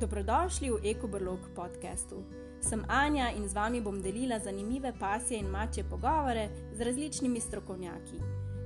Dobrodošli 0.00 0.70
v 0.70 0.90
EkoBrlog 0.90 1.38
podkastu. 1.54 2.26
Sem 2.58 2.82
Anja 2.88 3.30
in 3.30 3.46
z 3.48 3.54
vami 3.54 3.78
bom 3.80 4.02
delila 4.02 4.38
zanimive 4.42 4.90
pasje 4.98 5.38
in 5.38 5.46
mače 5.46 5.84
pogovore 5.86 6.48
z 6.74 6.80
različnimi 6.80 7.40
strokovnjaki. 7.40 8.18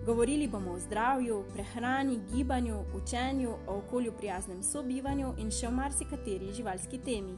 Govorili 0.06 0.49
bomo 0.49 0.72
o 0.72 0.79
zdravju, 0.79 1.45
prehrani, 1.53 2.21
gibanju, 2.33 2.80
učenju, 2.95 3.51
o 3.67 3.77
okolju 3.77 4.12
prijaznem 4.12 4.62
sobivanju 4.62 5.34
in 5.38 5.50
še 5.50 5.68
o 5.68 5.70
marsikateri 5.70 6.52
živalski 6.56 6.98
temi. 6.98 7.36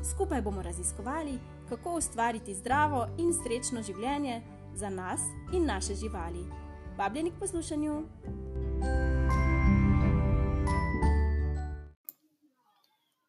Skupaj 0.00 0.42
bomo 0.42 0.62
raziskovali, 0.62 1.38
kako 1.68 1.98
ustvariti 2.00 2.54
zdravo 2.54 3.06
in 3.18 3.36
srečno 3.36 3.82
življenje 3.82 4.40
za 4.74 4.88
nas 4.88 5.20
in 5.52 5.66
naše 5.66 5.94
živali. 5.94 6.48
Vabljeni 6.96 7.30
k 7.30 7.40
poslušanju! 7.40 8.02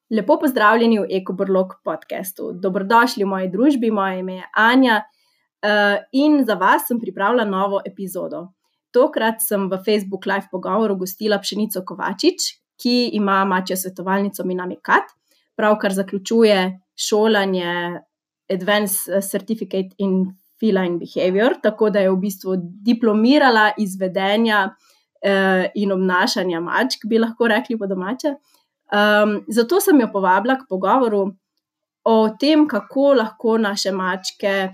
Lepo 0.09 0.37
pozdravljeni 0.39 0.99
v 0.99 1.07
EkoBrlog 1.19 1.73
podkastu. 1.83 2.53
Dobrodošli 2.55 3.25
v 3.25 3.27
moji 3.27 3.49
družbi, 3.51 3.89
moje 3.91 4.19
ime 4.19 4.37
je 4.37 4.45
Anja 4.55 5.01
uh, 5.03 5.97
in 6.15 6.45
za 6.47 6.55
vas 6.55 6.87
sem 6.87 6.99
pripravila 6.99 7.43
novo 7.45 7.81
epizodo. 7.85 8.45
Tokrat 8.95 9.43
sem 9.43 9.67
v 9.67 9.81
Facebook 9.83 10.25
Live 10.25 10.47
pogovoru 10.51 10.95
gostila 10.95 11.41
Pšenico 11.43 11.83
Kovačič, 11.83 12.47
ki 12.79 12.95
ima 13.19 13.41
mačjo 13.45 13.75
svetovalnico 13.75 14.45
Minami 14.47 14.79
Kat, 14.81 15.11
pravkar 15.59 15.91
zaključuje 15.91 16.79
šolanje 16.95 17.99
Advanced 18.47 19.23
Certificate 19.27 19.91
in 19.97 20.23
Feline 20.59 21.01
Behavior, 21.03 21.59
tako 21.63 21.89
da 21.89 21.99
je 21.99 22.13
v 22.13 22.21
bistvu 22.21 22.55
diplomirala 22.63 23.73
izvedenja 23.77 24.69
uh, 24.71 25.65
in 25.75 25.91
obnašanja 25.91 26.63
mačk, 26.63 27.03
bi 27.03 27.19
lahko 27.19 27.51
rekli 27.51 27.75
po 27.77 27.91
domače. 27.91 28.37
Um, 28.87 29.43
zato 29.47 29.81
sem 29.83 29.99
jo 29.99 30.07
povabila 30.11 30.55
k 30.55 30.67
pogovoru 30.69 31.25
o 32.07 32.29
tem, 32.39 32.67
kako 32.67 33.13
lahko 33.19 33.57
naše 33.57 33.91
mačke 33.91 34.69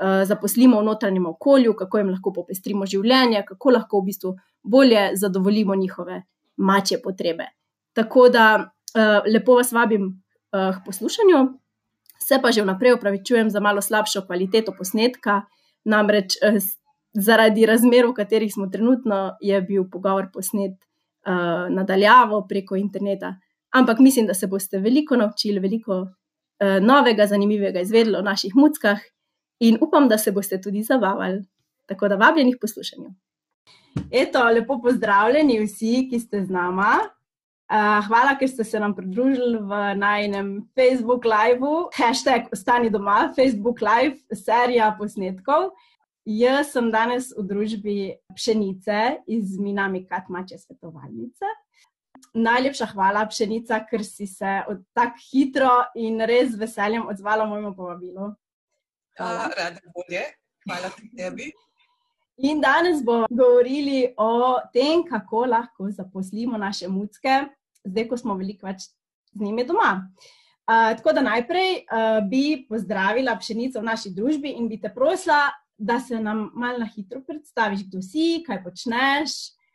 uh, 0.00 0.24
zaposlimo 0.24 0.80
v 0.80 0.84
notranjem 0.84 1.26
okolju, 1.26 1.74
kako 1.76 1.98
jim 1.98 2.10
lahko 2.14 2.32
popestrimo 2.32 2.86
življenje, 2.88 3.44
kako 3.48 3.74
lahko 3.76 4.00
v 4.00 4.08
bistvu 4.08 4.32
bolje 4.62 5.10
zadovoljimo 5.20 5.76
njihove 5.76 6.22
mačje 6.56 7.02
potrebe. 7.02 7.50
Tako 7.92 8.28
da 8.32 8.46
uh, 8.56 9.28
lepo 9.28 9.58
vas 9.58 9.72
vabim 9.72 10.06
uh, 10.08 10.72
k 10.78 10.84
poslušanju, 10.86 11.42
se 12.18 12.38
pa 12.42 12.50
že 12.50 12.64
vnaprej 12.64 12.96
upravičujem 12.96 13.50
za 13.50 13.60
malo 13.60 13.84
slabšo 13.84 14.24
kvaliteto 14.26 14.72
posnetka, 14.78 15.42
namreč 15.84 16.38
uh, 16.40 16.56
zaradi 17.12 17.66
razmer, 17.66 18.06
v 18.06 18.14
katerih 18.16 18.52
smo 18.52 18.70
trenutno, 18.72 19.36
je 19.40 19.60
bil 19.62 19.84
pogovor 19.92 20.30
posnet 20.32 20.72
uh, 20.72 21.68
nadaljavo 21.68 22.46
preko 22.48 22.76
interneta. 22.76 23.34
Ampak 23.74 23.98
mislim, 23.98 24.26
da 24.26 24.34
se 24.34 24.46
boste 24.46 24.78
veliko 24.78 25.16
naučili, 25.16 25.60
veliko 25.60 26.00
uh, 26.00 26.08
novega, 26.80 27.26
zanimivega 27.26 27.80
izvedeli 27.80 28.16
o 28.16 28.22
naših 28.22 28.56
muckah 28.56 28.98
in 29.60 29.78
upam, 29.80 30.08
da 30.08 30.18
se 30.18 30.32
boste 30.32 30.60
tudi 30.60 30.82
zabavali. 30.82 31.44
Tako 31.86 32.08
da 32.08 32.16
vabljeni 32.16 32.52
k 32.52 32.60
poslušanju. 32.60 33.14
Eto, 34.10 34.44
lepo 34.44 34.80
pozdravljeni 34.82 35.60
vsi, 35.64 36.08
ki 36.10 36.20
ste 36.20 36.44
z 36.44 36.50
nama. 36.50 36.98
Uh, 37.68 38.00
hvala, 38.06 38.32
ker 38.40 38.48
ste 38.48 38.64
se 38.64 38.80
nam 38.80 38.94
pridružili 38.96 39.58
v 39.60 39.80
najnem 40.00 40.54
Facebook 40.72 41.26
Live, 41.28 41.68
hashtag 41.96 42.48
Ostani 42.52 42.88
doma, 42.90 43.32
Facebook 43.36 43.82
Live, 43.84 44.16
serija 44.32 44.94
posnetkov. 44.98 45.74
Jaz 46.24 46.72
sem 46.72 46.88
danes 46.92 47.28
v 47.36 47.44
družbi 47.48 47.96
pšenice 48.36 49.18
iz 49.32 49.58
Minami 49.60 50.06
Katmače 50.08 50.58
svetovalnice. 50.60 51.52
Najlepša 52.38 52.86
hvala, 52.92 53.24
pšenica, 53.26 53.80
ker 53.90 54.04
si 54.06 54.26
se 54.30 54.58
tako 54.94 55.22
hitro 55.30 55.72
in 55.98 56.20
res 56.22 56.52
z 56.52 56.60
veseljem 56.60 57.08
odzvala 57.10 57.46
mojemu 57.50 57.72
povabilu. 57.74 58.28
Rada 59.18 59.80
bolje, 59.94 60.22
hvala 60.66 60.90
tebi. 61.16 61.50
In 62.46 62.60
danes 62.62 63.02
bomo 63.02 63.26
govorili 63.30 64.14
o 64.16 64.60
tem, 64.72 65.02
kako 65.02 65.46
lahko 65.50 65.90
zaposlimo 65.90 66.58
naše 66.58 66.88
mucke, 66.88 67.48
zdaj, 67.84 68.06
ko 68.08 68.16
smo 68.16 68.36
veliko 68.38 68.68
več 68.68 68.86
z 69.34 69.42
njimi 69.42 69.64
doma. 69.66 69.96
Uh, 70.68 70.92
tako 70.94 71.16
da 71.16 71.24
najprej 71.24 71.72
uh, 71.80 72.20
bi 72.28 72.66
pozdravila 72.68 73.34
pšenico 73.40 73.80
v 73.80 73.88
naši 73.88 74.12
družbi 74.14 74.52
in 74.60 74.68
bi 74.68 74.78
te 74.78 74.92
prosila, 74.94 75.48
da 75.78 75.98
se 76.00 76.20
nam 76.20 76.50
malo 76.54 76.78
na 76.78 76.86
hitro 76.86 77.22
predstaviš, 77.26 77.86
kdo 77.88 78.02
si, 78.02 78.42
kaj 78.46 78.62
počneš, 78.64 79.34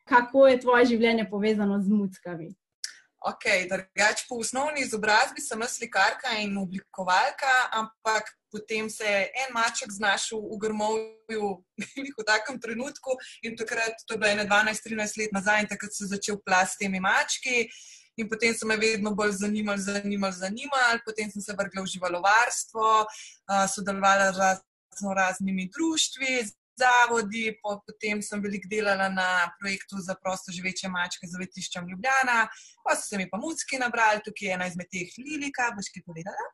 kako 0.09 0.47
je 0.47 0.59
tvoje 0.59 0.85
življenje 0.85 1.29
povezano 1.29 1.79
z 1.81 1.89
muckami. 1.89 2.49
Ok, 3.23 3.45
drugač 3.71 4.25
po 4.27 4.35
osnovni 4.43 4.83
izobrazbi 4.83 5.39
sem 5.39 5.61
slikarka 5.63 6.33
in 6.43 6.57
oblikovalka, 6.59 7.53
ampak 7.71 8.27
potem 8.51 8.89
se 8.91 9.07
je 9.07 9.21
en 9.45 9.53
maček 9.55 9.93
znašel 9.95 10.41
v 10.43 10.57
grmovju 10.59 11.53
v 12.19 12.25
takem 12.27 12.59
trenutku 12.59 13.15
in 13.47 13.55
takrat, 13.55 13.95
to 14.07 14.17
je 14.17 14.19
bilo 14.19 14.43
12-13 14.43 15.21
let 15.21 15.31
nazaj, 15.31 15.63
in 15.63 15.71
takrat 15.71 15.95
se 15.95 16.03
je 16.03 16.11
začel 16.17 16.41
plas 16.43 16.75
s 16.75 16.77
temi 16.83 16.99
mački. 16.99 17.69
In 18.19 18.27
potem 18.29 18.53
so 18.53 18.67
me 18.67 18.75
vedno 18.77 19.15
bolj 19.15 19.31
zanimali, 19.39 19.81
zanimali, 19.81 20.35
zanimali. 20.37 20.99
Potem 21.05 21.31
sem 21.31 21.41
se 21.41 21.55
vrgla 21.57 21.81
v 21.81 21.89
živalovarstvo, 21.95 23.07
sodelovala 23.73 24.27
z 24.35 24.37
razno 24.37 25.13
raznimi 25.17 25.69
društvi, 25.73 26.43
zavodi, 26.79 27.53
potem 27.61 28.21
sem 28.25 28.41
veliko 28.41 28.69
delala 28.71 29.09
na 29.09 29.29
projektu 29.59 30.01
za 30.01 30.15
prosto 30.15 30.53
živeče 30.55 30.89
mačke 30.89 31.27
z 31.27 31.35
zavetiščem 31.35 31.87
Ljubljana, 31.89 32.47
pa 32.83 32.95
so 32.95 33.07
se 33.07 33.21
mi 33.21 33.29
pa 33.29 33.37
mucki 33.41 33.79
nabrali, 33.81 34.23
tukaj 34.25 34.47
je 34.47 34.57
ena 34.57 34.67
izmed 34.67 34.89
teh 34.91 35.13
Lilika, 35.21 35.71
boš 35.77 35.91
kaj 35.93 36.05
povedala? 36.07 36.49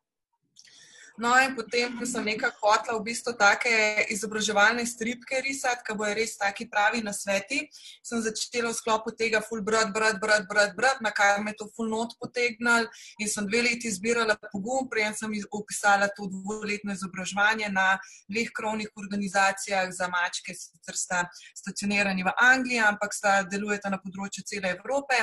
No, 1.18 1.32
in 1.42 1.54
potem, 1.54 1.98
sem 2.06 2.24
nekaj 2.24 2.52
hotla 2.62 2.96
v 2.96 3.04
bistvu 3.10 3.34
take 3.38 3.70
izobraževalne 4.14 4.84
stripke 4.86 5.40
risati, 5.44 5.84
ki 5.86 5.96
bojo 5.98 6.14
res 6.16 6.36
taki 6.38 6.66
pravi 6.70 7.02
na 7.04 7.12
sveti, 7.12 7.66
sem 8.06 8.22
začela 8.24 8.70
v 8.70 8.78
sklopu 8.78 9.12
tega 9.16 9.42
full 9.44 9.62
brat, 9.62 9.92
brat, 9.92 10.20
brat, 10.22 10.46
brat, 10.48 10.76
brat, 10.76 11.02
na 11.04 11.10
kar 11.10 11.42
me 11.44 11.52
to 11.58 11.68
full 11.76 11.90
not 11.90 12.14
potegnal 12.22 12.86
in 13.18 13.28
sem 13.28 13.46
dve 13.48 13.62
leti 13.66 13.90
izbirala 13.90 14.36
pogum, 14.52 14.88
prijem 14.88 15.16
sem 15.16 15.34
upisala 15.52 16.08
to 16.16 16.28
dvoletno 16.30 16.94
izobraževanje 16.94 17.68
na 17.74 17.98
dveh 18.30 18.52
krovnih 18.56 18.88
organizacijah 18.96 19.90
za 19.92 20.08
mačke, 20.08 20.54
sicer 20.54 20.96
sta 20.96 21.24
stacionirani 21.56 22.24
v 22.24 22.34
Angliji, 22.38 22.80
ampak 22.86 23.14
sta 23.14 23.42
delujeta 23.42 23.90
na 23.90 24.00
področju 24.00 24.46
cele 24.46 24.72
Evrope. 24.76 25.18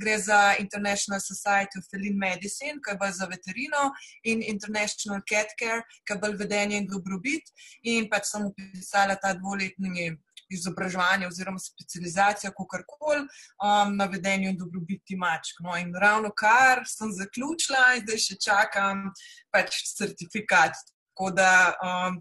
Gre 0.00 0.18
za 0.20 0.40
International 0.62 1.20
Society 1.22 1.80
of 1.80 1.88
Feline 1.90 2.18
Medicine, 2.18 2.78
ki 2.84 2.96
je 2.96 3.12
za 3.18 3.26
veterino 3.26 3.90
in 4.22 4.42
International 4.42 5.22
Pet 5.30 5.54
care, 5.58 5.84
ki 6.04 6.16
je 6.16 6.20
bolj 6.22 6.36
vedenje 6.42 6.80
in 6.82 6.88
dobrobit. 6.90 7.52
In 7.82 8.10
pač 8.10 8.32
sem 8.32 8.44
upisala 8.50 9.16
ta 9.16 9.32
dvoletni 9.38 10.10
izobraževanje 10.50 11.26
oziroma 11.26 11.58
specializacijo, 11.58 12.52
kako 12.56 12.78
koli, 12.88 13.20
um, 13.20 13.96
na 13.96 14.04
vedenju 14.04 14.50
in 14.50 14.58
dobrobiti 14.58 15.16
mačk. 15.16 15.60
No, 15.60 15.76
in 15.78 15.94
ravno 15.94 16.30
kar 16.34 16.82
sem 16.86 17.12
zaključila, 17.14 18.00
zdaj 18.02 18.24
še 18.26 18.38
čakam 18.42 19.10
pač 19.54 19.82
certifikat. 19.96 20.74
Tako 21.10 21.30
da 21.36 21.52
um, 21.84 22.18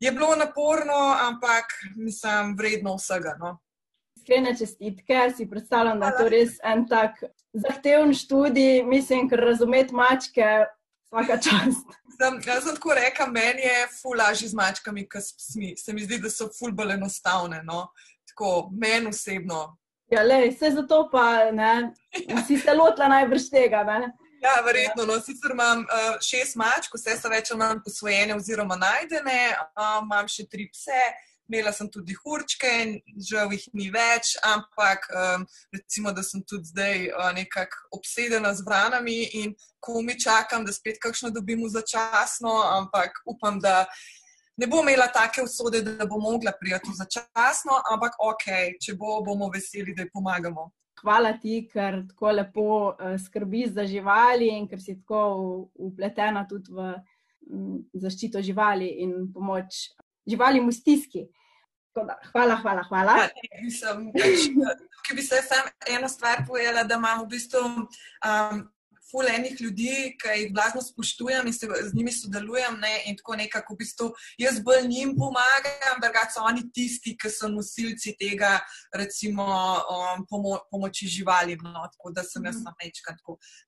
je 0.00 0.12
bilo 0.12 0.36
naporno, 0.36 0.98
ampak 1.28 1.72
mislim, 1.96 2.56
vredno 2.56 2.96
vsega. 2.96 3.36
No. 3.40 3.58
Iskrene 4.16 4.56
čestitke, 4.58 5.30
si 5.36 5.48
predstavljam, 5.50 6.00
da 6.00 6.12
je 6.12 6.18
to 6.18 6.28
res 6.32 6.56
en 6.64 6.86
tak 6.88 7.20
zahteven 7.52 8.14
študij, 8.14 8.82
mislim, 8.84 9.28
ker 9.28 9.44
razumeti 9.44 9.94
mačke, 9.94 10.48
vsaka 11.16 11.40
čast 11.42 11.96
sem, 12.16 12.40
jaz 12.46 12.64
sem 12.64 12.74
tako 12.74 12.94
rekel, 12.96 13.30
meni 13.32 13.62
je 13.62 13.86
ful 14.00 14.16
lažje 14.18 14.48
z 14.48 14.54
mačkami, 14.54 15.06
ker 15.08 15.22
se 15.22 15.92
mi 15.92 16.04
zdi, 16.04 16.20
da 16.22 16.30
so 16.30 16.48
ful 16.58 16.72
bolj 16.72 16.96
enostavne. 16.96 17.62
No? 17.64 17.88
Tako, 18.30 18.70
meni 18.72 19.12
osebno. 19.12 19.76
Ja, 20.12 20.22
le, 20.22 20.46
vse 20.52 20.70
zato 20.76 21.08
pa 21.12 21.50
ne, 21.52 21.92
si 22.46 22.58
se 22.58 22.74
lotila 22.74 23.08
najbrž 23.10 23.50
tega. 23.50 23.82
Ne? 23.84 24.12
Ja, 24.42 24.60
verjetno. 24.64 25.06
No. 25.08 25.18
Sicer 25.20 25.54
imam 25.54 25.82
uh, 25.82 26.18
šest 26.22 26.58
mačk, 26.60 26.94
vse 26.94 27.16
so 27.18 27.30
več 27.32 27.50
ali 27.50 27.62
manj 27.64 27.80
posvojene 27.84 28.36
oziroma 28.36 28.78
najdene, 28.78 29.40
uh, 29.74 29.96
imam 30.04 30.28
še 30.30 30.46
tri 30.50 30.68
pse. 30.70 31.02
Imela 31.48 31.72
sem 31.72 31.88
tudi 31.90 32.14
hurčke, 32.18 32.70
žal 33.22 33.52
jih 33.54 33.66
ni 33.78 33.86
več, 33.94 34.34
ampak 34.42 35.06
um, 35.14 35.46
recimo, 35.74 36.10
da 36.12 36.24
sem 36.26 36.42
tudi 36.42 36.72
zdaj 36.72 37.08
uh, 37.12 37.30
nekako 37.36 37.98
obsedena 38.00 38.50
z 38.54 38.66
vranami 38.66 39.18
in 39.42 39.54
ko 39.78 40.02
mi 40.02 40.18
čakam, 40.18 40.64
da 40.66 40.74
spet 40.74 40.98
kakšno 41.02 41.30
dobimo 41.30 41.68
začasno, 41.70 42.54
ampak 42.80 43.22
upam, 43.30 43.60
da 43.62 43.84
ne 44.58 44.66
bom 44.66 44.82
imela 44.82 45.06
take 45.14 45.44
usode, 45.44 45.84
da 45.86 46.06
bo 46.06 46.18
mogla 46.18 46.52
prijeti 46.60 46.96
začasno, 46.98 47.78
ampak 47.92 48.18
ok, 48.18 48.48
če 48.82 48.96
bo, 48.98 49.20
bomo 49.22 49.50
veseli, 49.54 49.94
da 49.94 50.02
ji 50.02 50.10
pomagamo. 50.10 50.70
Hvala 51.02 51.36
ti, 51.38 51.60
ker 51.70 52.00
tako 52.08 52.32
lepo 52.32 52.70
uh, 52.90 53.14
skrbiš 53.22 53.76
za 53.76 53.86
živali 53.86 54.48
in 54.50 54.66
ker 54.66 54.82
si 54.82 54.96
tako 54.98 55.68
upletena 55.78 56.46
tudi 56.48 56.74
v 56.74 56.96
zaščito 57.94 58.42
živali 58.42 58.88
in 59.04 59.28
pomoč 59.32 59.86
živalim 60.26 60.68
v 60.68 60.74
stiski. 60.74 61.26
Da, 61.96 62.18
hvala, 62.32 62.56
hvala. 62.60 62.82
hvala. 62.88 63.12
Ja, 63.16 63.28
Ki 65.06 65.14
bi 65.14 65.22
se 65.22 65.38
sam 65.42 65.68
eno 65.88 66.08
stvar 66.08 66.42
povedala, 66.46 66.82
da 66.84 66.98
imam 66.98 67.22
v 67.24 67.28
bistvu 67.36 67.60
um, 67.62 68.64
ful 69.10 69.28
enih 69.28 69.60
ljudi, 69.60 70.16
ki 70.20 70.34
jih 70.40 70.52
blazno 70.54 70.82
spoštujem 70.82 71.46
in 71.46 71.54
se 71.54 71.66
z 71.66 71.94
njimi 71.94 72.12
sodelujem. 72.12 72.78
Ne, 72.80 72.92
in 73.06 73.16
tako 73.16 73.36
nekako 73.36 73.74
v 73.74 73.80
bistvu 73.82 74.08
jaz 74.38 74.60
bolj 74.64 74.88
njim 74.88 75.14
pomagam, 75.18 75.94
ampak 75.94 76.32
so 76.34 76.44
oni 76.44 76.64
tisti, 76.74 77.16
ki 77.16 77.30
so 77.30 77.48
nosilci 77.48 78.16
tega, 78.18 78.58
recimo, 78.94 79.46
um, 79.92 80.26
pomo 80.30 80.58
pomoči 80.70 81.06
živalim. 81.06 81.62
No, 81.62 81.86
tako 81.92 82.12
da 82.12 82.24
sem 82.24 82.44
jaz 82.44 82.60
tam 82.64 82.74
večkrat 82.82 83.22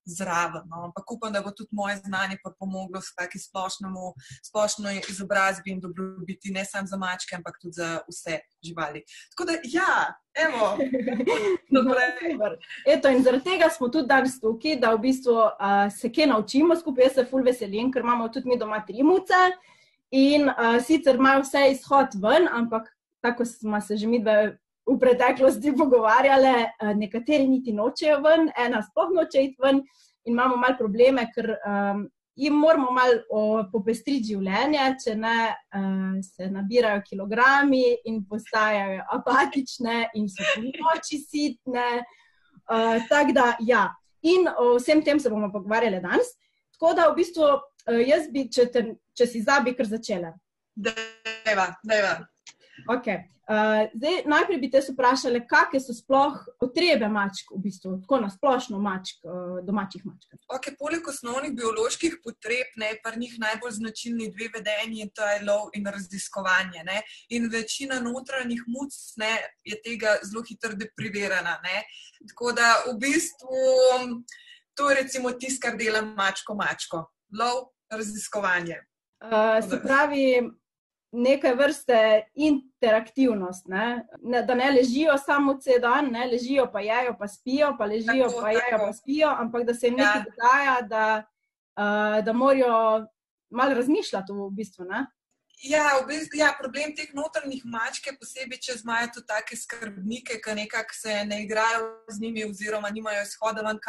zraven. 0.05 0.67
No. 0.69 0.89
Ampak 0.91 1.11
upam, 1.13 1.33
da 1.33 1.43
bo 1.43 1.51
tudi 1.51 1.71
moje 1.73 1.97
znanje 2.05 2.39
pomagalo 2.59 3.03
s 3.03 3.15
takim 3.15 3.41
splošno 3.41 4.93
izobrazbi 5.09 5.71
in 5.71 5.81
dobrobiti, 5.81 6.51
ne 6.51 6.65
samo 6.65 6.87
za 6.87 6.97
mačke, 6.97 7.37
ampak 7.37 7.59
tudi 7.63 7.79
za 7.79 8.01
vse 8.09 8.41
živali. 8.65 9.05
Tako 9.31 9.45
da, 9.45 9.59
ja, 9.65 10.15
evo. 10.45 10.77
Eto, 12.87 13.09
in 13.09 13.23
zaradi 13.23 13.45
tega 13.45 13.71
smo 13.71 13.89
tudi 13.89 14.09
danes 14.09 14.39
tukaj, 14.41 14.77
da 14.81 14.93
v 14.95 15.03
bistvu 15.07 15.35
uh, 15.35 15.89
se 15.93 16.13
kaj 16.13 16.31
naučimo 16.33 16.77
skupaj. 16.77 17.09
Jaz 17.09 17.19
se 17.19 17.27
ful 17.31 17.45
veselim, 17.47 17.93
ker 17.93 18.03
imamo 18.03 18.29
tudi 18.29 18.49
mi 18.49 18.59
doma 18.59 18.81
tri 18.87 19.03
muce. 19.03 19.41
In 20.11 20.49
uh, 20.49 20.79
sicer 20.85 21.17
imajo 21.17 21.45
vse 21.45 21.71
izhod 21.73 22.17
ven, 22.23 22.49
ampak 22.53 22.89
tako 23.21 23.45
smo 23.45 23.81
se 23.81 23.97
že 23.97 24.07
mi 24.07 24.23
v 24.25 24.99
preteklosti 25.01 25.75
pogovarjali, 25.77 26.55
uh, 26.65 26.93
nekateri 26.97 27.49
niti 27.49 27.73
nočejo 27.73 28.21
ven, 28.25 28.51
ena 28.57 28.83
sploh 28.83 29.13
noče 29.15 29.43
iti 29.43 29.57
ven. 29.63 29.83
In 30.25 30.35
imamo 30.35 30.57
malo 30.57 30.77
probleme, 30.77 31.25
ker 31.35 31.55
um, 31.57 32.09
jim 32.39 32.55
moramo 32.55 32.93
malo 32.95 33.65
popestriti 33.73 34.33
življenje, 34.33 34.85
če 35.03 35.15
ne 35.19 35.37
uh, 35.51 36.19
se 36.23 36.47
nabirajo 36.55 37.03
kilogrami 37.07 37.83
in 38.11 38.23
postajajo 38.31 39.03
apatične 39.19 40.05
in 40.19 40.29
so 40.31 40.47
noči 40.63 41.19
sitne. 41.25 41.89
Uh, 42.69 42.99
Tako 43.09 43.35
da, 43.35 43.49
ja, 43.65 43.89
in 44.23 44.47
o 44.49 44.77
vsem 44.77 45.03
tem 45.03 45.19
se 45.21 45.33
bomo 45.33 45.51
pogovarjali 45.53 46.03
danes. 46.05 46.35
Tako 46.77 46.95
da, 46.95 47.09
v 47.11 47.19
bistvu, 47.19 47.51
uh, 47.59 48.01
jaz 48.07 48.31
bi, 48.31 48.47
če, 48.55 48.69
te, 48.73 48.85
če 49.19 49.27
si 49.27 49.43
zabi, 49.43 49.75
kar 49.75 49.91
začela. 49.91 50.35
Deva, 50.79 51.73
deva. 51.83 52.19
Okay. 52.87 53.25
Uh, 53.49 53.89
zdaj, 53.95 54.23
najprej 54.29 54.59
bi 54.61 54.69
te 54.69 54.83
vprašali, 54.85 55.41
kakšne 55.49 55.81
so 55.81 55.95
sploh 55.97 56.37
potrebe 56.61 57.09
mačk, 57.09 57.49
v 57.55 57.63
bistvu, 57.65 57.95
tako 58.03 58.19
na 58.21 58.29
splošno 58.29 58.77
mačk, 58.77 59.23
uh, 59.25 59.63
domačih 59.65 60.05
mačk. 60.05 60.37
Okay, 60.53 60.77
poleg 60.77 61.09
osnovnih 61.09 61.55
bioloških 61.57 62.19
potreb, 62.25 62.77
ne 62.77 62.91
pa 63.01 63.15
njih 63.17 63.39
najbolj 63.41 63.73
značilni 63.79 64.29
dve 64.35 64.51
vedenji, 64.59 65.09
to 65.17 65.25
je 65.25 65.41
lov 65.49 65.73
in 65.73 65.89
raziskovanje. 65.89 66.85
Ne? 66.85 67.01
In 67.33 67.49
večina 67.49 68.03
notranjih 68.05 68.67
muc 68.69 68.93
ne, 69.17 69.33
je 69.65 69.81
tega 69.81 70.19
zelo 70.29 70.45
hitro 70.45 70.77
deprivirana. 70.77 71.57
Ne? 71.65 71.87
Tako 72.29 72.53
da 72.53 72.69
v 72.85 72.99
bistvu 73.01 73.65
to 74.79 74.91
je 74.91 75.01
recimo 75.03 75.33
tisto, 75.33 75.65
kar 75.65 75.81
dela 75.81 76.05
mačko 76.05 76.55
mačko. 76.55 77.07
Lov, 77.33 77.73
raziskovanje. 77.91 78.77
Uh, 79.25 79.59
se 79.71 79.81
pravi, 79.83 80.51
neke 81.13 81.55
vrste 81.55 82.29
interaktivnost, 82.35 83.67
ne? 83.67 84.07
Ne, 84.23 84.43
da 84.43 84.55
ne 84.55 84.71
ležijo 84.71 85.17
samo 85.19 85.57
cel 85.61 85.81
dan, 85.81 86.11
ne 86.13 86.27
ležijo 86.27 86.69
pa 86.73 86.81
jejo, 86.81 87.15
pa 87.19 87.29
spijo, 87.29 87.75
pa 87.79 87.87
ležijo 87.87 88.29
tako, 88.29 88.41
pa 88.41 88.51
jejo, 88.51 88.79
pa 88.79 88.93
spijo, 88.93 89.29
ampak 89.29 89.65
da 89.65 89.75
se 89.75 89.87
jim 89.87 89.97
nekaj 89.97 90.21
ja. 90.21 90.25
dogaja, 90.25 90.81
da, 90.89 91.07
uh, 91.81 92.25
da 92.25 92.33
morajo 92.33 93.07
malo 93.51 93.75
razmišljati 93.75 94.33
v 94.33 94.51
bistvu. 94.51 94.85
Ne? 94.85 95.07
Ja, 95.63 95.99
v 96.03 96.07
bistvu, 96.07 96.39
ja, 96.39 96.53
problem 96.55 96.93
teh 96.95 97.11
notrnih 97.15 97.65
mačk 97.67 98.07
je 98.07 98.15
posebej, 98.19 98.61
če 98.63 98.77
imajo 98.83 99.09
tudi 99.17 99.27
take 99.27 99.57
skrbnike, 99.57 100.39
ki 100.45 100.55
nekako 100.55 100.95
se 100.95 101.25
ne 101.27 101.43
igrajo 101.43 101.89
z 102.09 102.21
njimi, 102.21 102.45
oziroma 102.47 102.91
nimajo 102.95 103.25
izhoda 103.27 103.65
ven 103.67 103.81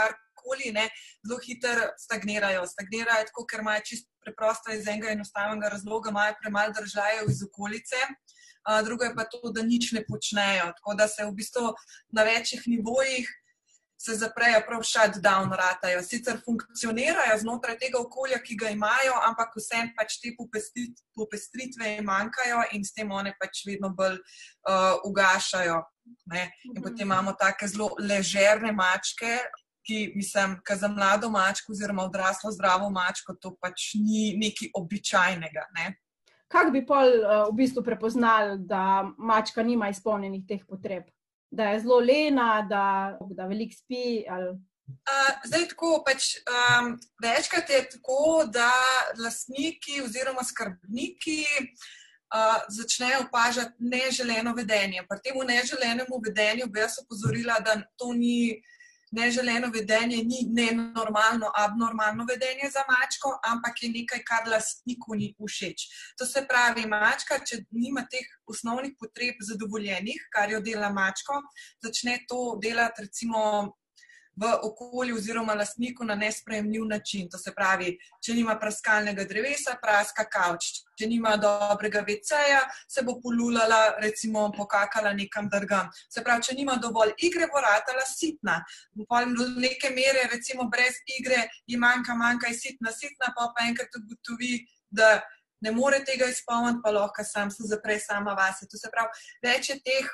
karkoli, 0.50 0.90
zelo 1.28 1.40
hitro 1.40 1.92
stagnirajo. 1.98 2.66
Stagnirajo 2.68 3.26
tako, 3.26 3.46
ker 3.46 3.60
imajo 3.60 3.82
čisto 3.86 4.10
preprosto 4.24 4.72
iz 4.72 4.88
enega 4.88 5.12
enostavnega 5.12 5.70
razloga, 5.70 6.10
imajo 6.10 6.36
premalo 6.42 6.74
države 6.74 7.26
iz 7.30 7.44
okolice. 7.44 7.96
Uh, 8.70 8.86
drugo 8.86 9.04
je 9.04 9.16
pa 9.16 9.24
to, 9.24 9.52
da 9.52 9.62
nič 9.62 9.92
ne 9.92 10.06
počnejo. 10.06 10.74
Tako 10.78 10.94
da 10.96 11.08
se 11.08 11.26
v 11.26 11.32
bistvu 11.32 11.74
na 12.12 12.24
večjih 12.24 12.64
nivojih 12.68 13.30
se 14.02 14.16
zaprejo, 14.16 14.62
prav 14.68 14.84
shutdown 14.84 15.52
ratajo. 15.52 16.02
Sicer 16.04 16.38
funkcionirajo 16.46 17.38
znotraj 17.40 17.78
tega 17.80 18.00
okolja, 18.00 18.40
ki 18.40 18.56
ga 18.56 18.70
imajo, 18.72 19.16
ampak 19.28 19.58
vsem 19.60 19.92
pač 19.98 20.22
te 20.24 20.32
popestritve 21.16 21.98
manjkajo 22.08 22.64
in 22.72 22.86
s 22.86 22.96
tem 22.96 23.12
one 23.12 23.34
pač 23.42 23.66
vedno 23.68 23.92
bolj 23.92 24.16
uh, 24.16 24.96
ugašajo. 25.04 25.82
Ne? 26.32 26.46
In 26.72 26.82
potem 26.82 27.06
imamo 27.06 27.36
take 27.36 27.68
zelo 27.68 27.92
ležerne 28.00 28.72
mačke, 28.72 29.36
ki, 29.90 30.12
mislim, 30.16 30.60
ka 30.64 30.76
za 30.76 30.88
mlado 30.88 31.30
mačko 31.30 31.72
oziroma 31.72 32.04
odraslo 32.04 32.52
zdravo 32.52 32.90
mačko 32.90 33.34
to 33.42 33.56
pač 33.62 33.94
ni 33.98 34.36
nekaj 34.38 34.70
običajnega. 34.78 35.66
Ne? 35.78 35.96
Kako 36.50 36.74
bi 36.74 36.86
pol 36.86 37.16
uh, 37.22 37.48
v 37.50 37.58
bistvu 37.58 37.84
prepoznali, 37.86 38.58
da 38.70 39.10
mačka 39.18 39.64
nima 39.66 39.90
izpolnjenih 39.90 40.46
teh 40.50 40.66
potreb? 40.70 41.10
Da 41.52 41.72
je 41.74 41.84
zelo 41.86 41.98
lena, 42.06 42.62
da, 42.70 42.86
da 43.34 43.50
veliko 43.50 43.78
spi? 43.78 44.26
Ali... 44.30 44.54
Uh, 44.90 45.32
zdaj, 45.46 45.68
tako 45.74 45.92
pač 46.06 46.36
um, 46.46 46.96
večkrat 47.22 47.70
je 47.70 47.84
tako, 47.96 48.46
da 48.54 48.70
lastniki 49.22 50.02
oziroma 50.06 50.46
skrbniki 50.46 51.44
uh, 52.34 52.58
začnejo 52.70 53.26
opažati 53.28 53.90
neželeno 53.94 54.54
vedenje. 54.58 55.06
Pri 55.10 55.22
tem 55.26 55.42
neželenem 55.54 56.10
vedenju 56.26 56.70
bi 56.70 56.82
jaz 56.82 56.98
opozorila, 57.02 57.62
da 57.62 57.78
to 57.98 58.14
ni 58.14 58.58
neželeno 59.12 59.70
vedenje 59.74 60.24
ni 60.24 60.44
nenormalno, 60.54 61.52
abnormalno 61.56 62.26
vedenje 62.30 62.70
za 62.74 62.84
mačko, 62.90 63.34
ampak 63.52 63.84
je 63.84 63.90
nekaj, 63.90 64.24
kar 64.28 64.48
lastniku 64.48 65.16
ni 65.16 65.34
všeč. 65.40 65.88
To 66.18 66.26
se 66.26 66.46
pravi, 66.50 66.86
mačka, 66.88 67.40
če 67.46 67.64
nima 67.72 68.06
teh 68.12 68.28
osnovnih 68.48 68.96
potreb 69.00 69.42
zadovoljenih, 69.52 70.30
kar 70.34 70.52
jo 70.52 70.62
dela 70.62 70.92
mačko, 70.94 71.42
začne 71.84 72.20
to 72.30 72.60
delati 72.62 73.08
recimo 73.08 73.42
v 74.40 74.50
okolju 74.64 75.16
oziroma 75.16 75.54
lastniku 75.54 76.06
na 76.06 76.16
nespremljiv 76.16 76.86
način. 76.86 77.30
To 77.30 77.38
se 77.38 77.52
pravi, 77.56 77.98
če 78.24 78.34
nima 78.34 78.56
praskalnega 78.60 79.26
drevesa, 79.28 79.76
praska 79.82 80.24
kavč. 80.32 80.70
Če 81.00 81.08
nima 81.12 81.36
dobrega 81.40 82.04
veceja, 82.08 82.62
se 82.88 83.04
bo 83.08 83.18
polulala, 83.24 83.96
recimo 84.04 84.46
pokakala 84.56 85.12
nekam 85.14 85.50
drgam. 85.52 85.90
Se 86.12 86.24
pravi, 86.24 86.46
če 86.48 86.56
nima 86.56 86.78
dovolj 86.80 87.12
igre, 87.28 87.50
bo 87.52 87.60
ratala 87.64 88.06
sitna. 88.08 88.62
Do 88.96 89.50
neke 89.58 89.92
mere, 89.96 90.30
recimo 90.32 90.70
brez 90.72 91.02
igre, 91.20 91.44
ji 91.68 91.78
manjka, 91.78 92.16
manjka 92.16 92.54
je 92.54 92.60
sitna, 92.60 92.96
sitna, 92.96 93.34
pa 93.36 93.52
pa 93.56 93.68
enkrat 93.68 94.00
ugotovi, 94.00 94.64
da 94.90 95.20
ne 95.62 95.72
more 95.76 96.00
tega 96.08 96.30
izpolniti, 96.32 96.80
pa 96.84 96.92
lahko 96.96 97.24
sam 97.28 97.52
se 97.52 97.68
zapre 97.68 98.00
sama 98.00 98.34
vase. 98.40 98.68
To 98.72 98.80
se 98.80 98.92
pravi, 98.92 99.28
več 99.44 99.74
je 99.74 99.80
teh 99.84 100.08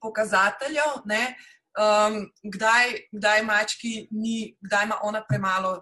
pokazateljev, 0.00 1.02
ne, 1.10 1.34
um, 1.78 2.26
kdaj, 2.42 2.92
kdaj 3.12 3.42
mački 3.42 4.08
ni, 4.10 4.56
kdaj 4.60 4.84
ima 4.84 4.98
ona 5.02 5.24
premalo 5.28 5.72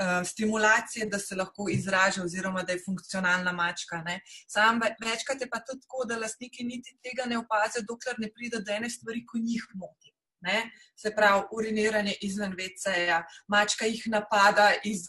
uh, 0.00 0.26
stimulacije, 0.26 1.06
da 1.06 1.18
se 1.18 1.36
lahko 1.36 1.68
izraža, 1.70 2.22
oziroma 2.22 2.62
da 2.62 2.72
je 2.72 2.82
funkcionalna 2.84 3.52
mačka. 3.52 4.04
Sam 4.48 4.80
večkrat 5.04 5.40
je 5.40 5.50
pa 5.50 5.60
tudi 5.60 5.80
tako, 5.80 6.04
da 6.08 6.18
lastniki 6.18 6.64
niti 6.64 6.96
tega 7.02 7.28
ne 7.28 7.38
opazijo, 7.38 7.84
dokler 7.88 8.14
ne 8.18 8.32
pride 8.34 8.58
do 8.60 8.72
ene 8.72 8.90
stvari, 8.90 9.26
ko 9.26 9.38
njih 9.38 9.66
moti. 9.74 10.12
Ne? 10.42 10.70
Se 10.96 11.12
pravi, 11.14 11.42
uriniranje 11.52 12.14
izven 12.20 12.54
veceja, 12.58 13.20
mačka 13.48 13.86
jih 13.86 14.02
napada 14.10 14.72
iz 14.84 15.04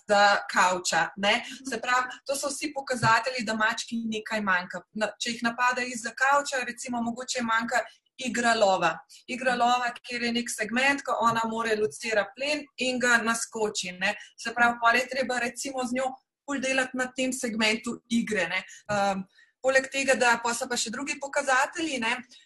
kavča. 0.52 1.08
Ne? 1.18 1.34
Se 1.70 1.80
pravi, 1.82 2.20
to 2.26 2.36
so 2.36 2.52
vsi 2.52 2.70
pokazatelji, 2.76 3.42
da 3.46 3.56
mački 3.58 3.98
nekaj 4.06 4.42
manjka. 4.46 4.84
Če 5.20 5.34
jih 5.34 5.42
napada 5.44 5.82
iz 5.82 6.06
kavča, 6.06 6.62
recimo, 6.70 7.02
mogoče 7.02 7.42
manjka 7.42 7.82
igra 8.18 8.54
lova. 8.56 8.94
Igra 9.28 9.56
lova, 9.56 9.92
kjer 10.04 10.28
je 10.28 10.32
nek 10.32 10.50
segment, 10.50 11.04
ko 11.06 11.18
ona 11.22 11.46
more 11.50 11.76
lucira 11.76 12.26
plen 12.36 12.66
in 12.78 13.00
ga 13.00 13.18
naskoči. 13.24 13.92
Ne? 14.00 14.16
Se 14.38 14.54
pravi, 14.54 14.78
pa 14.82 14.94
je 14.98 15.08
treba 15.10 15.40
recimo 15.40 15.86
z 15.86 16.00
njo 16.00 16.12
pol 16.46 16.60
delati 16.60 16.98
na 16.98 17.08
tem 17.16 17.32
segmentu 17.34 17.98
igre. 18.10 18.50
Um, 18.92 19.24
poleg 19.64 19.88
tega, 19.92 20.16
da 20.20 20.36
pa 20.44 20.52
so 20.54 20.68
pa 20.68 20.76
še 20.80 20.92
drugi 20.92 21.16
pokazatelji, 21.24 22.02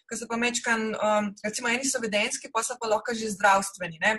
ki 0.08 0.16
so 0.16 0.28
pa 0.30 0.38
mečkan, 0.38 0.92
um, 0.94 1.30
recimo 1.44 1.70
eni 1.70 1.88
so 1.88 2.00
vedenski, 2.02 2.50
pa 2.54 2.62
so 2.62 2.78
pa 2.78 2.88
lahko 2.94 3.14
že 3.14 3.34
zdravstveni. 3.34 3.98
Ne? 3.98 4.16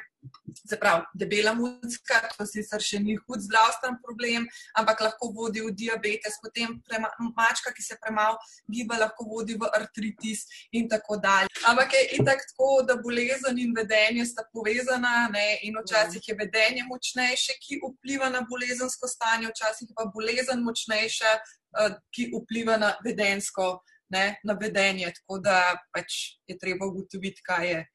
Se 0.68 0.75
pravi, 0.75 1.06
debela 1.15 1.53
mucka, 1.56 2.20
to 2.36 2.44
sicer 2.46 2.84
še 2.84 3.00
ni 3.00 3.15
hud 3.15 3.39
zdravstven 3.46 3.96
problem, 4.03 4.50
ampak 4.75 5.06
lahko 5.06 5.29
vodi 5.32 5.63
v 5.63 5.72
diabetes, 5.72 6.36
potem 6.44 6.75
prema, 6.84 7.08
mačka, 7.38 7.72
ki 7.72 7.86
se 7.86 7.96
premalo 8.03 8.36
giba, 8.68 9.00
lahko 9.00 9.24
vodi 9.29 9.56
v 9.56 9.70
artritis 9.79 10.44
in 10.75 10.89
tako 10.91 11.18
dalje. 11.24 11.48
Ampak 11.72 11.96
je 11.96 12.03
itak 12.20 12.44
tako, 12.51 12.70
da 12.84 13.00
bolezen 13.00 13.63
in 13.63 13.72
vedenje 13.77 14.27
sta 14.27 14.44
povezana 14.51 15.29
ne? 15.32 15.48
in 15.63 15.79
včasih 15.79 16.27
je 16.27 16.36
vedenje 16.36 16.84
močnejše, 16.91 17.56
ki 17.63 17.79
vpliva 17.86 18.27
na 18.34 18.44
bolezensko 18.44 19.08
stanje, 19.08 19.48
včasih 19.56 19.96
pa 19.96 20.10
bolezen 20.12 20.60
močnejša, 20.68 21.32
ki 22.15 22.31
vpliva 22.33 22.77
na 22.77 22.93
vedensko, 23.05 23.79
ne, 24.09 24.39
na 24.43 24.53
vedenje. 24.53 25.11
Tako 25.19 25.39
da 25.43 25.61
pač 25.93 26.39
je 26.47 26.57
treba 26.57 26.89
ugotoviti, 26.89 27.43
kaj 27.45 27.71
je 27.71 27.85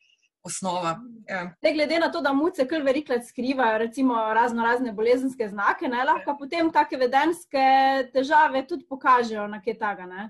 osnova. 0.44 0.98
Ja. 1.28 1.54
Te, 1.62 1.72
glede 1.72 1.98
na 1.98 2.10
to, 2.12 2.20
da 2.20 2.32
muce 2.36 2.66
kar 2.68 2.82
velikrat 2.84 3.24
skrivajo, 3.26 3.78
recimo 3.78 4.16
razno 4.34 4.62
razne 4.62 4.92
bolezenske 4.92 5.48
znake, 5.48 5.88
ne, 5.88 6.04
lahko 6.04 6.34
ja. 6.34 6.38
potem 6.38 6.72
take 6.72 7.00
vedenske 7.00 7.64
težave 8.12 8.66
tudi 8.68 8.84
pokažejo 8.88 9.46
na 9.48 9.62
kaj 9.64 9.78
taga. 9.80 10.28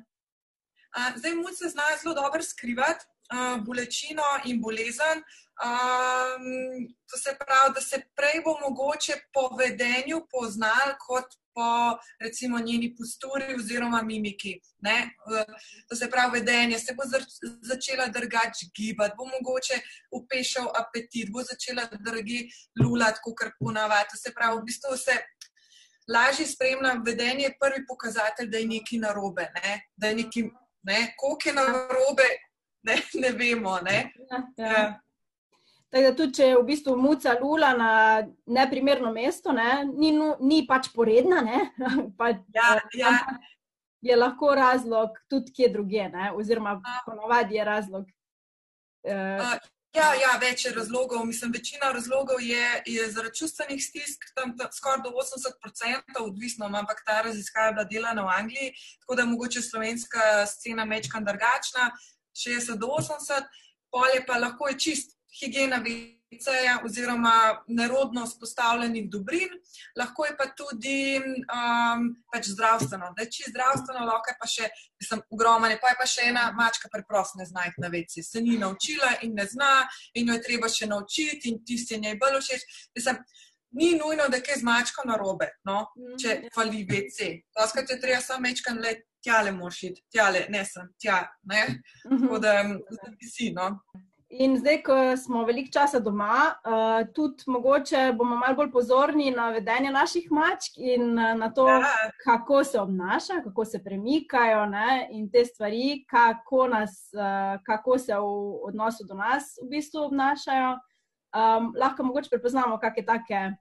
Zdaj, 1.16 1.34
muce 1.34 1.68
znajo 1.68 1.98
zelo 2.02 2.14
dobro 2.14 2.42
skrivati 2.42 3.06
uh, 3.34 3.64
bolečino 3.66 4.22
in 4.46 4.60
bolezen. 4.62 5.24
Um, 5.54 6.88
to 7.06 7.16
se 7.16 7.36
pravi, 7.38 7.74
da 7.74 7.80
se 7.80 8.02
prej 8.16 8.40
bo 8.44 8.58
mogoče 8.60 9.12
po 9.32 9.56
vedenju 9.56 10.26
poznal, 10.30 10.96
kot 11.06 11.28
po 11.54 11.98
recimo 12.20 12.58
njeni 12.58 12.96
posturi 12.96 13.54
oziroma 13.54 14.02
mimiki. 14.02 14.60
Ne? 14.78 15.10
To 15.88 15.96
se 15.96 16.10
pravi, 16.10 16.40
vedenje 16.40 16.78
se 16.78 16.94
bo 16.94 17.02
začela 17.62 18.06
drugače 18.06 18.66
gibati, 18.76 19.14
bo 19.18 19.24
mogoče 19.24 19.78
upešal 20.10 20.66
apetit, 20.74 21.30
bo 21.30 21.42
začela 21.42 21.86
drugi 22.00 22.48
lulati, 22.82 23.20
kot 23.22 23.54
ponavadi. 23.58 24.10
To 24.10 24.16
se 24.16 24.34
pravi, 24.34 24.58
v 24.58 24.64
bistvu 24.64 24.96
se. 24.96 25.16
Lažje 26.08 26.46
spremljam 26.46 27.02
vedenje, 27.06 27.44
je 27.44 27.56
prvi 27.60 27.86
pokazatelj, 27.86 28.50
da 28.50 28.58
je 28.58 28.66
nekaj 28.66 28.98
narobe. 28.98 29.46
Ne? 29.54 29.86
Da 29.96 30.10
je 30.10 30.14
nekaj, 30.14 30.42
ne? 30.82 31.14
koliko 31.16 31.48
je 31.48 31.54
narobe, 31.54 32.28
ne, 32.82 32.96
ne 33.22 33.30
vemo. 33.30 33.78
Ne? 33.86 34.12
Ja, 34.30 34.66
ja. 34.66 35.03
Ja. 35.94 36.00
Tako 36.00 36.10
da 36.10 36.16
tudi, 36.16 36.34
če 36.34 36.46
je 36.48 36.54
v 36.58 36.64
bistvu 36.66 36.96
muca 36.98 37.36
lula 37.38 37.68
na 37.78 37.90
neprimerno 38.46 39.12
mesto, 39.14 39.52
ne, 39.54 39.84
ni, 39.86 40.10
ni 40.40 40.64
pač 40.66 40.88
poredna, 40.94 41.44
pa, 42.18 42.32
ja, 42.54 42.80
ja. 42.98 43.12
je 44.02 44.16
lahko 44.16 44.54
razlog 44.58 45.14
tudi 45.30 45.54
kje 45.54 45.68
druge, 45.76 46.08
ne, 46.10 46.32
oziroma 46.34 46.80
ponovadi 47.06 47.60
je 47.60 47.64
razlog. 47.64 48.10
Uh, 49.06 49.54
Ja, 49.94 50.08
ja, 50.18 50.32
več 50.42 50.64
je 50.64 50.72
razlogov. 50.74 51.20
Mislim, 51.22 51.52
večina 51.54 51.92
razlogov 51.94 52.40
je, 52.42 52.64
je 52.90 53.04
zaradi 53.14 53.38
čustvenih 53.38 53.78
stisk, 53.78 54.24
tam 54.34 54.50
skoraj 54.74 55.04
do 55.04 55.12
80%, 55.14 56.18
odvisno, 56.18 56.66
ampak 56.66 57.04
ta 57.06 57.20
raziskava 57.22 57.68
je 57.68 57.74
bila 57.76 57.84
delana 57.92 58.24
v 58.26 58.32
Angliji, 58.34 58.72
tako 59.04 59.14
da 59.14 59.22
je 59.22 59.30
mogoče 59.30 59.62
slovenska 59.62 60.46
scena 60.50 60.84
mečkan 60.84 61.22
drugačna. 61.24 61.92
60 62.34 62.82
do 62.82 62.90
80, 62.90 63.46
polje 63.94 64.24
pa 64.26 64.40
lahko 64.42 64.66
je 64.72 64.78
čist 64.88 65.13
higiena 65.40 65.80
VC-ja 65.84 66.80
oziroma 66.84 67.62
nerodnost 67.66 68.40
postavljenih 68.40 69.08
dobrin, 69.10 69.50
lahko 69.98 70.26
je 70.26 70.36
pa 70.38 70.46
tudi 70.56 71.20
um, 71.20 72.08
pač 72.32 72.50
zdravstveno. 72.54 73.12
Da, 73.16 73.26
če 73.26 73.46
je 73.46 73.52
zdravstveno, 73.52 74.04
lahko 74.08 74.32
je 74.32 74.36
pa 74.40 74.50
še, 74.50 74.68
mislim, 75.02 75.24
ogromne, 75.36 75.78
pa 75.82 75.94
je 75.94 76.00
pa 76.00 76.08
še 76.10 76.28
ena 76.32 76.48
mačka 76.56 76.90
preprosto 76.92 77.40
ne 77.40 77.48
zna 77.48 77.68
jih 77.68 77.80
na 77.84 77.90
VC. 77.94 78.22
Se 78.26 78.42
ni 78.42 78.58
naučila 78.60 79.16
in 79.26 79.34
ne 79.38 79.46
zna 79.50 79.72
in 80.14 80.30
jo 80.30 80.38
je 80.38 80.44
treba 80.46 80.70
še 80.70 80.90
naučiti 80.90 81.50
in 81.50 81.64
tisti 81.66 81.96
je 81.96 82.04
njej 82.06 82.20
bolj 82.20 82.40
všeč. 82.42 82.70
Mislim, 82.94 83.24
Ni 83.74 83.88
nujno, 83.98 84.28
da 84.30 84.38
je 84.38 84.42
kaj 84.46 84.60
z 84.60 84.62
mačko 84.62 85.02
na 85.02 85.16
robe, 85.18 85.48
no? 85.66 85.80
če 86.22 86.44
fali 86.54 86.84
VC. 86.86 87.40
Zaskrat 87.58 87.90
je 87.90 87.96
treba 87.98 88.20
samo 88.22 88.44
mečkan 88.46 88.78
let 88.78 89.00
tjale 89.24 89.52
moraš 89.52 89.82
iti, 89.82 90.04
tjale, 90.12 90.46
ne 90.48 90.64
sem, 90.64 90.88
tja. 91.00 91.24
Ne? 91.50 91.64
Tako 92.04 92.38
da, 92.38 92.52
da 92.62 93.10
bi 93.18 93.26
si. 93.26 93.50
No? 93.56 93.70
In 94.38 94.56
zdaj, 94.58 94.80
ko 94.82 94.94
smo 95.16 95.44
veliko 95.46 95.70
časa 95.72 96.00
doma, 96.02 96.54
uh, 96.66 97.06
tudi 97.14 97.44
mogoče 97.46 98.12
bomo 98.18 98.36
malo 98.36 98.56
bolj 98.58 98.70
pozorni 98.72 99.30
na 99.30 99.50
vedenje 99.54 99.92
naših 99.94 100.26
mačk 100.30 100.74
in 100.76 101.12
uh, 101.18 101.36
na 101.38 101.52
to, 101.54 101.68
ja. 101.68 101.92
kako 102.24 102.64
se 102.64 102.80
obnaša, 102.80 103.42
kako 103.44 103.64
se 103.64 103.82
premikajo 103.84 104.66
ne? 104.66 105.08
in 105.10 105.30
te 105.30 105.44
stvari, 105.44 106.04
kako, 106.10 106.66
nas, 106.68 107.10
uh, 107.14 107.62
kako 107.66 107.98
se 107.98 108.14
v 108.14 108.24
odnosu 108.66 109.06
do 109.06 109.14
nas 109.14 109.54
v 109.62 109.68
bistvu 109.70 110.02
obnašajo. 110.08 110.78
Um, 111.34 111.72
lahko 111.78 112.02
mogoče 112.02 112.30
prepoznamo 112.30 112.78
kakšne 112.78 113.06
take 113.06 113.52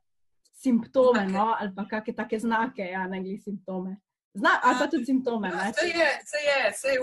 simptome 0.54 1.20
okay. 1.20 1.32
no? 1.34 1.56
ali 1.60 1.76
pa 1.76 1.86
kakšne 1.86 2.16
take 2.16 2.40
znake, 2.40 2.82
ja, 2.82 3.08
ne 3.08 3.22
glede 3.22 3.42
simptome. 3.42 3.98
Zna, 4.34 4.50
ali 4.64 4.76
pa 4.80 4.88
tudi 4.88 5.06
simptome. 5.06 5.48
Ja, 5.54 5.74
se 5.74 5.88
je, 5.88 6.10
se 6.26 6.38
je, 6.48 6.74
se 6.74 6.88
je, 6.88 7.02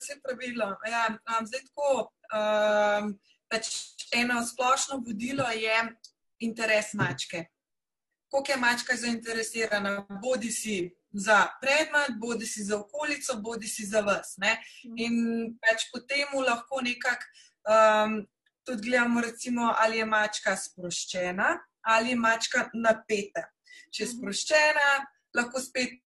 vse 0.00 0.20
pravilno. 0.22 0.76
Ja, 0.90 1.08
zdaj 1.46 1.64
tako, 1.68 2.10
um, 2.32 3.12
pač 3.48 3.70
eno 4.12 4.42
splošno 4.46 5.02
vodilo 5.06 5.48
je 5.50 5.76
interes 6.38 6.94
mačke. 6.94 7.44
Koliko 8.30 8.52
je 8.52 8.56
mačka 8.56 8.96
zainteresirana, 8.96 10.06
bodi 10.22 10.50
si 10.50 10.90
za 11.12 11.46
predmet, 11.60 12.18
bodi 12.20 12.46
si 12.46 12.64
za 12.64 12.76
okolico, 12.80 13.36
bodi 13.40 13.68
si 13.68 13.86
za 13.86 14.00
vas. 14.00 14.34
Ne? 14.42 14.58
In 14.96 15.54
pač 15.62 15.86
potem 15.92 16.34
lahko 16.34 16.82
nekako 16.82 17.24
um, 17.70 18.18
tudi 18.66 18.90
gledamo, 18.90 19.20
recimo, 19.20 19.72
ali 19.78 20.02
je 20.02 20.04
mačka 20.04 20.56
sproščena 20.56 21.54
ali 21.86 22.10
je 22.10 22.16
mačka 22.16 22.64
napeta. 22.74 23.46
Če 23.94 24.02
je 24.02 24.08
sproščena, 24.10 24.88
lahko 25.38 25.62
spet 25.62 26.00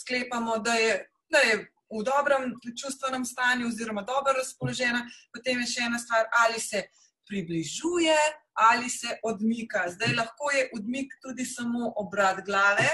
sklepamo, 0.00 0.58
da 0.64 0.74
je, 0.80 0.94
da 1.30 1.42
je 1.44 1.58
v 1.90 2.04
dobrem 2.06 2.52
čustvenem 2.78 3.24
stanju, 3.24 3.68
oziroma 3.68 4.02
dobro 4.02 4.34
razpoložena, 4.38 5.02
potem 5.34 5.60
je 5.60 5.72
še 5.74 5.88
ena 5.88 5.98
stvar, 5.98 6.28
ali 6.44 6.60
se 6.60 6.86
približuje 7.30 8.16
ali 8.60 8.90
se 8.90 9.18
odmika. 9.22 9.86
Zdaj 9.88 10.14
lahko 10.14 10.50
je 10.52 10.68
odmik 10.76 11.14
tudi 11.22 11.44
samo 11.44 11.92
obrat 11.96 12.44
glave, 12.44 12.88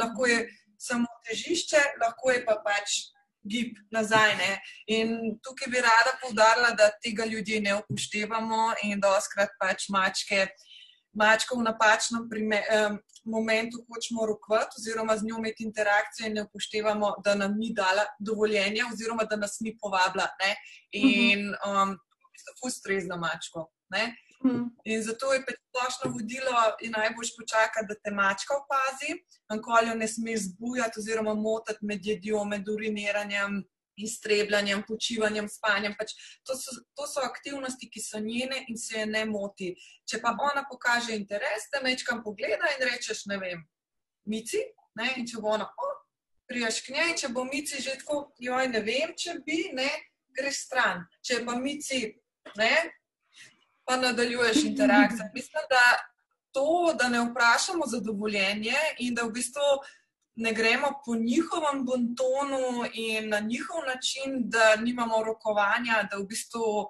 lahko 0.00 0.26
je 0.26 0.38
samo 0.78 1.08
težišče, 1.28 1.80
lahko 2.00 2.30
je 2.30 2.44
pa 2.46 2.56
pač 2.64 2.94
gib 3.44 3.76
nazaj. 3.92 4.36
Ne? 4.36 4.50
In 4.96 5.36
tukaj 5.44 5.68
bi 5.72 5.82
rada 5.84 6.16
povdarila, 6.22 6.70
da 6.78 6.90
tega 7.04 7.24
ljudje 7.24 7.60
ne 7.60 7.76
upoštevamo 7.82 8.62
in 8.84 9.00
da 9.00 9.16
oskrat 9.18 9.52
pač 9.60 9.88
mačke 9.88 10.46
mačko 11.12 11.58
v 11.58 11.66
napačnem 11.66 12.28
prime, 12.30 12.62
um, 12.70 12.98
momentu 13.24 13.84
hočemo 13.88 14.26
rokovati, 14.26 14.78
oziroma 14.78 15.16
z 15.16 15.26
njo 15.26 15.38
imeti 15.38 15.64
interakcijo, 15.64 16.26
in 16.26 16.34
ne 16.34 16.42
upoštevamo, 16.42 17.14
da 17.24 17.34
nam 17.34 17.58
ni 17.58 17.72
dala 17.74 18.06
dovoljenja, 18.18 18.86
oziroma 18.92 19.24
da 19.24 19.36
nas 19.36 19.60
ni 19.60 19.76
povabila. 19.78 20.28
Ne? 20.40 20.56
In 20.92 21.48
um, 21.66 21.96
tako 22.46 22.70
strezna 22.70 23.16
mačko. 23.16 23.68
Ne? 23.90 24.14
Mhm. 24.44 24.62
In 24.84 25.02
zato 25.02 25.32
je 25.32 25.40
splošno 25.40 26.12
vodilo, 26.12 26.56
in 26.80 26.92
najboljš 26.96 27.30
počakati, 27.40 27.86
da 27.88 27.94
te 27.94 28.10
mačka 28.10 28.54
opazi, 28.62 29.10
nikoli 29.52 29.88
jo 29.88 29.94
ne 29.94 30.08
smeš 30.08 30.40
zbujati 30.40 30.98
oziroma 31.00 31.34
motiti 31.34 31.84
med 31.84 32.06
jedjo, 32.06 32.44
med 32.44 32.68
uriniranjem, 32.68 33.62
iztrebljanjem, 34.06 34.82
počivanjem, 34.88 35.48
spanjem. 35.48 35.94
Pač 35.98 36.14
to, 36.46 36.56
so, 36.58 36.76
to 36.96 37.06
so 37.10 37.24
aktivnosti, 37.26 37.88
ki 37.90 38.02
so 38.02 38.20
njene 38.20 38.64
in 38.68 38.78
se 38.78 38.98
je 38.98 39.06
ne 39.06 39.24
moti. 39.28 39.72
Če 40.08 40.20
pa 40.22 40.34
ona 40.38 40.64
pokaže 40.70 41.16
interes, 41.16 41.68
da 41.72 41.82
mečkam 41.84 42.22
pogleda 42.24 42.74
in 42.76 42.86
rečeš, 42.90 43.26
ne 43.30 43.40
vem, 43.40 43.64
mici, 44.30 44.62
ne? 44.98 45.12
in 45.16 45.26
če 45.28 45.42
bo 45.42 45.54
ona, 45.56 45.68
oh, 45.68 45.98
prijaš 46.50 46.80
k 46.86 46.96
njej, 46.96 47.16
če 47.22 47.32
bo 47.34 47.44
mici 47.46 47.82
že 47.82 47.98
tako, 48.02 48.32
joj, 48.42 48.70
ne 48.72 48.82
vem, 48.86 49.14
če 49.16 49.38
bi, 49.46 49.68
ne, 49.76 49.90
greš 50.36 50.64
stran. 50.66 51.04
Če 51.22 51.44
pa 51.46 51.56
mici, 51.58 52.02
ne, 52.58 52.74
pa 53.86 53.98
nadaljuješ 54.00 54.64
interakcijo. 54.72 55.30
Mislim, 55.34 55.68
da 55.70 55.84
to, 56.52 56.94
da 56.98 57.08
ne 57.08 57.22
vprašamo 57.28 57.86
za 57.86 58.00
dovoljenje 58.00 58.74
in 58.98 59.14
da 59.14 59.22
v 59.22 59.34
bistvu 59.38 59.68
ne 60.40 60.52
gremo 60.52 60.88
po 61.04 61.14
njihovem 61.14 61.84
bontonu 61.84 62.88
in 62.92 63.28
na 63.28 63.40
njihov 63.40 63.84
način, 63.86 64.48
da 64.48 64.76
nimamo 64.76 65.24
rokovanja, 65.24 66.08
da 66.10 66.16
v 66.16 66.24
bistvu 66.24 66.88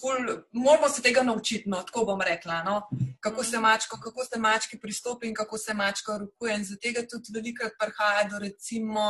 ful, 0.00 0.42
moramo 0.52 0.88
se 0.88 1.02
tega 1.02 1.22
naučiti. 1.22 1.68
No, 1.70 1.82
tako 1.82 2.04
bom 2.04 2.20
rekla, 2.20 2.62
no? 2.62 2.88
kako, 3.20 3.44
se 3.44 3.58
mačko, 3.60 3.98
kako 4.02 4.24
se 4.24 4.38
mački 4.38 4.80
pristopi 4.80 5.28
in 5.28 5.34
kako 5.34 5.58
se 5.58 5.74
mačka 5.74 6.18
rokuje. 6.18 6.54
In 6.54 6.64
zato 6.64 7.18
tudi 7.18 7.34
velikokrat 7.34 7.78
prihaja 7.78 8.28
do 8.30 8.38
recimo, 8.38 9.02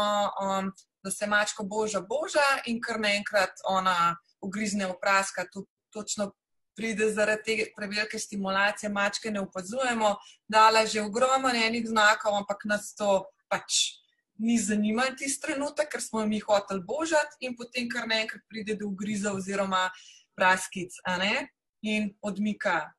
um, 0.43 0.73
da 1.03 1.11
se 1.11 1.27
mačko 1.27 1.65
boža, 1.65 2.01
boža 2.01 2.49
in 2.67 2.81
kar 2.81 3.01
naenkrat 3.01 3.65
ona 3.69 4.17
ugrizne 4.41 4.87
v 4.87 4.99
praska. 5.01 5.47
To, 5.53 5.65
točno 5.91 6.33
pride 6.77 7.09
zaradi 7.11 7.43
te 7.45 7.73
prevelike 7.77 8.19
stimulacije, 8.19 8.91
mačke 8.93 9.31
ne 9.31 9.41
opazujemo, 9.41 10.17
dala 10.49 10.81
je 10.81 10.87
že 10.87 11.03
ogromno 11.03 11.49
enih 11.49 11.89
znakov, 11.89 12.37
ampak 12.37 12.65
nas 12.65 12.95
to 12.95 13.25
pač 13.49 13.97
ni 14.39 14.59
zanimalo 14.59 15.17
tisti 15.19 15.47
trenutek, 15.47 15.89
ker 15.93 16.03
smo 16.03 16.27
mi 16.27 16.41
hoteli 16.41 16.83
božati, 16.85 17.41
in 17.41 17.57
potem 17.57 17.89
kar 17.89 18.09
naenkrat 18.09 18.45
pride 18.49 18.77
do 18.77 18.91
ugriza 18.91 19.33
oziroma 19.33 19.89
praskic 20.37 20.93
in 21.83 22.13
odmika. 22.23 22.93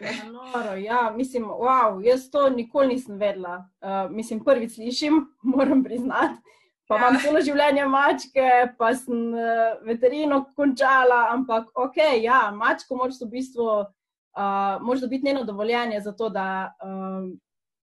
Ja, 0.00 0.24
noro, 0.30 0.74
ja, 0.74 1.12
mislim, 1.16 1.44
wow, 1.44 2.00
jaz 2.00 2.30
to 2.30 2.48
nikoli 2.48 2.94
nisem 2.94 3.18
vedela. 3.18 3.68
Uh, 3.80 4.10
mislim, 4.10 4.44
prvič 4.44 4.74
slišim, 4.74 5.26
moram 5.56 5.84
priznati. 5.84 6.40
Pa 6.88 6.96
imam 6.96 7.14
ja. 7.14 7.20
celo 7.20 7.40
življenje 7.40 7.84
mačke, 7.88 8.48
pa 8.78 8.90
sem 8.96 9.32
uh, 9.32 9.76
veterino 9.86 10.42
končala, 10.56 11.28
ampak 11.32 11.70
ok, 11.74 12.00
ja, 12.20 12.50
mačko 12.52 12.96
moraš 12.96 13.22
v 13.22 13.30
bistvu, 13.36 13.68
uh, 13.84 14.82
moraš 14.84 15.04
dobiti 15.06 15.26
njeno 15.26 15.44
dovoljenje 15.44 16.00
za 16.00 16.12
to, 16.12 16.28
da 16.28 16.74
uh, 16.84 17.30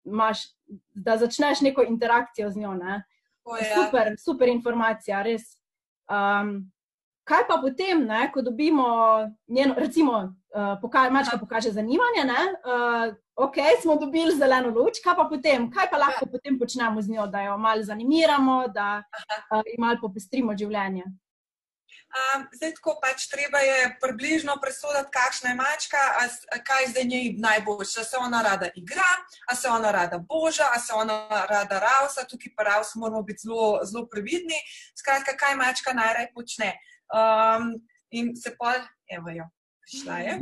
imaš, 0.05 0.45
da 0.95 1.17
začneš 1.17 1.61
neko 1.61 1.83
interakcijo 1.89 2.51
z 2.51 2.57
njo. 2.57 2.75
Ne? 2.75 3.03
O, 3.45 3.57
ja. 3.57 3.85
super, 3.85 4.15
super 4.19 4.49
informacija, 4.49 5.23
res. 5.23 5.43
Um, 6.09 6.73
kaj 7.25 7.47
pa 7.49 7.59
potem, 7.63 8.05
ne, 8.07 8.29
ko 8.33 8.43
dobimo 8.43 8.87
njeno, 9.49 9.75
recimo, 9.79 10.19
uh, 10.55 10.77
poka 10.81 11.11
mačka 11.11 11.39
pokaže 11.39 11.73
zanimanje, 11.73 12.25
ne, 12.25 12.43
uh, 12.65 13.15
ok, 13.37 13.57
smo 13.83 13.97
dobili 13.97 14.37
zeleno 14.37 14.69
luč, 14.69 15.01
kaj 15.05 15.17
pa 15.17 15.25
potem, 15.31 15.71
kaj 15.71 15.91
pa 15.91 15.99
lahko 15.99 16.29
potem 16.33 16.59
počnemo 16.59 17.03
z 17.03 17.11
njo, 17.11 17.27
da 17.27 17.43
jo 17.43 17.59
malo 17.59 17.83
zanimiramo, 17.83 18.69
da 18.69 19.03
uh, 19.53 19.63
jo 19.67 19.81
malo 19.81 19.99
popestrimo 20.01 20.57
življenje. 20.57 21.05
Um, 22.15 22.45
zdaj, 22.55 22.77
tako 22.77 22.93
pač 23.03 23.25
treba 23.27 23.59
je 23.59 23.97
približno 24.03 24.55
presoditi, 24.63 25.11
kakšna 25.11 25.51
je 25.51 25.57
mačka, 25.59 25.99
a, 25.99 26.29
a 26.55 26.59
kaj 26.63 26.87
zdaj 26.93 27.05
njej 27.11 27.33
najboljše. 27.43 28.01
A 28.01 28.05
se 28.05 28.17
ona 28.21 28.43
rada 28.43 28.69
igra, 28.79 29.11
a 29.51 29.57
se 29.57 29.69
ona 29.69 29.91
rada 29.91 30.19
boža, 30.19 30.69
a 30.75 30.79
se 30.79 30.95
ona 30.95 31.47
rada 31.51 31.81
ravsa, 31.83 32.27
tukaj 32.31 32.55
pa 32.57 32.69
ravsa 32.71 32.99
moramo 33.03 33.23
biti 33.23 33.49
zelo, 33.49 33.81
zelo 33.83 34.07
previdni. 34.07 34.61
Skratka, 34.95 35.35
kaj 35.37 35.57
mačka 35.59 35.93
najraje 35.93 36.31
počne. 36.35 36.71
Um, 37.11 37.75
in 38.11 38.37
se 38.37 38.55
pa, 38.59 38.79
evo 39.11 39.35
jo, 39.35 39.51
šla 39.99 40.19
je. 40.19 40.39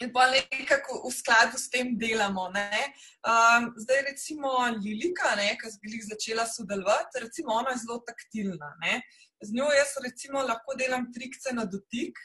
In 0.00 0.12
pa 0.12 0.30
nekako 0.30 1.02
v 1.08 1.12
skladu 1.12 1.58
s 1.58 1.68
tem 1.68 1.98
delamo. 1.98 2.46
Um, 2.48 3.66
zdaj, 3.76 4.02
recimo, 4.14 4.48
Lilika, 4.78 5.34
ki 5.58 5.90
je 5.92 6.06
začela 6.14 6.46
sodelovati, 6.46 7.20
recimo, 7.20 7.52
ona 7.52 7.74
je 7.74 7.82
zelo 7.82 7.98
taktilna. 8.06 8.76
Ne? 8.80 9.02
Z 9.40 9.54
njo 9.56 9.68
jaz 9.72 9.94
recimo 10.04 10.42
lahko 10.42 10.74
delam 10.74 11.12
trikce 11.12 11.52
na 11.52 11.64
dotik. 11.64 12.18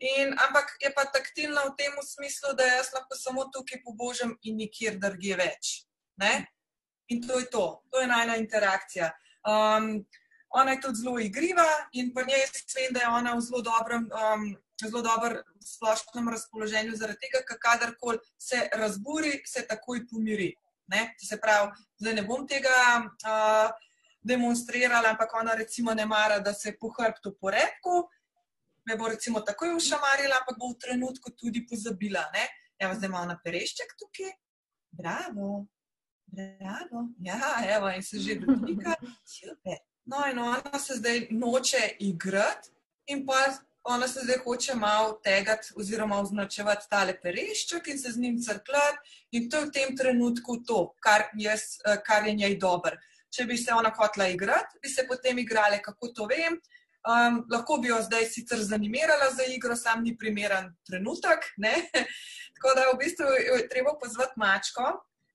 In, 0.00 0.32
ampak 0.32 0.76
je 0.80 0.90
pa 0.96 1.04
taktilna 1.04 1.64
v 1.68 1.76
tem 1.76 1.92
smislu, 2.02 2.54
da 2.56 2.64
jaz 2.64 2.92
lahko 2.92 3.16
samo 3.16 3.44
tukaj 3.52 3.82
pobožem 3.84 4.32
in 4.42 4.56
nikjer 4.56 4.96
drugje 5.00 5.36
več. 5.36 5.84
Ne? 6.20 6.46
In 7.12 7.20
to 7.20 7.38
je 7.40 7.48
to, 7.52 7.82
to 7.92 8.00
je 8.00 8.08
najna 8.08 8.36
interakcija. 8.40 9.10
Um, 9.44 10.06
ona 10.50 10.72
je 10.72 10.80
tudi 10.80 11.02
zelo 11.02 11.18
igriva 11.18 11.68
in 11.92 12.14
pri 12.14 12.26
njej 12.26 12.46
vem, 12.76 12.92
da 12.94 13.00
je 13.00 13.08
ona 13.08 13.34
v 13.34 13.44
zelo 13.44 13.60
dobrem, 13.62 14.08
um, 14.08 14.46
zelo 14.82 15.02
dobrem 15.02 15.42
splošnem 15.64 16.28
razpoloženju, 16.28 16.96
zaradi 16.96 17.26
tega, 17.26 17.44
ker 17.48 17.60
kadarkoli 17.60 18.18
se 18.38 18.68
razburi, 18.72 19.40
se 19.46 19.66
takoj 19.68 20.06
pomiri. 20.10 20.54
Ne? 20.90 21.14
Se 21.22 21.38
pravi, 21.40 21.70
zdaj 22.00 22.14
ne 22.18 22.26
bom 22.26 22.48
tega. 22.48 22.72
Uh, 23.24 23.70
demonstrirala, 24.22 25.10
ampak 25.10 25.34
ona 25.34 25.54
recimo 25.54 25.94
ne 25.94 26.06
mara, 26.06 26.38
da 26.38 26.54
se 26.54 26.76
po 26.80 26.88
hrbtu 26.88 27.36
porebku, 27.40 28.08
me 28.86 28.96
bo 28.96 29.08
recimo 29.08 29.40
takoj 29.40 29.74
ušamarila, 29.76 30.40
ampak 30.40 30.58
bo 30.58 30.72
v 30.72 30.78
trenutku 30.78 31.30
tudi 31.30 31.66
pozabila. 31.66 32.24
Ne? 32.34 32.46
Evo, 32.78 32.94
zdaj 32.94 33.08
ima 33.08 33.20
ona 33.20 33.38
perešček 33.44 33.96
tukaj. 33.98 34.32
Bravo, 34.90 35.66
bravo. 36.26 37.08
Ja, 37.20 37.60
evo, 37.76 37.90
in 37.90 38.02
se 38.02 38.18
že 38.18 38.34
dotika. 38.40 38.96
Super. 39.24 39.78
No, 40.04 40.24
in 40.30 40.38
ona 40.38 40.78
se 40.78 40.96
zdaj 40.96 41.28
noče 41.30 41.96
igrati 41.98 42.70
in 43.06 43.26
pa 43.26 43.34
ona 43.84 44.08
se 44.08 44.20
zdaj 44.24 44.38
hoče 44.44 44.74
malo 44.74 45.12
tegati 45.24 45.72
oziroma 45.76 46.20
označevati 46.20 46.88
tale 46.90 47.14
perešček 47.20 47.88
in 47.88 47.98
se 47.98 48.10
z 48.12 48.18
njim 48.18 48.42
crkljati 48.42 48.98
in 49.30 49.50
to 49.50 49.56
je 49.56 49.66
v 49.66 49.72
tem 49.72 49.96
trenutku 49.96 50.56
to, 50.66 50.94
kar, 51.00 51.22
jaz, 51.34 51.60
kar 52.04 52.26
je 52.26 52.34
njej 52.34 52.58
dobro 52.58 52.96
če 53.30 53.46
bi 53.46 53.56
se 53.58 53.74
ona 53.74 53.92
hotla 53.96 54.28
igrati, 54.28 54.78
bi 54.82 54.88
se 54.88 55.06
potem 55.08 55.38
igrali, 55.38 55.80
kako 55.82 56.12
to 56.14 56.28
vem. 56.30 56.58
Um, 57.00 57.44
lahko 57.48 57.78
bi 57.80 57.88
jo 57.88 58.00
zdaj 58.04 58.26
sicer 58.28 58.60
zanimirala 58.60 59.30
za 59.32 59.46
igro, 59.48 59.76
sam 59.76 60.02
ni 60.04 60.12
primeren 60.18 60.68
trenutek. 60.86 61.46
Ne? 61.56 61.72
Tako 62.56 62.74
da 62.76 62.88
v 62.90 62.98
bistvu 63.00 63.28
je 63.40 63.68
treba 63.70 63.94
pozvati 64.02 64.36
mačko, 64.36 64.90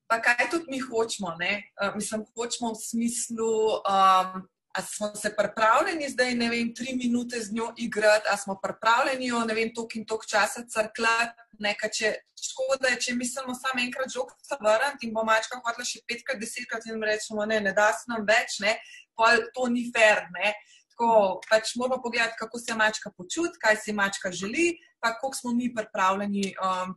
pa 0.05 0.19
kaj 0.21 0.51
tudi 0.51 0.69
mi 0.69 0.79
hočemo. 0.79 1.33
Uh, 1.33 1.95
mislim, 1.95 2.25
hočemo 2.37 2.75
v 2.75 2.81
smislu. 2.83 3.53
Um, 3.81 4.45
A 4.75 4.81
smo 4.81 5.07
se 5.15 5.29
pripravljeni 5.37 6.09
zdaj, 6.09 6.33
ne 6.35 6.49
vem, 6.51 6.73
tri 6.75 6.95
minute 6.95 7.39
z 7.39 7.53
njo 7.55 7.69
igrati, 7.77 8.27
a 8.31 8.37
smo 8.37 8.57
pripravljeni 8.63 9.27
jo, 9.27 9.39
ne 9.47 9.53
vem, 9.55 9.71
tok 9.75 9.95
in 9.95 10.05
tok 10.05 10.25
časa 10.27 10.65
crkljati, 10.67 11.45
nekaj, 11.63 11.91
če 11.95 12.11
škoda 12.49 12.91
je, 12.91 12.99
če 13.05 13.15
mislimo 13.15 13.55
samo 13.55 13.83
enkrat 13.85 14.11
žogca 14.11 14.57
vrniti 14.59 15.07
in 15.07 15.13
bo 15.15 15.23
mačka 15.23 15.61
hotela 15.63 15.87
še 15.87 16.03
petkrat, 16.07 16.41
desetkrat 16.43 16.87
in 16.91 16.99
rečemo, 16.99 17.45
ne, 17.47 17.61
ne 17.63 17.71
da 17.75 17.87
se 17.95 18.11
nam 18.11 18.27
več, 18.27 18.59
ne, 18.65 18.75
pa 19.15 19.31
to 19.55 19.69
ni 19.71 19.87
fair, 19.95 20.25
ne. 20.35 20.53
Tako, 20.91 21.09
pač 21.49 21.73
moramo 21.79 22.01
pogledati, 22.03 22.39
kako 22.39 22.59
se 22.59 22.75
mačka 22.75 23.11
počuti, 23.15 23.59
kaj 23.59 23.79
si 23.83 23.95
mačka 23.95 24.31
želi, 24.31 24.73
pa 24.99 25.15
koliko 25.19 25.39
smo 25.39 25.55
mi 25.55 25.71
pripravljeni 25.75 26.53
um, 26.55 26.95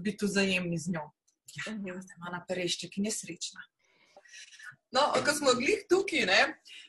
biti 0.00 0.28
vzajemni 0.28 0.78
z 0.80 0.96
njo. 0.96 1.08
Ja, 1.54 1.72
mhm. 1.72 2.00
zdaj 2.00 2.16
ima 2.20 2.36
na 2.36 2.44
perešček 2.48 2.98
in 2.98 3.08
je 3.08 3.16
srečna. 3.16 3.64
No, 4.94 5.10
ko 5.26 5.32
smo 5.34 5.52
glih 5.58 5.84
tukaj, 5.90 6.26
ne, 6.30 6.40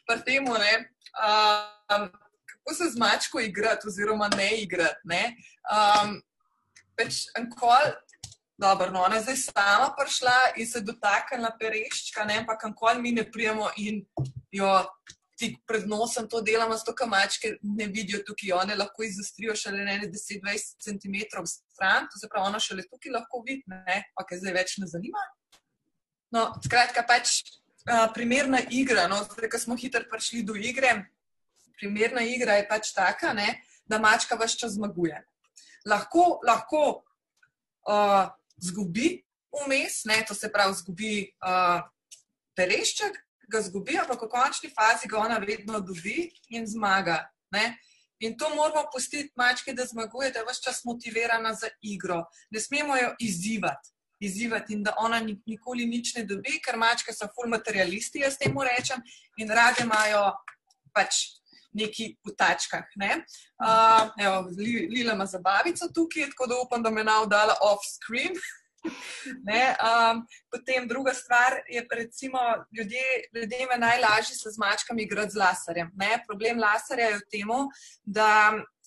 pa 0.08 0.18
temu, 0.18 0.54
ne, 0.54 0.74
um, 1.18 2.08
kako 2.52 2.74
se 2.78 2.90
z 2.94 3.00
mačko 3.00 3.40
igrati 3.40 3.88
oziroma 3.88 4.30
ne 4.38 4.50
igrati, 4.62 5.02
ne. 5.04 5.36
Um, 5.70 6.22
pač 6.98 7.26
enkoli, 7.38 7.94
dobro, 8.58 8.92
no, 8.92 9.04
ona 9.04 9.20
je 9.20 9.26
zdaj 9.28 9.38
sama 9.38 9.92
prišla 9.98 10.38
in 10.56 10.68
se 10.68 10.82
dotaknila 10.82 11.52
pereščka, 11.60 12.26
ne, 12.26 12.40
ampak 12.44 12.64
enkoli 12.70 13.02
mi 13.02 13.12
ne 13.12 13.26
prijemo 13.32 13.70
in 13.78 14.06
jo 14.52 14.72
tik 15.36 15.58
pred 15.68 15.88
nosom 15.88 16.30
to 16.32 16.40
delamo, 16.42 16.78
zato 16.80 16.94
ker 16.96 17.10
mačke 17.12 17.56
ne 17.62 17.88
vidijo 17.92 18.22
tukaj, 18.28 18.54
one 18.56 18.76
lahko 18.80 19.04
izostrijo 19.04 19.56
šele 19.60 19.84
ne 19.84 19.98
10-20 20.08 20.78
cm 20.86 21.18
stran, 21.48 22.08
to 22.12 22.20
se 22.20 22.30
pravi, 22.32 22.48
ona 22.48 22.60
šele 22.60 22.86
tukaj 22.88 23.12
lahko 23.18 23.44
vidi, 23.48 23.64
ne, 23.68 24.00
pa 24.16 24.24
kaj 24.28 24.44
zdaj 24.44 24.56
več 24.56 24.78
ne 24.80 24.88
zanima. 24.88 25.26
No, 26.36 26.48
skratka, 26.64 27.04
pač 27.08 27.42
uh, 27.92 28.08
primerna 28.14 28.60
igra, 28.70 29.08
no, 29.08 29.22
zdaj, 29.24 29.50
ko 29.50 29.60
smo 29.60 29.78
hitro 29.78 30.04
prišli 30.12 30.44
do 30.44 30.56
igre, 30.56 31.06
primerna 31.80 32.24
igra 32.24 32.60
je 32.60 32.68
pač 32.68 32.94
taka, 32.94 33.34
ne, 33.34 33.62
da 33.86 34.00
mačka 34.02 34.38
vse 34.40 34.58
čas 34.58 34.78
zmaguje 34.80 35.24
lahko, 35.86 36.40
lahko 36.44 37.04
uh, 37.88 38.30
zgubi 38.58 39.22
vmes, 39.56 40.04
ne, 40.06 40.24
to 40.28 40.36
se 40.36 40.50
pravi, 40.52 40.74
zgubi 40.82 41.14
uh, 41.46 41.82
perešček, 42.58 43.18
ga 43.52 43.62
zgubi, 43.62 43.98
ampak 44.02 44.26
v 44.26 44.32
končni 44.32 44.72
fazi 44.74 45.08
ga 45.08 45.22
ona 45.22 45.38
vedno 45.40 45.80
dobi 45.80 46.32
in 46.58 46.66
zmaga. 46.68 47.22
Ne. 47.54 47.78
In 48.26 48.34
to 48.40 48.50
moramo 48.56 48.88
pustiti 48.92 49.32
mačke, 49.38 49.74
da 49.74 49.86
zmaguje, 49.86 50.32
da 50.34 50.42
je 50.42 50.48
vse 50.50 50.64
čas 50.66 50.84
motivirana 50.84 51.54
za 51.54 51.70
igro. 51.82 52.24
Ne 52.50 52.60
smemo 52.60 52.98
jo 52.98 53.14
izzivati. 53.20 53.94
Izzivati 54.20 54.74
in 54.74 54.84
da 54.84 54.94
ona 54.98 55.20
nikoli 55.20 55.86
nič 55.86 56.16
ne 56.16 56.24
dobi, 56.24 56.60
ker 56.64 56.78
mačke 56.80 57.14
so 57.14 57.28
full 57.36 57.52
materialisti, 57.52 58.24
jaz 58.24 58.38
temu 58.40 58.64
rečem, 58.64 59.02
in 59.38 59.52
rade 59.52 59.84
imajo 59.84 60.30
pač 60.96 61.36
neki 61.76 62.16
v 62.24 62.36
tačkah. 62.40 62.88
Ne? 62.96 63.24
Uh, 63.60 64.08
evo, 64.20 64.48
Lila 64.56 65.14
ima 65.14 65.26
zabavico 65.26 65.90
tukaj, 65.94 66.30
tako 66.32 66.48
da 66.48 66.62
upam, 66.64 66.84
da 66.84 66.90
me 66.90 67.04
je 67.04 67.10
navdala 67.10 67.58
off-screen. 67.62 68.40
Um, 68.86 70.24
potem 70.54 70.88
druga 70.88 71.14
stvar 71.14 71.60
je, 71.70 71.84
recimo, 71.92 72.40
ljudje, 72.78 73.28
ljudje 73.36 73.68
me 73.72 73.78
najlažje 73.78 74.36
se 74.36 74.52
z 74.52 74.58
mačkami 74.58 75.04
igrati 75.04 75.32
z 75.32 75.42
laserjem. 75.42 75.92
Ne? 75.96 76.24
Problem 76.28 76.60
laserja 76.60 77.12
je 77.12 77.20
v 77.20 77.28
tem, 77.32 77.52
da 78.04 78.30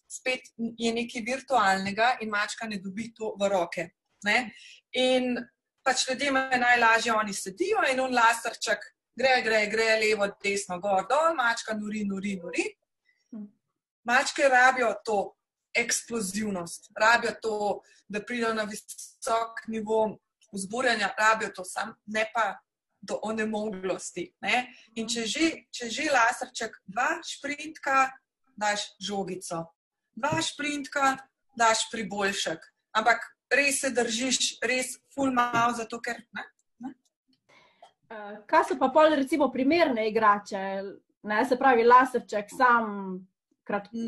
spet 0.08 0.48
je 0.56 0.92
nekaj 0.92 1.22
virtualnega 1.26 2.16
in 2.24 2.30
mačka 2.32 2.66
ne 2.66 2.80
dobi 2.80 3.12
to 3.14 3.34
v 3.40 3.48
roke. 3.52 3.90
Ne? 4.24 4.50
In 4.92 5.36
pač 5.84 6.08
ljudje 6.08 6.32
me 6.32 6.58
najlažje, 6.60 7.12
oni 7.12 7.34
sedijo 7.34 7.82
in 7.92 8.00
on 8.00 8.14
laserček 8.14 8.84
gre, 9.18 9.42
gre, 9.42 9.66
gre 9.66 9.96
levo, 10.00 10.28
desno, 10.42 10.78
gor, 10.80 11.06
dol, 11.10 11.34
mačka 11.36 11.74
nori, 11.76 12.04
nori, 12.06 12.36
nori. 12.42 12.66
Mačke 14.08 14.48
rabijo 14.48 14.92
to 15.04 15.18
eksplozivnost, 15.76 16.90
rabijo 16.96 17.34
to, 17.42 17.56
da 18.08 18.22
pridejo 18.24 18.54
na 18.54 18.64
visok 18.64 19.60
nivo 19.68 20.18
vzburjanja, 20.52 21.12
rabijo 21.18 21.50
to 21.56 21.64
sam, 21.64 21.92
ne 22.06 22.24
pa 22.34 22.54
do 23.00 23.18
onemoglosti. 23.22 24.30
Ne? 24.40 24.66
In 24.96 25.08
če 25.08 25.26
že, 25.26 25.50
če 25.70 25.90
že 25.92 26.08
laserček, 26.12 26.78
dva 26.86 27.18
šprintka, 27.26 28.08
daš 28.58 28.88
žogico, 29.02 29.66
dva 30.16 30.40
šprintka, 30.42 31.16
daš 31.58 31.86
priboljšek. 31.92 32.64
Ampak 32.98 33.22
res 33.50 33.80
se 33.80 33.90
držiš, 33.90 34.58
res 34.62 34.96
full 35.14 35.32
mal, 35.34 35.74
zato 35.76 36.00
ker. 36.00 36.20
Ne? 36.34 36.46
Uh, 38.08 38.38
kaj 38.48 38.70
so 38.70 38.78
pa 38.80 38.88
pol, 38.92 39.12
recimo, 39.20 39.50
primerne 39.52 40.08
igrače? 40.08 40.62
Ne, 41.28 41.42
se 41.44 41.58
pravi, 41.60 41.84
laserček, 41.84 42.48
sam, 42.56 43.18
kratko, 43.68 44.04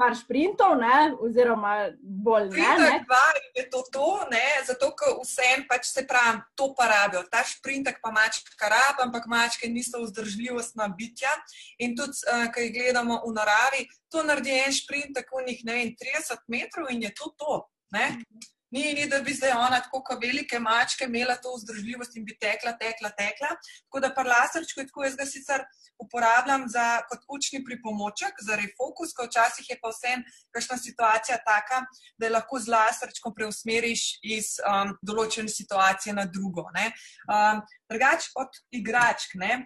par 0.00 0.16
sprintov, 0.16 0.78
ne, 0.80 1.12
oziroma 1.20 1.74
bolj 2.00 2.48
ne. 2.54 2.70
ne. 2.80 2.94
Je 3.58 3.66
to 3.68 3.82
to, 3.92 4.08
ne, 4.32 4.46
zato 4.64 4.88
ker 4.96 5.18
vsem 5.20 5.66
pač 5.68 5.90
se 5.90 6.06
pravi, 6.08 6.40
to 6.56 6.70
pa 6.78 6.88
rabijo. 6.94 7.26
Ta 7.28 7.44
sprintek 7.44 8.00
pa 8.00 8.14
mačka 8.14 8.72
rab, 8.72 9.04
ampak 9.04 9.28
mačke 9.28 9.68
niso 9.68 10.00
vzdržljivostna 10.06 10.88
bitja. 10.96 11.34
In 11.84 11.96
tudi, 11.98 12.24
uh, 12.24 12.48
ko 12.52 12.64
jih 12.64 12.72
gledamo 12.72 13.20
v 13.26 13.36
naravi, 13.36 13.86
to 14.08 14.24
naredi 14.24 14.56
en 14.64 14.72
sprintek 14.72 15.28
v 15.28 15.46
njih, 15.50 15.64
ne 15.68 15.80
vem, 15.80 15.96
30 16.00 16.46
metrov 16.48 16.92
in 16.94 17.04
je 17.04 17.14
to 17.20 17.34
to. 17.36 17.64
Ne. 17.92 18.14
Ni, 18.70 18.92
ni, 18.94 19.06
da 19.06 19.20
bi 19.22 19.34
zdaj 19.34 19.52
ona 19.54 19.78
tako 19.80 20.02
kot 20.02 20.18
velike 20.22 20.58
mačke 20.58 21.06
imela 21.06 21.36
to 21.42 21.52
vzdržljivost 21.54 22.16
in 22.16 22.24
bi 22.26 22.34
tekla, 22.38 22.72
tekla, 22.80 23.12
tekla. 23.18 23.52
Tako 23.86 24.00
da 24.02 24.10
pa 24.14 24.24
laserčko 24.26 24.80
je 24.80 24.86
tako, 24.88 25.04
jaz 25.06 25.16
ga 25.16 25.26
sicer 25.26 25.62
uporabljam 26.02 26.66
za, 26.68 26.86
kot 27.08 27.22
učni 27.36 27.62
pripomoček, 27.64 28.42
za 28.48 28.58
refokus, 28.58 29.14
ko 29.16 29.28
včasih 29.28 29.70
je 29.70 29.78
pa 29.82 29.92
vsem 29.94 30.24
kakšna 30.54 30.76
situacija 30.82 31.38
taka, 31.46 31.84
da 32.18 32.32
lahko 32.34 32.60
z 32.60 32.74
laserčkom 32.74 33.34
preusmeriš 33.38 34.04
iz 34.36 34.56
um, 34.60 34.92
določene 35.02 35.48
situacije 35.48 36.16
na 36.18 36.26
drugo. 36.26 36.66
Um, 36.66 37.62
drugač 37.88 38.30
od 38.34 38.62
igračk. 38.74 39.38
Ne? 39.40 39.64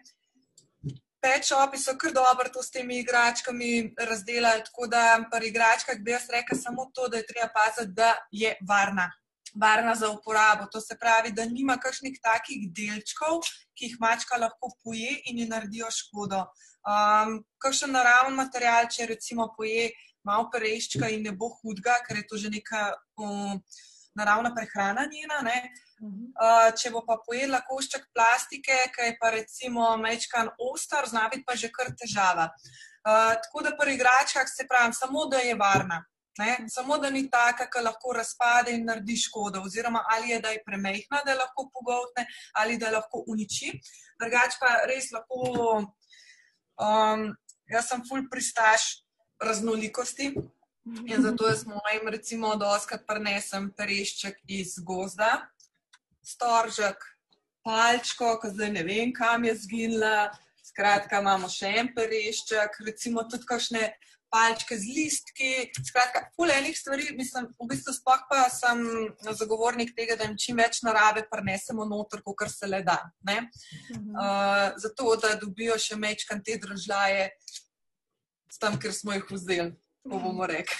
Pečopi 1.20 1.76
so 1.76 1.92
kar 2.00 2.12
dobro 2.16 2.48
to 2.48 2.62
s 2.62 2.70
temi 2.72 2.98
igračkami 2.98 3.94
razdelali, 4.08 4.64
tako 4.64 4.86
da 4.86 5.02
pri 5.32 5.48
igračkah 5.48 5.98
bi 6.00 6.14
jaz 6.14 6.30
rekel 6.32 6.58
samo 6.58 6.86
to, 6.94 7.08
da 7.08 7.16
je 7.16 7.26
treba 7.26 7.48
paziti, 7.52 7.92
da 7.92 8.14
je 8.30 8.54
varna. 8.68 9.10
Varna 9.62 9.94
za 9.94 10.08
uporabo. 10.10 10.66
To 10.72 10.80
se 10.80 10.96
pravi, 11.00 11.32
da 11.32 11.44
nima 11.44 11.76
kakšnih 11.76 12.16
takih 12.22 12.70
delčkov, 12.72 13.42
ki 13.76 13.90
jih 13.90 13.96
mačka 14.00 14.38
lahko 14.40 14.72
poje 14.84 15.18
in 15.26 15.38
ji 15.38 15.48
naredijo 15.50 15.90
škodo. 15.90 16.44
Um, 16.88 17.42
kakšen 17.60 17.92
naravni 17.92 18.36
material, 18.36 18.88
če 18.88 19.10
recimo 19.12 19.50
poje 19.56 19.90
malo 20.24 20.48
pereščka 20.52 21.10
in 21.12 21.26
ne 21.28 21.36
bo 21.36 21.50
hudga, 21.60 21.98
ker 22.06 22.22
je 22.22 22.26
to 22.30 22.40
že 22.40 22.48
neka 22.48 22.94
um, 23.20 23.60
naravna 24.16 24.54
prehrana 24.56 25.04
njena. 25.10 25.42
Ne? 25.44 25.58
Uh, 25.68 25.89
če 26.80 26.90
bo 26.94 27.02
pa 27.06 27.18
pojedla 27.26 27.60
košček 27.68 28.06
plastike, 28.14 28.76
ki 28.94 29.10
je 29.10 29.16
pa 29.20 29.30
recimo 29.34 29.96
mečkan 30.00 30.48
ostar, 30.70 31.08
zna 31.08 31.28
biti 31.32 31.44
pa 31.44 31.56
že 31.56 31.68
kar 31.72 31.92
težava. 31.92 32.50
Uh, 33.00 33.36
tako 33.40 33.62
da 33.64 33.76
pri 33.76 33.94
igračkah 33.96 34.48
se 34.48 34.66
pravi, 34.68 34.92
samo 34.92 35.26
da 35.26 35.38
je 35.44 35.54
varna. 35.56 36.04
Ne? 36.38 36.68
Samo 36.68 36.98
da 36.98 37.10
ni 37.10 37.24
taka, 37.30 37.66
ki 37.70 37.82
lahko 37.84 38.12
razpade 38.16 38.72
in 38.72 38.86
naredi 38.88 39.16
škodo, 39.16 39.62
oziroma 39.66 40.04
ali 40.14 40.30
je 40.30 40.40
da 40.40 40.52
je 40.54 40.62
premehna, 40.66 41.22
da 41.26 41.34
lahko 41.34 41.68
pogotne, 41.74 42.26
ali 42.54 42.78
da 42.78 42.92
lahko 42.94 43.24
uniči. 43.26 43.72
Drugač 44.20 44.56
pa 44.60 44.70
res 44.88 45.10
lahko, 45.12 45.82
um, 46.80 47.26
jaz 47.68 47.90
sem 47.90 48.04
full 48.08 48.28
pristaš 48.30 49.02
raznolikosti 49.40 50.30
in 51.06 51.22
zato 51.22 51.48
jaz 51.48 51.66
mojim, 51.66 52.08
recimo, 52.08 52.54
doskrat 52.56 53.04
prenesem 53.08 53.68
perešček 53.76 54.40
iz 54.48 54.78
gozda, 54.86 55.34
storžek, 56.26 57.02
palčko, 57.64 58.36
ki 58.42 58.52
zdaj 58.54 58.70
ne 58.76 58.84
vem, 58.86 59.12
kam 59.16 59.44
je 59.44 59.56
zginila. 59.64 60.30
Skratka, 60.70 61.18
imamo 61.18 61.48
še 61.50 61.72
en 61.80 61.88
perešček, 61.96 62.76
recimo 62.86 63.24
tudi 63.26 63.48
kakšne 63.48 63.88
palčke 64.30 64.76
z 64.78 64.92
listki. 64.94 65.50
Skratka, 65.82 66.22
polenih 66.38 66.76
stvari, 66.78 67.08
mislim, 67.18 67.48
v 67.58 67.66
bistvu 67.72 67.94
spoh 67.96 68.22
pa 68.30 68.44
sem 68.54 68.84
zagovornik 69.34 69.90
tega, 69.96 70.14
da 70.16 70.28
jim 70.28 70.36
čim 70.38 70.62
več 70.62 70.82
narave 70.86 71.24
prenesemo 71.30 71.84
noter, 71.88 72.22
kot 72.22 72.46
se 72.52 72.70
le 72.70 72.84
da. 72.86 73.00
Uh, 73.26 74.70
zato, 74.78 75.16
da 75.18 75.34
dobijo 75.40 75.74
še 75.80 75.98
mečkan 75.98 76.42
te 76.46 76.56
držaje, 76.62 77.32
tam, 78.60 78.78
ker 78.78 78.94
smo 78.94 79.16
jih 79.16 79.26
vzeli, 79.30 79.72
ko 80.06 80.22
bomo 80.22 80.46
rekli. 80.46 80.78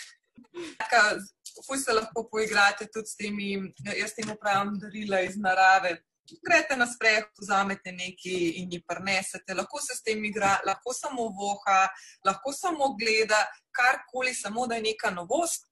Fuj 1.67 1.79
se 1.79 1.93
lahko 1.93 2.25
poigrate 2.31 2.87
tudi 2.93 3.09
s 3.09 3.17
temi, 3.17 3.53
jaz 3.97 4.15
temu 4.17 4.37
pravim, 4.41 4.79
darila 4.81 5.21
iz 5.21 5.37
narave. 5.37 5.99
Grete 6.47 6.77
na 6.79 6.87
spreh, 6.87 7.25
vzamete 7.41 7.91
nekaj 7.93 8.43
in 8.61 8.71
jih 8.71 8.85
prenesete, 8.87 9.55
lahko 9.55 9.81
se 9.83 9.97
s 9.99 10.05
tem 10.07 10.23
igra, 10.25 10.61
lahko 10.67 10.95
samo 10.95 11.27
voha, 11.35 11.89
lahko 12.27 12.53
samo 12.55 12.93
gleda, 13.01 13.41
karkoli, 13.75 14.35
samo 14.35 14.67
da 14.71 14.79
je 14.79 14.85
neka 14.93 15.11
novost, 15.11 15.67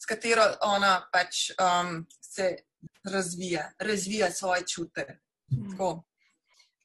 s 0.00 0.08
katero 0.08 0.46
ona 0.64 0.94
pač 1.12 1.50
um, 1.60 2.06
se 2.20 2.56
razvija, 3.04 3.68
razvija 3.78 4.30
svoje 4.30 4.64
čute. 4.66 5.20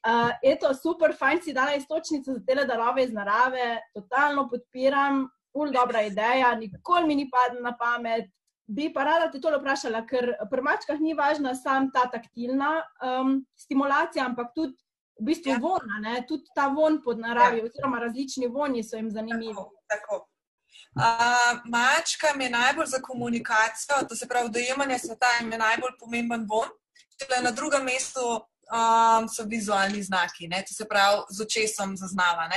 Uh, 0.08 0.36
eto, 0.44 0.74
super, 0.74 1.16
fajn 1.20 1.42
si 1.44 1.54
dala 1.54 1.76
istočnico 1.76 2.34
za 2.34 2.44
te 2.46 2.66
darove 2.66 3.04
iz 3.04 3.14
narave, 3.14 3.80
totalno 3.96 4.50
podpiram 4.50 5.26
ful 5.58 5.72
dobra 5.74 6.02
ideja, 6.06 6.56
nikoli 6.56 7.08
mi 7.08 7.16
ni 7.16 7.30
padla 7.30 7.72
na 7.72 7.78
pamet. 7.78 8.30
Bi 8.68 8.90
pa 8.94 9.04
rada 9.04 9.32
te 9.32 9.40
to 9.40 9.50
vprašala, 9.56 10.04
ker 10.06 10.34
pri 10.52 10.62
mačkah 10.62 11.00
ni 11.00 11.14
važna 11.16 11.56
samo 11.56 11.88
ta 11.94 12.04
taktilna 12.12 12.72
um, 13.00 13.38
stimulacija, 13.56 14.26
ampak 14.28 14.52
tudi 14.56 14.76
v 15.18 15.30
bistvu 15.30 15.54
ja. 15.56 15.60
von, 15.64 16.10
tudi 16.28 16.52
ta 16.56 16.68
von 16.68 17.00
pod 17.04 17.20
naravi, 17.20 17.62
ja. 17.62 17.70
oziroma 17.70 18.02
različni 18.04 18.50
voni 18.52 18.84
so 18.84 19.00
jim 19.00 19.08
zanimivi. 19.12 19.56
Tako, 19.56 19.72
tako. 19.88 20.18
Uh, 20.98 21.64
mačka 21.72 22.34
je 22.36 22.50
najbolj 22.50 22.86
za 22.92 23.00
komunikacijo, 23.02 24.04
to 24.10 24.16
se 24.16 24.28
pravi, 24.28 24.50
dojemanje 24.50 25.00
sveta 25.00 25.32
je 25.40 25.58
najbolj 25.58 25.96
pomemben 26.00 26.46
von. 26.50 26.70
Na 27.44 27.52
drugem 27.52 27.84
mestu 27.88 28.20
um, 28.72 29.28
so 29.30 29.44
vizualni 29.44 30.04
znaki, 30.04 30.48
ne? 30.48 30.64
to 30.68 30.74
se 30.74 30.86
pravi, 30.86 31.24
z 31.30 31.42
očesom 31.42 31.98
zaznava. 31.98 32.50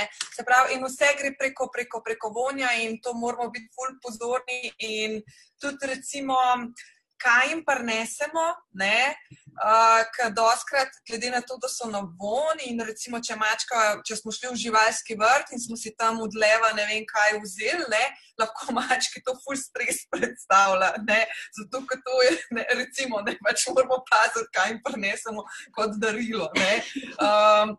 Pravi, 0.45 0.75
in 0.75 0.85
vse 0.85 1.13
gre 1.19 1.33
preko, 1.39 1.69
preko, 1.73 2.01
preko 2.05 2.29
vonja, 2.29 2.73
in 2.81 2.99
to 3.01 3.13
moramo 3.13 3.49
biti 3.49 3.69
bolj 3.77 3.97
pozorni. 4.03 4.71
In 4.77 5.21
tudi, 5.61 5.87
recimo, 5.87 6.35
kaj 7.21 7.49
jim 7.51 7.61
prenesemo, 7.65 8.45
uh, 8.81 10.01
ker 10.15 10.31
doskrat, 10.35 10.95
glede 11.07 11.29
na 11.33 11.41
to, 11.45 11.57
da 11.61 11.69
so 11.69 11.89
na 11.91 12.01
von 12.01 12.61
in 12.65 12.81
recimo, 12.87 13.21
če, 13.21 13.37
mačka, 13.39 13.83
če 14.07 14.17
smo 14.19 14.33
šli 14.35 14.51
v 14.51 14.59
živalski 14.65 15.17
vrt 15.19 15.53
in 15.55 15.61
smo 15.61 15.77
si 15.79 15.93
tam 15.97 16.21
odleva 16.25 16.73
ne 16.77 16.87
vem 16.89 17.05
kaj 17.09 17.37
vzeli, 17.43 17.85
ne, 17.91 18.03
lahko 18.41 18.73
mački 18.77 19.21
to 19.25 19.35
full 19.43 19.59
stres 19.59 20.03
predstavlja. 20.13 20.93
Ne. 21.07 21.21
Zato, 21.59 21.83
ker 21.89 22.01
to 22.05 22.19
je, 22.25 22.35
ne, 22.57 22.65
recimo, 22.81 23.21
ne 23.27 23.37
pač 23.45 23.67
moramo 23.69 24.01
paziti, 24.09 24.49
kaj 24.57 24.73
jim 24.73 24.83
prenesemo 24.85 25.45
kot 25.77 25.97
darilo. 26.01 26.49
Um, 27.21 27.77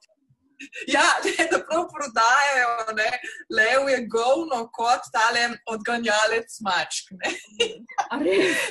Ja, 0.87 1.07
da 1.53 1.59
prav 1.66 1.85
prodajajo, 1.94 2.70
ne, 2.96 3.11
lev 3.59 3.88
je 3.88 3.98
govno 4.16 4.59
kot 4.79 5.09
tale 5.12 5.44
odganjalec 5.66 6.61
mačk. 6.61 7.14
Ne. 7.20 7.31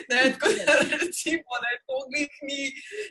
Ne, 0.09 0.21
tako 0.33 0.49
da 0.65 0.73
recimo, 0.81 1.53
ne, 1.63 1.71
to 1.87 1.97
ni, 2.13 2.23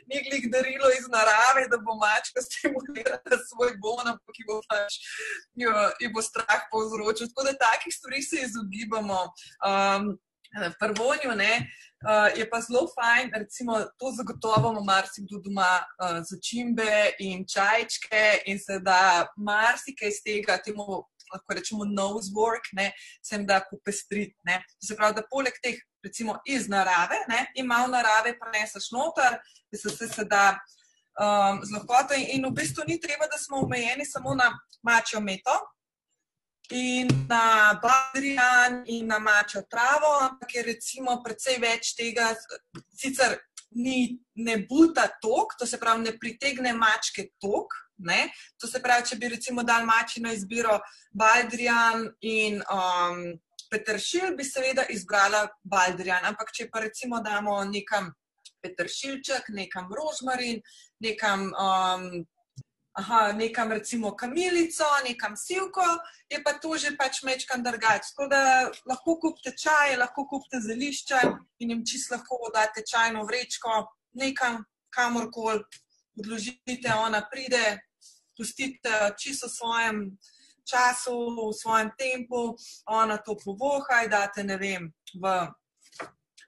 ni 0.09 0.17
glih 0.29 0.45
darilo 0.51 0.89
iz 0.99 1.07
narave, 1.09 1.67
da 1.71 1.77
bo 1.77 1.95
mačka 1.95 2.41
stimulirala 2.47 3.37
svoj 3.49 3.73
bon, 3.83 4.05
ampak 4.05 4.35
ki 4.35 4.47
bo 4.47 4.59
pač 4.69 4.99
jo, 5.63 5.71
jo 5.99 6.11
bo 6.15 6.21
strah 6.21 6.67
povzročil. 6.71 7.31
Tako 7.31 7.47
da 7.49 7.57
takih 7.67 7.93
stvari 7.95 8.21
se 8.21 8.43
izogibamo. 8.47 9.19
Um, 9.65 10.13
Prvonju, 10.79 11.35
ne, 11.35 11.67
Uh, 12.01 12.37
je 12.37 12.49
pa 12.49 12.57
zelo 12.61 12.87
fajn, 12.97 13.29
recimo, 13.37 13.77
to 14.01 14.09
zagotovo 14.17 14.71
ima 14.71 14.81
marsikdo 14.81 15.37
doma 15.45 15.77
uh, 15.85 16.17
začimbe 16.25 17.13
in 17.19 17.45
čajčke, 17.45 18.41
in 18.49 18.57
se 18.59 18.79
da 18.79 19.27
marsikaj 19.37 20.09
iz 20.09 20.17
tega, 20.25 20.57
temu 20.65 21.05
lahko 21.33 21.53
rečemo 21.53 21.85
nose 21.85 22.33
work, 22.33 22.65
ne, 22.73 22.91
se 23.21 23.35
jim 23.35 23.45
da 23.45 23.61
popestriti. 23.71 24.33
Se 24.81 24.95
pravi, 24.95 25.15
da 25.15 25.23
poleg 25.29 25.53
teh, 25.63 25.77
recimo 26.03 26.39
iz 26.45 26.65
narave, 26.69 27.21
ne, 27.29 27.45
in 27.55 27.69
malo 27.69 27.87
narave 27.93 28.33
preneseš 28.39 28.89
noter, 28.91 29.37
da 29.71 29.77
se 29.77 29.93
vse 29.93 30.07
se 30.07 30.25
da 30.25 30.57
um, 31.21 31.61
z 31.61 31.77
lahkoto. 31.77 32.17
In, 32.17 32.25
in 32.37 32.49
v 32.49 32.55
bistvu 32.63 32.87
ni 32.87 32.99
treba, 32.99 33.29
da 33.29 33.37
smo 33.37 33.61
omejeni 33.61 34.05
samo 34.05 34.33
na 34.35 34.49
mačjo 34.83 35.21
meto, 35.21 35.53
in 36.71 37.07
na 37.27 37.79
Badrijan 37.81 38.83
in 38.85 39.07
na 39.07 39.19
Mačo 39.19 39.61
travo, 39.69 40.19
ampak 40.21 40.55
je 40.55 40.63
recimo 40.63 41.21
precej 41.23 41.59
več 41.59 41.93
tega, 41.95 42.31
sicer 42.95 43.37
ni, 43.71 44.19
ne 44.35 44.57
buta 44.69 45.07
tok, 45.21 45.55
to 45.59 45.65
se 45.65 45.79
pravi, 45.79 46.03
ne 46.03 46.17
pritegne 46.17 46.73
mačke 46.73 47.29
tok. 47.41 47.73
Ne? 48.01 48.31
To 48.59 48.67
se 48.67 48.81
pravi, 48.81 49.05
če 49.11 49.17
bi 49.21 49.29
recimo 49.35 49.63
dal 49.63 49.85
mači 49.85 50.23
na 50.23 50.33
izbiro 50.33 50.79
Badrijan 51.13 52.07
in 52.25 52.57
um, 52.65 53.21
Petršil, 53.71 54.33
bi 54.35 54.43
seveda 54.43 54.87
izbrala 54.89 55.45
Badrijan, 55.63 56.25
ampak 56.31 56.49
če 56.55 56.67
pa 56.71 56.81
recimo 56.87 57.21
damo 57.23 57.59
nekam 57.69 58.09
Petršilček, 58.61 59.51
nekam 59.53 59.89
rožmarin, 59.93 60.59
nekam 61.01 61.47
um, 61.53 62.09
aha, 62.93 63.31
nekam 63.31 63.71
recimo 63.71 64.15
kamilico, 64.15 64.85
nekam 65.07 65.35
silko, 65.35 65.83
je 66.29 66.41
pa 66.43 66.53
to 66.53 66.77
že 66.77 66.95
pač 66.97 67.23
mečkam 67.23 67.63
drugače. 67.63 68.11
Tako 68.11 68.27
da 68.27 68.71
lahko 68.85 69.15
kupite 69.19 69.55
čaj, 69.57 69.95
lahko 69.97 70.27
kupite 70.27 70.59
zelišča 70.59 71.21
in 71.59 71.69
jim 71.69 71.85
čist 71.85 72.11
lahko 72.11 72.51
date 72.53 72.83
čajno 72.83 73.23
vrečko, 73.23 73.85
nekam, 74.13 74.65
kamorkoli 74.89 75.63
odložite, 76.19 76.91
ona 77.05 77.21
pride, 77.31 77.79
pustite 78.37 79.15
čisto 79.17 79.47
v 79.47 79.51
svojem 79.51 79.97
času, 80.67 81.15
v 81.49 81.53
svojem 81.55 81.91
tempu, 81.97 82.55
ona 82.85 83.17
to 83.17 83.35
povoha 83.35 84.03
in 84.03 84.09
date, 84.11 84.43
ne 84.43 84.57
vem, 84.57 84.93
v. 85.15 85.47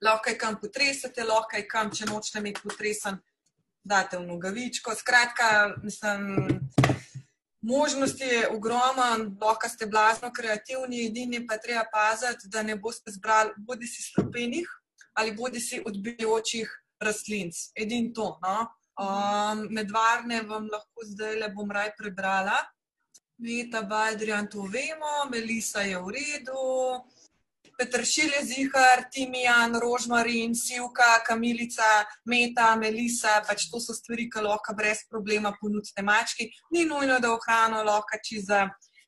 Lahko 0.04 0.30
je 0.30 0.38
kam 0.38 0.60
potresete, 0.60 1.24
lahko 1.24 1.56
je 1.56 1.68
kam, 1.68 1.88
če 1.88 2.06
nočete 2.10 2.40
imeti 2.44 2.60
potresen, 2.60 3.22
date 3.84 4.18
v 4.18 4.28
nogavičko. 4.28 4.96
Skratka, 4.96 5.76
mislim, 5.84 6.48
možnosti 7.62 8.24
je 8.24 8.48
ogromno, 8.50 9.36
lahko 9.42 9.70
ste 9.70 9.86
blazno 9.86 10.32
kreativni, 10.34 11.06
edini 11.08 11.48
pa 11.48 11.58
treba 11.58 11.84
paziti, 11.94 12.48
da 12.48 12.64
ne 12.64 12.76
boste 12.76 13.12
zbrali 13.12 13.54
bodi 13.58 13.88
si 13.88 14.02
strupenih 14.02 14.68
ali 15.14 15.32
bodi 15.32 15.60
si 15.60 15.82
odbijajočih 15.86 16.70
rastlin. 17.00 17.52
Edin 17.76 18.14
to. 18.14 18.40
No? 18.42 18.68
Um, 18.98 19.68
medvarne 19.70 20.42
vam 20.42 20.68
lahko 20.72 21.06
zdaj 21.06 21.36
le 21.36 21.50
bom 21.54 21.72
raj 21.72 21.92
prebrala. 21.98 22.58
Vita, 23.38 23.82
Badrian, 23.82 24.48
to 24.50 24.62
vemo, 24.62 25.30
Melisa 25.32 25.82
je 25.82 25.98
v 26.00 26.14
redu, 26.16 26.66
Petršil 27.78 28.30
je 28.38 28.42
zihar, 28.46 29.04
Timijan, 29.12 29.76
Rožmarin, 29.82 30.56
Sivka, 30.56 31.24
Kamilica, 31.26 32.06
Meta, 32.26 32.76
Melisa, 32.76 33.42
pač 33.48 33.68
to 33.72 33.82
so 33.82 33.96
stvari, 33.98 34.30
ki 34.30 34.44
lahko 34.46 34.76
brez 34.78 35.04
problema 35.10 35.54
ponudite 35.60 36.02
mački. 36.06 36.52
Ni 36.72 36.86
nujno, 36.86 37.20
da 37.20 37.34
ohrano 37.34 37.84
lahko 37.84 38.20
čiza, 38.24 38.68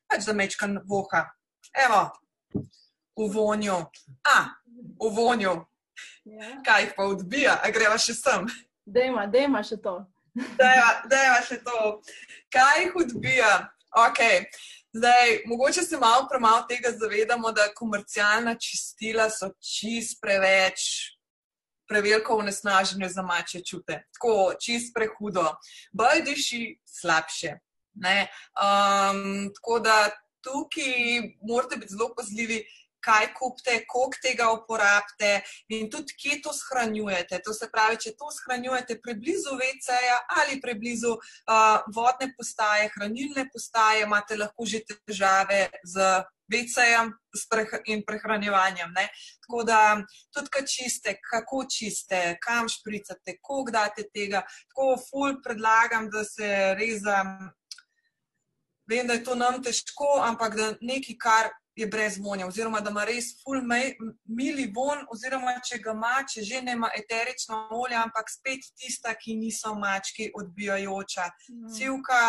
pač 0.09 0.25
za 0.25 0.33
mečkan 0.33 0.79
voha. 0.89 1.25
Evo, 1.85 2.09
v 3.17 3.29
vonju. 3.33 3.77
A, 4.27 4.37
v 5.01 5.13
vonju. 5.15 5.55
Ja. 6.25 6.49
Kaj 6.65 6.81
jih 6.83 6.93
pa 6.97 7.05
odbija, 7.07 7.59
a 7.63 7.69
greva 7.71 7.97
še 8.01 8.15
sem? 8.17 8.47
Dejma, 8.85 9.27
dejma 9.31 9.61
še 9.63 9.77
to. 9.81 9.99
Dejma, 10.35 10.89
dejma 11.09 11.39
še 11.45 11.61
to. 11.63 11.81
Kaj 12.51 12.81
jih 12.81 12.97
odbija? 13.05 13.51
Ok. 13.95 14.19
Zdaj, 14.97 15.41
mogoče 15.45 15.81
se 15.81 15.97
malo 15.97 16.27
premalo 16.29 16.61
tega 16.69 16.89
zavedamo, 16.99 17.51
da 17.51 17.73
komercialna 17.75 18.53
čistila 18.55 19.29
so 19.29 19.49
čist 19.59 20.21
preveč, 20.21 20.79
preveliko 21.89 22.37
vnesnaženje 22.39 23.09
za 23.09 23.21
mače 23.21 23.59
čute. 23.69 23.97
Tako, 24.13 24.53
čist 24.61 24.93
prehudo. 24.95 25.43
Bolj 25.91 26.21
diši, 26.29 26.61
slabše. 26.85 27.57
Um, 27.99 29.51
tako 29.57 29.79
da 29.83 29.97
tukaj 30.43 30.95
morate 31.41 31.75
biti 31.75 31.91
zelo 31.91 32.13
pazljivi, 32.15 32.63
kaj 33.05 33.29
kupite, 33.37 33.77
koliko 33.87 34.21
tega 34.23 34.49
uporabite 34.55 35.31
in 35.77 35.89
tudi 35.91 36.17
kje 36.19 36.41
to 36.43 36.53
shranjujete. 36.53 37.41
To 37.45 37.53
se 37.53 37.69
pravi, 37.71 37.99
če 38.03 38.15
to 38.19 38.31
shranjujete 38.33 38.99
preblizu 39.01 39.57
VC-ja 39.61 40.21
ali 40.41 40.61
preblizu 40.61 41.15
uh, 41.15 41.83
vodne 41.95 42.31
postaje, 42.37 42.89
hranilne 42.95 43.47
postaje, 43.53 44.05
imate 44.05 44.39
lahko 44.39 44.65
že 44.65 44.81
težave 44.89 45.67
z 45.83 46.23
VC-jem 46.51 47.13
in 47.85 48.03
prehranjevanjem. 48.05 48.91
Ne? 48.93 49.09
Tako 49.45 49.63
da 49.63 49.79
tudi, 50.33 50.49
kaj 50.53 50.65
čiste, 50.69 51.15
kako 51.31 51.65
čiste, 51.69 52.37
kam 52.41 52.69
špricate, 52.69 53.37
koliko 53.41 53.71
date 53.71 54.07
tega. 54.13 54.43
Tako 54.73 54.95
ful 55.09 55.37
predlagam, 55.43 56.09
da 56.09 56.23
se 56.23 56.75
rezam. 56.79 57.51
Vem, 58.85 59.07
da 59.07 59.17
je 59.17 59.23
to 59.25 59.35
nam 59.35 59.63
težko, 59.65 60.19
ampak 60.21 60.55
da 60.55 60.73
nekaj, 60.81 61.15
kar 61.17 61.49
je 61.75 61.87
brez 61.87 62.17
vonja, 62.17 62.47
oziroma 62.47 62.79
da 62.79 62.89
ima 62.89 63.03
res 63.05 63.33
full 63.43 63.61
mili 64.25 64.67
von, 64.75 65.03
oziroma 65.11 65.57
če 65.65 65.79
ga 65.83 65.91
ima, 65.91 66.13
če 66.31 66.43
že 66.47 66.61
ne 66.63 66.75
ima 66.77 66.89
eterično 66.95 67.67
olje, 67.75 67.97
ampak 67.99 68.31
spet 68.31 68.69
tista, 68.79 69.15
ki 69.19 69.35
niso 69.35 69.75
mački 69.75 70.29
odbijajoča. 70.39 71.27
Mm. 71.49 71.73
Civka 71.75 72.21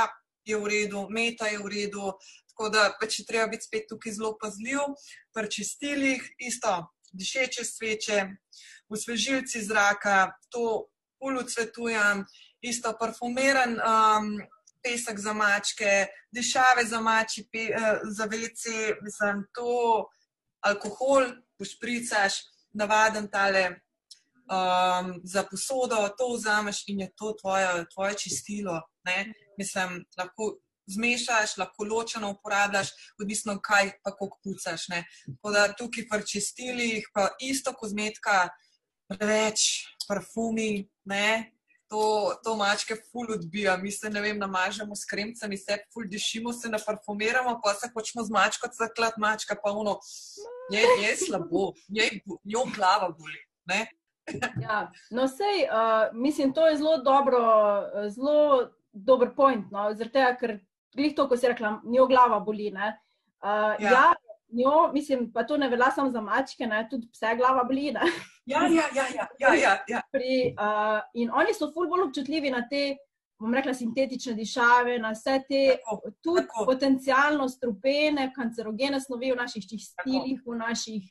je 0.47 0.59
v 0.59 0.73
redu, 0.73 1.07
meta 1.11 1.47
je 1.51 1.63
v 1.63 1.71
redu, 1.71 2.11
tako 2.51 2.71
da 2.75 2.89
pač 3.01 3.21
je 3.21 3.27
treba 3.29 3.47
biti 3.53 3.69
spet 3.69 3.87
tukaj 3.91 4.17
zelo 4.19 4.35
pazljiv, 4.41 4.83
pri 5.35 5.51
čistilih 5.51 6.27
isto, 6.39 6.75
dišeče 7.13 7.65
sveče, 7.65 8.19
osvežilci 8.91 9.63
zraka, 9.63 10.33
to 10.51 10.87
full 11.19 11.39
odsvetujem, 11.39 12.27
isto 12.67 12.93
parfumiran. 12.99 13.79
Um, 13.79 14.37
pesek 14.87 15.19
za 15.19 15.33
mačke, 15.35 16.07
dišave 16.31 16.85
za 16.87 17.01
mači, 17.03 17.49
pe, 17.51 17.67
uh, 17.75 18.05
za 18.15 18.29
vece, 18.31 18.95
mislim, 19.03 19.43
to 19.55 20.07
alkohol, 20.67 21.27
pošpricaš, 21.59 22.39
navaden 22.77 23.27
tale 23.33 23.65
um, 24.47 25.21
za 25.25 25.45
posodo, 25.51 26.09
to 26.19 26.29
vzameš 26.35 26.85
in 26.87 27.01
je 27.01 27.11
to 27.17 27.35
tvoje, 27.41 27.87
tvoje 27.95 28.15
čistilo. 28.15 28.81
Ne? 29.05 29.33
Mislim, 29.59 30.05
lahko 30.19 30.59
zmešaš, 30.87 31.57
lahko 31.57 31.85
ločeno 31.85 32.31
uporabljaš, 32.31 32.89
odvisno 33.21 33.59
kaj 33.63 33.91
pa 34.03 34.11
kako 34.11 34.39
pucaš. 34.45 34.89
Ne? 34.89 35.05
Tako 35.27 35.51
da 35.51 35.73
tukaj 35.73 36.09
pri 36.11 36.27
čistilih, 36.27 37.09
pa 37.15 37.29
isto 37.41 37.73
kozmetika, 37.73 38.49
preveč 39.09 39.87
parfumi, 40.09 40.89
ne? 41.05 41.56
To, 41.89 42.35
to 42.45 42.57
mačke 42.57 42.97
ful 43.11 43.33
odbija. 43.35 43.77
Mi 43.77 43.91
se 43.91 44.11
ne 44.11 44.21
vem, 44.21 44.39
namažemo 44.39 44.97
s 44.97 45.05
kremcami, 45.05 45.57
se 45.57 45.79
ful 45.95 46.07
dišimo, 46.11 46.53
se 46.53 46.69
naparfumiramo, 46.69 47.61
pa 47.65 47.75
se 47.75 47.91
hočemo 47.95 48.25
z 48.25 48.31
mačko 48.31 48.71
zaklad 48.79 49.19
mačka, 49.19 49.57
pa 49.65 49.71
ono, 49.71 49.99
je, 50.73 50.83
je 51.03 51.17
slabo, 51.27 51.73
je, 51.89 52.11
njo 52.45 52.65
glava 52.77 53.09
boli. 53.09 53.41
ja, 54.63 54.93
no, 55.11 55.29
sej, 55.29 55.67
uh, 55.71 56.11
mislim, 56.15 56.53
to 56.53 56.67
je 56.67 56.77
zelo 56.77 56.97
dobro, 57.03 57.41
zelo 58.09 58.71
dober 58.93 59.35
point, 59.37 59.71
no, 59.71 59.91
zaradi 59.95 60.13
tega, 60.13 60.37
ker 60.41 60.59
glih 60.97 61.15
to, 61.15 61.29
ko 61.29 61.37
si 61.37 61.49
rekla, 61.49 61.81
njo 61.85 62.07
glava 62.07 62.41
boli. 62.41 62.73
Uh, 62.73 63.77
ja. 63.79 63.91
ja, 63.91 64.07
njo, 64.57 64.93
mislim, 64.93 65.33
pa 65.33 65.45
to 65.45 65.57
ne 65.57 65.69
velja 65.69 65.91
samo 65.95 66.11
za 66.11 66.21
mačke, 66.21 66.67
ne, 66.67 66.87
tudi 66.91 67.09
vse 67.13 67.35
glava 67.37 67.65
boli. 67.65 67.93
Ja, 68.47 68.61
ja, 68.63 68.87
ja. 68.95 69.07
ja, 69.15 69.27
ja, 69.39 69.55
ja, 69.55 69.79
ja. 69.89 70.01
Pri, 70.13 70.55
uh, 70.55 71.01
in 71.15 71.31
oni 71.35 71.55
so 71.55 71.67
ful 71.75 71.89
bolj 71.91 72.05
občutljivi 72.09 72.51
na 72.51 72.63
te, 72.71 72.97
bom 73.43 73.55
rekla, 73.55 73.75
sintetične 73.75 74.35
dišave, 74.39 74.99
na 75.03 75.11
vse 75.13 75.41
te, 75.49 75.63
tako, 75.83 76.13
tudi 76.23 76.47
tako. 76.47 76.65
potencialno 76.71 77.49
strupene, 77.49 78.31
kancerogene 78.37 79.01
snovi 79.01 79.33
v 79.33 79.41
naših 79.43 79.67
čistilih, 79.67 80.39
tako. 80.39 80.55
v 80.55 80.59
naših 80.63 81.09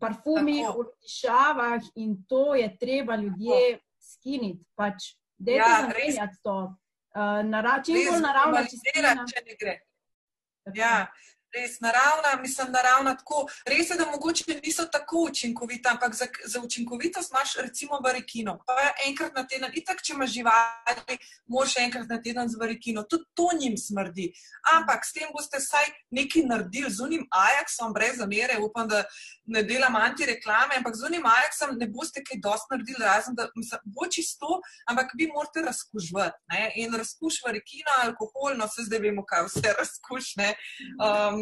parfumih, 0.00 0.64
tako. 0.66 0.82
v 0.82 1.06
dišavah 1.06 1.90
in 1.94 2.16
to 2.28 2.54
je 2.54 2.70
treba 2.80 3.16
ljudje 3.16 3.78
skiniti. 4.00 4.64
Pač, 4.74 5.12
Dajte 5.42 5.58
ja, 5.58 5.78
zamenjati 5.82 6.42
to. 6.42 6.56
Uh, 7.12 7.42
nara, 7.44 7.82
čim 7.84 7.98
bolj 8.08 8.20
naravno, 8.22 8.64
če 8.64 9.44
ne 9.44 9.56
gre. 9.60 9.76
Ja, 10.74 11.10
res 11.54 11.80
naravna, 11.80 12.42
mislim, 12.42 12.72
naravna 12.72 13.16
tako. 13.16 13.46
Res 13.66 13.90
je, 13.90 13.96
da 13.96 14.06
mogoče 14.10 14.44
niso 14.64 14.86
tako 14.92 15.26
učinkovita, 15.30 15.90
ampak 15.90 16.14
za, 16.14 16.26
za 16.44 16.60
učinkovitost 16.60 17.30
imaš 17.30 17.54
recimo 17.56 18.00
varikino. 18.04 18.58
Pa 18.66 18.72
enkrat 19.06 19.34
na 19.34 19.46
teden, 19.46 19.70
itak, 19.74 20.02
če 20.02 20.14
imaš 20.16 20.30
živali, 20.32 21.18
moraš 21.46 21.76
enkrat 21.84 22.08
na 22.08 22.20
teden 22.22 22.48
z 22.48 22.60
varikino. 22.60 23.02
Tudi 23.02 23.28
to 23.34 23.48
njim 23.60 23.76
smrdi. 23.78 24.30
Ampak 24.76 25.04
s 25.06 25.12
tem 25.12 25.28
boste 25.34 25.60
vsaj 25.60 25.90
nekaj 26.10 26.46
naredili 26.48 26.90
z 26.90 27.04
unim 27.04 27.26
Ajaxom, 27.30 27.92
brez 27.92 28.18
zamere, 28.18 28.58
upam, 28.62 28.88
da 28.88 29.04
ne 29.46 29.62
delam 29.66 29.96
anti-reklame, 29.96 30.78
ampak 30.80 30.96
z 30.96 31.08
unim 31.10 31.26
Ajaxom 31.26 31.76
ne 31.78 31.88
boste 31.90 32.24
kaj 32.24 32.40
dosti 32.44 32.74
naredili, 32.74 33.04
razen 33.04 33.36
da 33.36 33.48
mislim, 33.56 33.80
bo 33.84 34.08
čisto, 34.08 34.60
ampak 34.88 35.12
vi 35.18 35.28
morate 35.28 35.66
razkužvati. 35.66 36.38
In 36.80 36.94
razkuš 36.94 37.42
varikino, 37.46 37.92
alkohol, 38.04 38.56
no 38.56 38.68
se 38.68 38.86
zdaj 38.86 39.02
vemo, 39.04 39.24
kaj 39.26 39.46
vse 39.48 39.74
razkuš. 39.78 40.32
Um, 41.02 41.41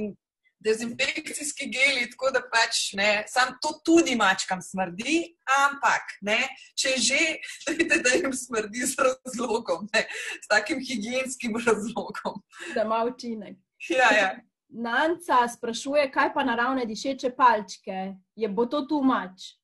dezinfekcijski 0.61 1.68
geli, 1.73 2.11
tako 2.11 2.31
da 2.35 2.42
pač 2.53 2.92
ne, 2.92 3.25
sam 3.29 3.55
to 3.62 3.73
tudi 3.85 4.16
mačkam 4.16 4.62
smrdi, 4.62 5.23
ampak 5.57 6.14
ne, 6.27 6.38
če 6.79 6.94
že, 7.01 7.20
vidite, 7.68 8.01
da 8.05 8.14
jim 8.16 8.35
smrdi 8.37 8.87
z 8.87 9.07
razlogom, 9.09 9.88
ne, 9.94 10.05
s 10.44 10.51
takim 10.51 10.83
higienskim 10.85 11.57
razlogom. 11.66 12.42
Da 12.75 12.85
ima 12.85 13.05
učinek. 13.09 13.57
Ja, 13.88 14.12
ja. 14.16 14.31
Nanca 14.68 15.49
sprašuje, 15.49 16.11
kaj 16.12 16.35
pa 16.35 16.44
naravne 16.44 16.85
dišeče 16.87 17.33
palčke, 17.37 18.12
je 18.37 18.49
bo 18.49 18.68
to 18.70 18.85
tu 18.87 19.01
mač? 19.03 19.55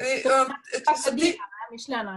E, 0.00 0.22
um, 0.24 0.54
to 0.86 0.96
se 0.96 1.16
ti... 1.16 1.34
Mišljena. 1.70 2.16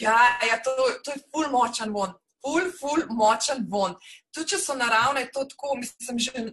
Ja, 0.00 0.18
ja 0.48 0.56
to, 0.64 0.70
to 1.04 1.12
je 1.14 1.20
ful 1.30 1.50
močan 1.50 1.92
von. 1.94 2.14
Ful, 2.40 2.70
ful, 2.80 3.04
močan 3.10 3.66
von. 3.68 3.94
Tudi 4.34 4.54
če 4.54 4.58
so 4.58 4.74
naravne, 4.78 5.26
to 5.34 5.44
tako, 5.50 5.76
mislim, 5.78 6.18
že 6.18 6.44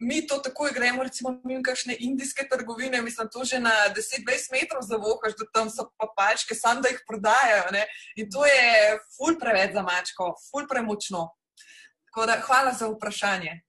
mi 0.00 0.26
to 0.26 0.38
takoj 0.38 0.72
gremo, 0.74 1.02
recimo, 1.02 1.40
mi 1.44 1.58
v 1.58 1.62
kakšne 1.62 1.96
indijske 2.00 2.48
trgovine, 2.48 3.02
mislim, 3.02 3.28
to 3.32 3.44
že 3.44 3.60
na 3.60 3.72
10-20 3.92 4.52
metrov 4.52 4.82
zavohaš, 4.82 5.36
da 5.36 5.46
tam 5.52 5.70
so 5.70 5.90
pa 5.98 6.08
palčke, 6.16 6.54
sam 6.54 6.80
da 6.82 6.88
jih 6.88 7.02
prodajajo. 7.08 7.68
Ne? 7.72 7.84
In 8.16 8.30
to 8.30 8.46
je 8.48 8.96
ful 9.16 9.36
preveč 9.40 9.76
za 9.76 9.82
mačko, 9.82 10.32
ful 10.50 10.64
premočno. 10.68 11.28
Da, 12.16 12.40
hvala 12.46 12.72
za 12.72 12.88
vprašanje. 12.88 13.60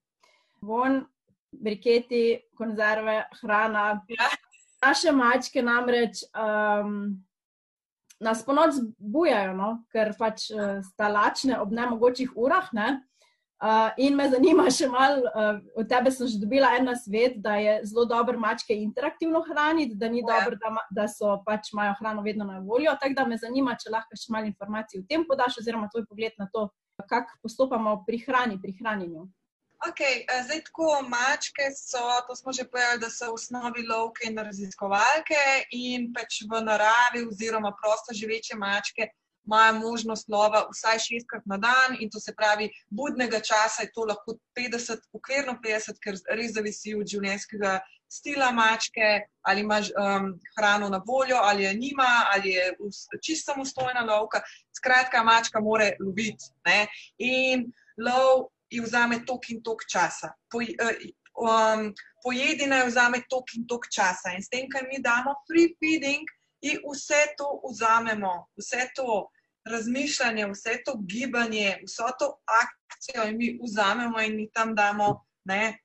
Von, 0.62 1.04
briketi, 1.52 2.40
konzerve, 2.58 3.28
hrana. 3.42 4.02
Ja. 4.08 4.32
Naše 4.82 5.12
mačke 5.12 5.62
namreč 5.62 6.24
um, 6.34 7.22
nas 8.20 8.46
ponoč 8.46 8.80
bujajo, 8.98 9.54
no? 9.54 9.70
ker 9.92 10.16
pač 10.18 10.48
uh, 10.56 10.80
sta 10.94 11.12
lačne 11.12 11.60
ob 11.60 11.76
nemogočih 11.76 12.34
urah. 12.36 12.72
Ne? 12.74 13.02
Uh, 13.62 13.92
in 13.98 14.16
me 14.18 14.26
zanima 14.26 14.64
še 14.74 14.88
malo, 14.90 15.22
uh, 15.38 15.60
od 15.78 15.86
tebe 15.86 16.10
sem 16.10 16.26
že 16.26 16.40
dobila 16.42 16.72
en 16.80 16.90
svet, 16.98 17.36
da 17.44 17.60
je 17.62 17.76
zelo 17.86 18.08
dobro 18.10 18.40
mačke 18.42 18.74
interaktivno 18.74 19.44
hraniti, 19.46 19.94
da 20.02 20.10
ni 20.10 20.24
ja. 20.24 20.32
dobro, 20.32 20.58
da, 20.58 20.72
da 20.90 21.06
so 21.08 21.36
pač 21.46 21.70
imajo 21.70 21.94
hrano 22.00 22.24
vedno 22.26 22.48
na 22.48 22.58
voljo. 22.58 22.96
Tako 22.98 23.14
da 23.20 23.26
me 23.30 23.38
zanima, 23.38 23.76
če 23.78 23.94
lahko 23.94 24.18
še 24.18 24.34
malo 24.34 24.50
informacij 24.50 25.04
o 25.04 25.06
tem 25.06 25.28
podaš, 25.30 25.60
oziroma 25.62 25.92
tvoj 25.94 26.08
pogled 26.10 26.34
na 26.42 26.50
to, 26.50 26.72
kako 27.06 27.38
postopamo 27.46 28.00
pri 28.08 28.24
hrani, 28.26 28.58
pri 28.58 28.74
hranjenju. 28.82 29.28
Okay, 29.82 30.26
zdaj, 30.46 30.66
tako 30.66 30.90
mačke 31.10 31.70
so, 31.78 32.02
to 32.28 32.36
smo 32.36 32.54
že 32.54 32.66
povedali, 32.66 33.02
da 33.02 33.10
so 33.10 33.30
v 33.30 33.38
osnovi 33.38 33.86
lovke 33.86 34.26
in 34.30 34.38
raziskovalke, 34.38 35.70
in 35.74 36.10
pač 36.14 36.44
v 36.50 36.66
naravi, 36.66 37.26
oziroma 37.30 37.74
prosto 37.78 38.14
živeče 38.14 38.58
mačke, 38.58 39.10
imajo 39.46 39.74
možnost 39.80 40.30
lova 40.30 40.68
vsaj 40.72 41.00
šestkrat 41.00 41.46
na 41.46 41.58
dan, 41.58 41.98
in 42.00 42.10
to 42.10 42.20
se 42.20 42.34
pravi, 42.38 42.70
budnega 42.90 43.40
časa 43.40 43.84
je 43.84 43.92
to 43.96 44.06
lahko 44.06 44.38
50, 44.58 45.08
ukvirno 45.14 45.58
50, 45.64 46.00
ker 46.04 46.20
res 46.38 46.54
zavisi 46.54 46.96
od 46.96 47.08
življenjskega 47.08 47.80
stila 48.12 48.52
mačke, 48.52 49.10
ali 49.42 49.62
imaš 49.62 49.92
um, 49.96 50.34
hrano 50.58 50.90
na 50.90 51.02
voljo, 51.08 51.38
ali 51.42 51.64
je 51.64 51.74
nima, 51.74 52.12
ali 52.34 52.50
je 52.50 52.74
čisto 53.24 53.54
samostojna 53.54 54.02
lovka. 54.02 54.42
Skratka, 54.78 55.24
mačka 55.24 55.60
more 55.60 55.94
loviti. 56.00 56.52
Ne? 56.66 56.88
In 57.18 57.72
lov 57.98 58.50
ji 58.70 58.82
vzame 58.84 59.24
tok 59.26 59.50
in 59.50 59.64
tok 59.64 59.86
časa. 59.88 60.34
Po, 60.52 60.60
um, 60.60 61.94
pojedina 62.24 62.84
ji 62.84 62.92
vzame 62.92 63.24
tok 63.30 63.56
in 63.58 63.68
tok 63.68 63.88
časa. 63.92 64.36
In 64.36 64.44
s 64.44 64.52
tem, 64.52 64.68
kar 64.70 64.88
mi 64.92 65.00
damo 65.00 65.36
free 65.48 65.72
feeding, 65.80 66.28
in 66.62 66.82
vse 66.86 67.22
to 67.38 67.62
vzamemo, 67.66 68.48
vse 68.58 68.90
to 68.96 69.28
razmišljanje, 69.66 70.48
vse 70.54 70.82
to 70.86 70.98
gibanje, 71.06 71.78
vso 71.86 72.10
to 72.20 72.34
akcijo, 72.62 73.30
in 73.30 73.38
mi 73.38 73.60
vzamemo 73.64 74.22
in 74.22 74.36
mi 74.36 74.50
tam 74.52 74.76
damo 74.76 75.26
ne, 75.46 75.80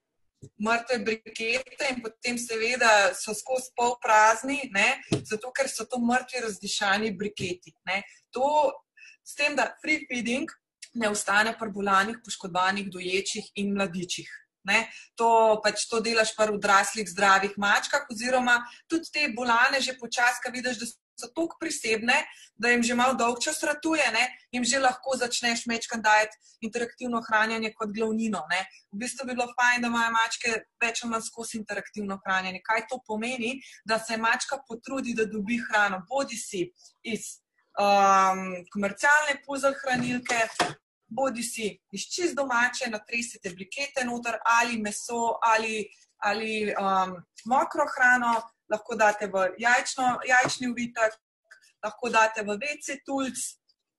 mrtve 0.61 0.99
brikete, 0.99 1.89
in 1.91 2.03
potem, 2.03 2.39
seveda, 2.39 3.15
so 3.15 3.35
skozi 3.35 3.73
pol 3.77 3.97
prazni, 4.03 4.61
ne, 4.73 5.01
zato 5.25 5.53
ker 5.53 5.69
so 5.69 5.87
to 5.89 6.01
mrtvi, 6.01 6.45
razdišani 6.47 7.12
briketi. 7.17 7.75
Ne. 7.89 8.03
To, 8.37 8.73
s 9.25 9.35
tem, 9.35 9.57
da 9.57 9.71
free 9.83 10.07
feeding 10.09 10.51
ne 10.97 11.11
ostane 11.12 11.53
pri 11.59 11.71
bolanih, 11.73 12.21
poškodovanih, 12.25 12.91
doječih 12.93 13.51
in 13.61 13.75
mladičih. 13.77 14.29
Ne? 14.66 14.87
To 15.16 15.61
pač 15.62 15.87
to 15.90 16.02
delaš 16.02 16.35
v 16.37 16.50
odraslih, 16.59 17.09
zdravih 17.09 17.57
mačkah, 17.57 18.07
oziroma 18.11 18.61
tudi 18.90 19.11
te 19.12 19.29
bolane, 19.33 19.81
že 19.81 19.94
počasi, 19.98 20.42
ki 20.42 20.55
vidiš, 20.55 20.81
da 20.83 20.87
so 21.16 21.29
tako 21.33 21.57
prisebne, 21.61 22.16
da 22.57 22.68
jim 22.68 22.83
že 22.83 22.94
malo 22.94 23.14
dolg 23.14 23.40
čas 23.40 23.62
ratuje, 23.62 24.05
ne? 24.12 24.24
jim 24.52 24.64
že 24.64 24.79
lahko 24.79 25.16
začneš 25.16 25.66
mečkati 25.66 26.02
dajati 26.02 26.37
interaktivno 26.61 27.22
hranjenje 27.29 27.72
kot 27.74 27.92
glavnino. 27.92 28.42
Ne? 28.50 28.66
V 28.92 29.00
bistvu 29.00 29.26
bi 29.26 29.35
bilo 29.35 29.48
fajn, 29.57 29.83
da 29.83 29.88
imajo 29.88 30.12
mačke 30.12 30.52
več 30.83 31.02
ali 31.02 31.12
manj 31.12 31.26
skozi 31.29 31.57
interaktivno 31.61 32.18
hranjenje. 32.24 32.61
Kaj 32.64 32.87
to 32.90 33.00
pomeni? 33.07 33.57
Da 33.85 33.98
se 33.98 34.16
mačka 34.16 34.61
potrudi, 34.68 35.14
da 35.14 35.24
dobi 35.24 35.61
hrano, 35.68 36.02
bodi 36.09 36.37
si 36.37 36.66
iz 37.02 37.38
um, 37.81 38.64
komercialne 38.72 39.40
puzzle 39.46 39.74
hranilke, 39.83 40.40
bodi 41.09 41.42
si 41.42 41.69
iz 41.92 42.07
čist 42.11 42.35
domače, 42.37 42.90
natresite 42.90 43.53
brikete 43.55 44.05
noter 44.05 44.38
ali 44.45 44.81
meso 44.83 45.38
ali, 45.42 45.87
ali 46.19 46.75
um, 46.75 47.16
mokro 47.47 47.87
hrano, 47.95 48.35
lahko 48.71 48.97
date 48.97 49.27
v 49.27 49.47
jajčno, 49.59 50.19
jajčni 50.27 50.71
uvitek, 50.71 51.14
lahko 51.85 52.11
date 52.11 52.42
v 52.42 52.59
vece 52.61 52.99
tulc, 53.07 53.38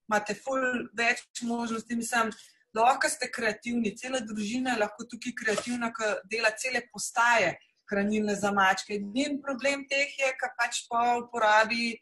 imate 0.10 0.36
ful 0.36 0.62
več 0.98 1.24
možnosti, 1.44 1.96
mislim, 1.96 2.32
lahko 2.76 3.10
ste 3.10 3.32
kreativni, 3.32 3.96
cela 3.96 4.20
družina 4.20 4.76
je 4.76 4.84
lahko 4.84 5.08
tukaj 5.08 5.36
kreativna, 5.42 5.92
ki 5.96 6.12
dela 6.32 6.52
cele 6.60 6.84
postaje 6.92 7.56
hranilne 7.88 8.36
za 8.36 8.52
mačke. 8.52 8.98
Edin 9.00 9.42
problem 9.42 9.86
teh 9.88 10.12
je, 10.20 10.34
kar 10.40 10.54
pač 10.60 10.84
pa 10.90 11.18
uporabi 11.22 11.96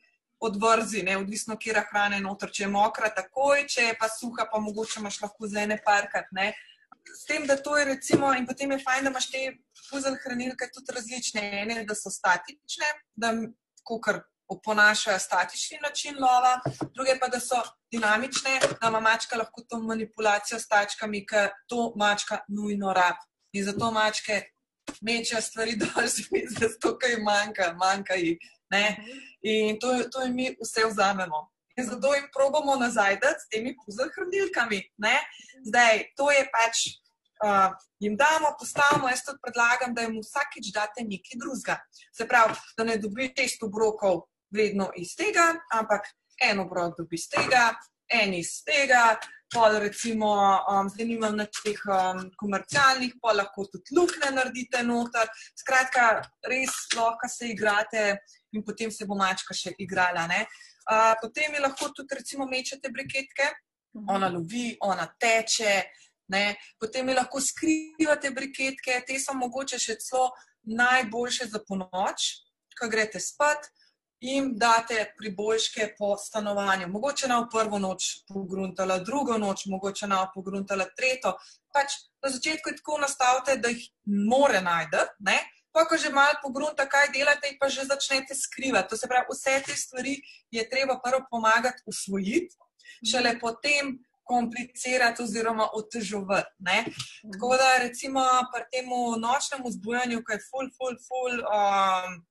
odvrzi, 0.50 1.04
ne, 1.04 1.18
odvisno, 1.18 1.58
kje 1.58 1.74
je 1.74 1.84
hrana 1.90 2.20
noter, 2.24 2.52
če 2.52 2.64
je 2.64 2.70
mokra, 2.72 3.10
takoj, 3.16 3.66
če 3.72 3.90
je 3.90 3.98
pa 4.00 4.10
suha, 4.12 4.48
pa 4.52 4.62
mogoče 4.64 5.00
imaš 5.02 5.22
lahko 5.24 5.50
za 5.52 5.66
ene 5.66 5.78
parkrat. 5.86 6.32
Ne. 6.32 6.54
S 7.16 7.26
tem, 7.30 7.46
da 7.48 7.58
to 7.58 7.78
je 7.78 7.86
recimo, 7.86 8.34
in 8.34 8.48
potem 8.48 8.72
je 8.72 8.80
fajn, 8.84 9.06
da 9.06 9.14
imaš 9.14 9.30
te 9.32 9.44
puzzle 9.90 10.18
hranilke 10.24 10.70
tudi 10.74 10.96
različne. 10.96 11.44
Ene, 11.62 11.84
da 11.86 11.96
so 11.98 12.12
statične, 12.14 12.90
da 13.16 13.34
kukar 13.86 14.24
oponašajo 14.48 15.20
statični 15.20 15.78
način 15.82 16.18
lova, 16.22 16.60
druge 16.94 17.18
pa, 17.20 17.28
da 17.28 17.40
so 17.40 17.62
dinamične, 17.92 18.60
da 18.82 18.90
ima 18.90 19.00
mačka 19.00 19.38
lahko 19.38 19.62
to 19.70 19.80
manipulacijo 19.80 20.60
s 20.60 20.68
tačkami, 20.68 21.26
ker 21.26 21.50
to 21.68 21.94
mačka 21.98 22.40
nujno 22.48 22.94
rab. 22.94 23.16
In 23.54 23.66
zato 23.66 23.92
mačke 23.92 24.42
mečejo 25.02 25.42
stvari 25.42 25.76
dol, 25.82 26.08
zato 26.60 26.98
kaj 27.00 27.18
manjka, 27.24 27.74
manjka 27.78 28.14
jih. 28.14 28.52
Ne? 28.72 28.98
In 29.42 29.80
to, 29.80 29.94
to 30.12 30.26
jim 30.26 30.36
mi 30.36 30.50
vse 30.62 30.88
vzamemo. 30.90 31.50
In 31.78 31.86
zato 31.86 32.14
jim 32.16 32.28
probamo 32.34 32.76
nazaj 32.76 33.20
dati 33.20 33.40
s 33.40 33.50
temi 33.52 33.76
puzzle 33.76 34.10
hranilkami. 34.16 34.80
Ne? 34.98 35.18
Zdaj, 35.68 36.04
to 36.16 36.32
je 36.32 36.44
pač, 36.54 36.86
uh, 37.44 37.76
jim 38.00 38.16
damo, 38.16 38.56
postavimo, 38.60 39.10
jaz 39.10 39.26
tudi 39.26 39.44
predlagam, 39.44 39.94
da 39.94 40.06
jim 40.06 40.22
vsakič 40.24 40.72
date 40.74 41.04
nekaj 41.04 41.40
drugega. 41.42 41.80
Se 42.16 42.28
pravi, 42.28 42.56
da 42.78 42.88
ne 42.88 42.98
dobi 42.98 43.32
šest 43.38 43.64
obrokov 43.68 44.24
vedno 44.56 44.92
iz 44.96 45.16
tega, 45.20 45.52
ampak 45.74 46.08
en 46.42 46.64
obrok 46.64 46.96
dobi 46.98 47.20
iz 47.20 47.28
tega, 47.30 47.74
en 48.08 48.34
iz 48.34 48.62
tega. 48.64 49.18
Pol, 49.54 49.78
recimo, 49.80 50.30
um, 50.68 50.88
zdaj 50.90 51.06
nimam 51.06 51.36
na 51.38 51.46
teh 51.46 51.80
um, 51.88 52.24
komercialnih, 52.40 53.14
pa 53.22 53.36
lahko 53.36 53.68
tudi 53.72 53.94
luknje 53.96 54.32
naredite 54.34 54.82
noter. 54.84 55.30
Skratka, 55.56 56.08
res 56.50 56.74
lahko 56.96 57.30
se 57.30 57.52
igrate 57.54 58.08
in 58.56 58.64
potem 58.64 58.92
se 58.92 59.06
bo 59.06 59.18
mačka 59.20 59.54
še 59.54 59.76
igrala. 59.80 60.26
Uh, 60.86 61.14
potem 61.22 61.54
je 61.54 61.62
lahko 61.62 61.92
tudi, 61.92 62.16
recimo, 62.16 62.48
mečete 62.48 62.90
briketke, 62.90 63.52
mhm. 63.96 64.10
ona 64.10 64.30
lovi, 64.30 64.76
ona 64.82 65.08
teče. 65.20 65.84
Ne? 66.34 66.56
Potem 66.82 67.10
je 67.10 67.16
lahko 67.16 67.42
skrivate 67.42 68.32
briketke, 68.34 69.02
te 69.06 69.20
so 69.22 69.36
mogoče 69.38 69.78
še 69.78 70.00
celo 70.02 70.32
najboljše 70.66 71.52
za 71.52 71.62
ponoč, 71.68 72.32
ko 72.80 72.90
greste 72.90 73.22
spat. 73.22 73.70
In 74.26 74.54
date 74.58 75.12
priboljške 75.20 75.90
po 76.00 76.16
stanovanju. 76.18 76.88
Mogoče 76.90 77.28
na 77.28 77.42
prvo 77.52 77.78
noč 77.78 78.24
pogruntala, 78.26 78.96
drugo 79.04 79.36
noč, 79.38 79.66
mogoče 79.70 80.08
na 80.10 80.24
pogruntala, 80.34 80.88
tretjo. 80.98 81.36
Pač 81.76 81.98
na 82.24 82.32
začetku 82.34 82.72
je 82.72 82.78
tako 82.80 82.98
nastavite, 83.04 83.58
da 83.62 83.70
jih 83.70 83.84
more 84.32 84.64
najti, 84.66 85.04
pa 85.76 85.84
ko 85.84 86.00
že 86.00 86.10
malo 86.10 86.40
pogrunta, 86.40 86.88
kaj 86.88 87.12
delate, 87.12 87.52
pa 87.60 87.68
že 87.68 87.84
začnete 87.84 88.32
skrivati. 88.32 88.90
To 88.90 88.96
se 88.96 89.12
pravi, 89.12 89.28
vse 89.28 89.60
te 89.68 89.76
stvari 89.76 90.16
je 90.52 90.64
treba 90.70 90.96
prvo 91.04 91.28
pomagati 91.28 91.84
usvojiti, 91.86 92.56
šele 93.04 93.36
potem 93.40 94.00
komplicirati 94.24 95.22
oziroma 95.24 95.68
otežovati. 95.74 96.50
Tako 97.34 97.58
da 97.60 97.78
recimo 97.84 98.24
pri 98.54 98.64
tem 98.72 98.88
nočnem 99.20 99.68
vzbujanju, 99.68 100.24
ki 100.24 100.34
je 100.34 100.46
full, 100.48 100.72
full, 100.78 100.96
full. 101.08 101.44
Um, 101.44 102.24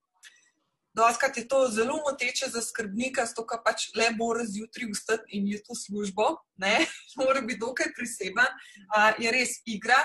Doskrat 0.94 1.36
je 1.36 1.48
to 1.48 1.66
zelo 1.74 1.96
moteče 2.06 2.46
za 2.54 2.60
skrbnika, 2.62 3.24
zato 3.26 3.42
ka 3.50 3.58
pač 3.58 3.88
le 3.98 4.12
mora 4.14 4.44
zjutraj 4.46 4.92
vstati 4.92 5.34
in 5.34 5.48
je 5.50 5.58
to 5.66 5.74
službo, 5.74 6.36
ne, 6.62 6.86
mora 7.18 7.40
biti 7.42 7.58
dokaj 7.58 7.90
priseben. 7.96 8.46
Uh, 8.94 9.10
je 9.18 9.32
res 9.34 9.58
igra, 9.66 9.98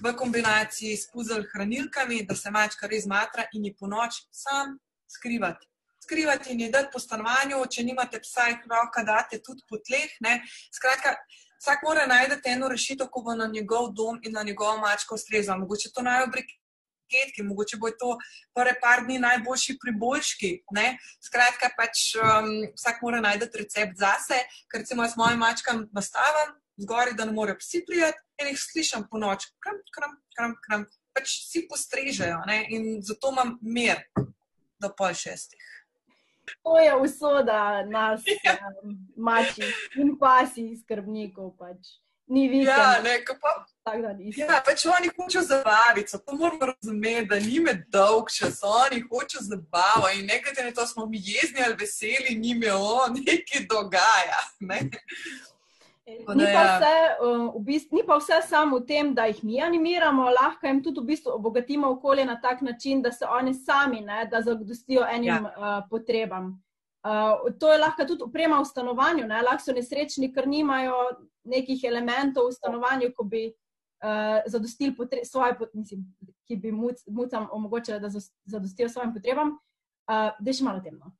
v 0.00 0.14
kombinaciji 0.16 0.96
s 0.96 1.10
puzzle 1.12 1.44
hranilkami, 1.52 2.22
da 2.26 2.34
se 2.36 2.50
mačka 2.50 2.88
res 2.88 3.06
matra 3.06 3.44
in 3.52 3.64
je 3.64 3.74
po 3.78 3.86
noč 3.86 4.22
sam 4.30 4.78
skrivati. 5.08 5.68
Skrivati 6.02 6.52
in 6.52 6.60
je 6.60 6.70
dati 6.70 6.88
po 6.92 6.98
stanovanju, 6.98 7.60
če 7.70 7.84
nimate 7.84 8.20
psa, 8.24 8.48
jih 8.50 8.64
roka 8.70 9.04
date 9.06 9.38
tudi 9.44 9.62
po 9.68 9.78
tleh. 9.78 10.16
Ne. 10.20 10.40
Skratka, 10.74 11.14
vsak 11.60 11.84
mora 11.86 12.06
najti 12.10 12.50
eno 12.50 12.68
rešitev, 12.72 13.06
ko 13.12 13.22
bo 13.22 13.36
na 13.38 13.46
njegov 13.46 13.92
dom 13.92 14.18
in 14.22 14.32
na 14.32 14.42
njegovo 14.42 14.80
mačko 14.82 15.14
ustrezal. 15.14 15.60
Mogoče 15.60 15.92
to 15.94 16.02
naj 16.02 16.26
obriki. 16.26 16.58
Mogoče 17.44 17.76
bo 17.76 17.90
to 17.92 18.16
prve 18.56 18.72
par 18.80 19.04
dni 19.04 19.18
najboljši 19.20 19.76
priboljški. 19.82 20.50
Ne? 20.72 20.96
Skratka, 21.20 21.68
pač, 21.76 22.14
um, 22.16 22.48
vsak 22.72 23.02
mora 23.04 23.20
najti 23.20 23.60
recept 23.60 24.00
zase, 24.00 24.40
ker 24.72 24.80
recimo 24.80 25.04
jaz 25.04 25.18
mojim 25.20 25.38
mačkam 25.44 25.84
nastavim, 25.92 26.56
zgori, 26.82 27.16
da 27.18 27.24
ne 27.24 27.32
morejo 27.32 27.58
psi 27.60 27.84
prijeti, 27.86 28.20
in 28.40 28.52
jih 28.52 28.60
slišim 28.60 29.06
po 29.10 29.20
noč, 29.22 29.48
kram, 29.62 29.78
kram, 29.94 30.18
kram, 30.36 30.56
kram. 30.66 30.86
Pač 31.12 31.34
vsi 31.42 31.66
postrežejo 31.68 32.38
ne? 32.48 32.62
in 32.72 33.02
zato 33.04 33.32
imam 33.34 33.58
mir 33.60 34.00
do 34.80 34.88
pol 34.96 35.12
šestih. 35.14 35.68
To 36.62 36.78
je 36.78 36.94
usoda 36.96 37.82
nas, 37.86 38.24
ja. 38.44 38.56
mači 39.16 39.66
in 39.96 40.16
pasi, 40.18 40.72
skrbnikov. 40.82 41.52
Pač. 41.58 41.98
Ni 42.32 42.48
videti. 42.48 42.70
Ja, 42.70 43.02
ne, 43.02 43.18
pa, 43.42 43.50
ja, 44.36 44.60
pač 44.64 44.86
oni 44.86 45.10
hočejo 45.16 45.42
zabaviti, 45.42 46.16
to 46.26 46.36
moramo 46.38 46.70
razumeti, 46.70 47.26
da 47.28 47.38
ni 47.42 47.58
med 47.60 47.82
dolg 47.92 48.30
čas, 48.32 48.62
oni 48.62 49.02
hočejo 49.10 49.42
zabavati 49.50 50.20
in 50.20 50.30
nekaj 50.30 50.64
ne 50.64 50.70
to 50.72 50.86
smo 50.86 51.06
mi 51.06 51.20
jezni 51.20 51.60
ali 51.66 51.76
veseli, 51.80 52.36
ni 52.38 52.54
me 52.54 52.72
on, 52.72 53.18
nekaj 53.26 53.66
dogaja. 53.68 54.40
Ne? 54.60 54.80
Ni 56.06 56.24
pa, 56.26 56.62
vse, 56.66 56.94
v 57.54 57.60
bistvu, 57.62 57.96
ni 57.96 58.02
pa 58.02 58.16
vse 58.18 58.40
samo 58.42 58.80
v 58.80 58.86
tem, 58.86 59.12
da 59.14 59.28
jih 59.30 59.44
mi 59.46 59.60
animiramo, 59.62 60.24
lahko 60.34 60.66
jim 60.66 60.80
tudi 60.82 61.00
v 61.00 61.12
bistvu 61.12 61.36
obogatimo 61.36 61.92
okolje 61.94 62.24
na 62.26 62.40
tak 62.40 62.62
način, 62.62 63.02
da 63.02 63.12
se 63.12 63.26
oni 63.26 63.54
sami, 63.54 64.00
ne, 64.00 64.26
da 64.30 64.42
zagostijo 64.42 65.06
enim 65.06 65.30
ja. 65.30 65.40
uh, 65.42 65.88
potrebam. 65.90 66.58
Uh, 67.06 67.54
to 67.58 67.72
je 67.72 67.78
lahko 67.78 68.04
tudi 68.04 68.26
uprema 68.26 68.58
v 68.60 68.64
stanovanju, 68.64 69.26
ne, 69.30 69.42
lahko 69.42 69.62
so 69.62 69.74
nesrečni, 69.76 70.32
ker 70.34 70.48
nimajo 70.48 70.98
nekih 71.44 71.84
elementov 71.84 72.50
v 72.50 72.58
stanovanju, 72.58 73.12
ko 73.14 73.24
bi 73.24 73.46
uh, 73.46 74.42
zadostili 74.46 74.96
potre 74.96 75.22
svoje, 75.24 75.54
mislim, 75.72 76.02
ki 76.50 76.56
bi 76.56 76.72
muc, 76.72 76.98
mucam 77.06 77.46
omogočili, 77.50 78.00
da 78.00 78.10
zadostijo 78.10 78.88
svojim 78.88 79.14
potrebam. 79.14 79.54
Uh, 80.10 80.34
da 80.42 80.50
še 80.50 80.64
malo 80.66 80.82
temno. 80.82 81.14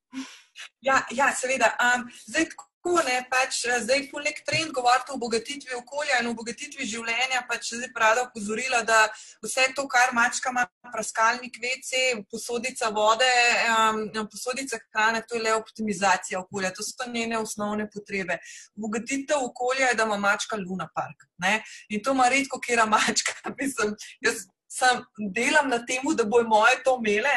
Ja, 0.83 1.05
ja 1.15 1.31
seveda. 1.39 1.71
Um, 1.79 2.09
zdaj, 2.27 2.51
tako 2.83 3.03
ne, 3.07 3.23
pač 3.31 3.65
eh, 3.65 3.79
zdaj 3.81 3.99
je 3.99 4.21
nek 4.25 4.43
trend 4.47 4.73
govoriti 4.75 5.13
o 5.13 5.15
obogatitvi 5.15 5.75
okolja 5.79 6.19
in 6.21 6.29
obogatitvi 6.33 6.87
življenja. 6.87 7.45
Pač 7.49 7.73
zdaj 7.77 7.93
prada 7.95 8.25
opozorila, 8.27 8.83
da 8.83 9.07
vse 9.45 9.69
to, 9.77 9.87
kar 9.89 10.11
mačka 10.13 10.51
ima, 10.51 10.67
praskalnik, 10.93 11.59
WC, 11.63 12.25
posodica 12.31 12.91
vode, 12.91 13.29
um, 13.71 14.27
posodica 14.31 14.81
hrane, 14.91 15.23
to 15.29 15.39
je 15.39 15.43
le 15.43 15.55
optimizacija 15.55 16.41
okolja, 16.41 16.73
to 16.75 16.83
so 16.83 17.07
njene 17.07 17.39
osnovne 17.39 17.87
potrebe. 17.91 18.39
Obogatitev 18.77 19.45
okolja 19.51 19.93
je, 19.93 19.99
da 20.01 20.09
ima 20.09 20.19
mačka 20.19 20.59
Luna 20.59 20.89
Park. 20.95 21.29
Ne? 21.39 21.61
In 21.89 22.03
to 22.03 22.17
ima 22.17 22.29
redko, 22.29 22.59
kera 22.61 22.87
mačka. 22.87 23.39
Mislim, 23.61 23.95
jaz 24.21 24.49
sem 24.73 25.05
delam 25.37 25.69
na 25.69 25.79
tem, 25.87 26.03
da 26.17 26.25
bojo 26.25 26.49
moje 26.49 26.81
to 26.85 26.97
imele, 26.99 27.31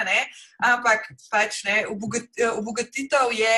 ampak 0.64 1.12
pač 1.30 1.64
ne, 1.68 1.84
obogatitev 2.56 3.36
je 3.36 3.56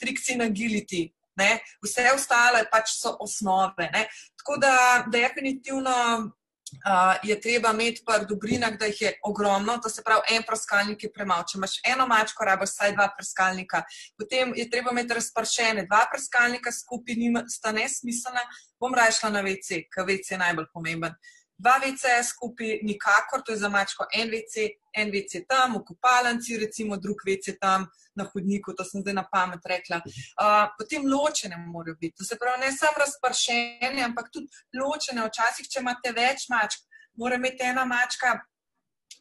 trikci 0.00 0.36
na 0.40 0.48
giliti. 0.48 1.12
Ne? 1.38 1.58
Vse 1.84 2.08
ostale 2.14 2.64
pač 2.72 2.96
so 2.98 3.16
osnove. 3.20 3.90
Ne? 3.94 4.08
Tako 4.38 4.58
da 4.62 4.74
definitivno 5.12 5.94
uh, 6.24 7.14
je 7.22 7.40
treba 7.40 7.72
imeti 7.72 8.02
pa 8.06 8.18
dobrinah, 8.18 8.76
da 8.78 8.86
jih 8.86 9.02
je 9.02 9.12
ogromno, 9.24 9.78
to 9.82 9.88
se 9.88 10.02
pravi, 10.04 10.36
en 10.36 10.42
praskalnik 10.46 11.02
je 11.04 11.12
premalo. 11.12 11.44
Če 11.48 11.58
imaš 11.58 11.78
eno 11.92 12.06
mačko, 12.06 12.44
rabiš 12.44 12.74
vsaj 12.74 12.94
dva 12.96 13.08
praskalnika. 13.16 13.82
Potem 14.18 14.52
je 14.56 14.68
treba 14.70 14.92
imeti 14.92 15.18
razpršene, 15.18 15.86
dva 15.86 16.04
praskalnika 16.12 16.72
skupaj, 16.72 17.18
njima 17.18 17.44
sta 17.48 17.72
nesmiselna, 17.72 18.44
bom 18.80 18.94
rajšla 18.94 19.32
na 19.34 19.42
WC, 19.46 19.84
ker 19.92 20.06
WC 20.08 20.36
je 20.36 20.44
najbolj 20.44 20.72
pomemben. 20.72 21.18
Dva 21.58 21.78
WC-ja 21.82 22.22
skupaj, 22.22 22.80
nikakor, 22.86 23.42
to 23.42 23.52
je 23.52 23.58
za 23.58 23.68
mačko 23.68 24.06
en 24.14 24.30
WC, 24.30 24.68
en 24.94 25.10
WC 25.10 25.42
tam, 25.48 25.74
v 25.74 25.84
kopalnici, 25.88 26.58
recimo 26.58 26.96
drug 26.96 27.24
WC 27.26 27.56
tam 27.60 27.88
na 28.14 28.26
hodniku, 28.32 28.74
to 28.78 28.84
sem 28.86 29.02
zdaj 29.02 29.14
na 29.14 29.24
pamet 29.26 29.66
rekla. 29.66 29.98
Uh, 30.38 30.68
potem 30.78 31.06
ločene 31.06 31.58
morajo 31.58 31.96
biti. 32.00 32.16
To 32.18 32.24
se 32.24 32.38
pravi, 32.38 32.62
ne 32.62 32.70
samo 32.72 33.02
razpršene, 33.02 34.04
ampak 34.06 34.30
tudi 34.32 34.46
ločene. 34.78 35.26
Včasih, 35.26 35.66
če 35.66 35.82
imate 35.82 36.14
več 36.14 36.46
mačk, 36.52 36.86
mora 37.18 37.40
imeti 37.42 37.66
ena 37.66 37.84
mačka 37.84 38.38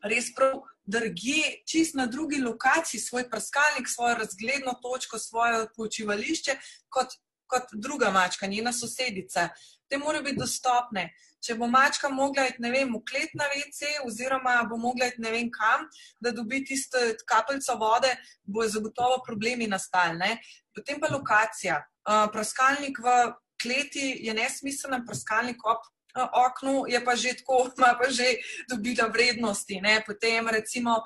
res 0.03 0.29
prav 0.35 0.61
drgi, 0.85 1.63
čist 1.67 1.95
na 1.95 2.05
drugi 2.05 2.41
lokaciji, 2.41 3.01
svoj 3.01 3.29
prskalnik, 3.29 3.89
svojo 3.89 4.15
razgledno 4.21 4.77
točko, 4.81 5.19
svoje 5.19 5.65
počivališče, 5.75 6.57
kot, 6.89 7.17
kot 7.47 7.73
druga 7.73 8.11
mačka, 8.11 8.47
njena 8.47 8.73
sosedica. 8.73 9.49
Te 9.89 9.97
morajo 9.97 10.23
biti 10.23 10.41
dostopne. 10.41 11.07
Če 11.43 11.55
bo 11.55 11.67
mačka 11.69 12.09
mogla 12.09 12.47
iti, 12.49 12.61
ne 12.63 12.71
vem, 12.73 12.89
v 12.91 13.01
klet 13.07 13.33
na 13.38 13.45
WC, 13.51 14.01
oziroma 14.07 14.57
bo 14.69 14.79
mogla 14.81 15.07
iti 15.11 15.21
ne 15.21 15.31
vem 15.31 15.51
kam, 15.53 15.85
da 16.19 16.33
dobi 16.35 16.63
tisto 16.65 16.99
kapljico 17.29 17.77
vode, 17.79 18.09
bo 18.43 18.65
zagotovo 18.67 19.21
problemi 19.25 19.67
nastali. 19.69 20.33
Potem 20.75 20.99
pa 20.99 21.11
lokacija. 21.13 21.77
Uh, 22.07 22.25
praskalnik 22.31 22.99
v 23.03 23.13
kleti 23.61 24.17
je 24.23 24.33
nesmiseln, 24.33 25.05
praskalnik 25.05 25.63
ob 25.67 25.85
uh, 26.17 26.27
oknu 26.47 26.85
je 26.89 27.01
pa 27.05 27.15
že 27.15 27.38
tako, 27.41 27.67
ima 27.77 27.93
pa 27.99 28.09
že 28.09 28.41
dobila 28.69 29.07
vrednosti. 29.07 29.81
Ne? 29.81 30.01
Potem 30.05 30.47
recimo 30.49 31.01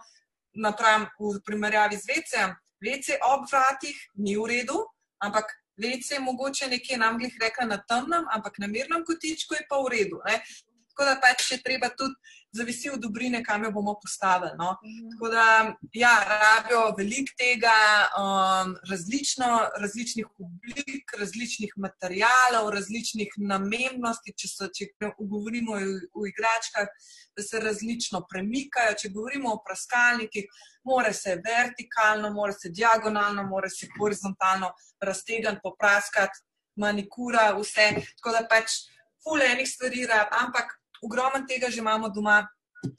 napram 0.55 1.07
v 1.19 1.39
primerjavi 1.45 1.97
z 1.97 2.05
WC-em. 2.07 2.51
WC 2.82 3.21
ob 3.21 3.45
vratih 3.45 3.95
ni 4.17 4.36
v 4.36 4.45
redu, 4.49 4.79
ampak 5.21 5.61
Vece 5.82 6.15
je 6.15 6.19
mogoče 6.19 6.67
nekje 6.67 6.97
nam 6.97 7.17
glih 7.17 7.38
rekla 7.41 7.65
na 7.65 7.77
temnem, 7.77 8.27
ampak 8.36 8.59
na 8.61 8.67
mirnem 8.67 9.05
kotičku 9.05 9.57
je 9.57 9.65
pa 9.69 9.82
v 9.82 9.93
redu. 9.95 10.21
Ne? 10.25 10.41
Tako 11.02 11.14
da 11.16 11.22
pač 11.22 11.47
je 11.52 11.58
treba 11.64 11.88
tudi 11.97 12.14
zavisi 12.54 12.89
od 12.93 12.99
dobrine, 13.02 13.39
kam 13.43 13.64
jo 13.64 13.72
bomo 13.72 13.95
postavili. 14.02 14.52
No? 14.58 14.76
Mhm. 14.86 15.10
Tako 15.12 15.30
da, 15.34 15.45
ja, 15.93 16.12
rabijo 16.30 16.82
veliko 16.97 17.34
tega, 17.38 17.78
um, 18.22 18.76
različno, 18.89 19.47
različnih 19.82 20.28
oblik, 20.45 21.16
različnih 21.20 21.74
materijalov, 21.78 22.70
različnih 22.76 23.34
namennosti. 23.38 24.36
Če, 24.38 24.47
so, 24.52 24.68
če 24.70 24.91
govorimo 25.18 25.80
o, 25.80 25.88
o 26.22 26.28
igračkah, 26.30 26.93
da 27.36 27.47
se 27.49 27.64
različno 27.66 28.22
premikajo. 28.30 28.93
Če 29.02 29.10
govorimo 29.16 29.56
o 29.56 29.64
praskalnikih, 29.66 30.45
mora 30.86 31.16
se 31.18 31.39
vertikalno, 31.41 32.30
mora 32.38 32.54
se 32.54 32.70
diagonalno, 32.70 33.47
mora 33.49 33.74
se 33.74 33.89
horizontalno 33.97 34.70
raztegniti, 35.02 35.66
popraskati, 35.66 36.45
manikura, 36.78 37.56
vse. 37.58 37.89
Tako 38.22 38.38
da 38.38 38.45
pač. 38.54 38.84
Fulejnih 39.22 39.68
stvari, 39.70 40.08
ampak 40.34 40.72
ogromno 41.02 41.45
tega 41.47 41.70
že 41.70 41.80
imamo 41.80 42.10
doma. 42.10 42.47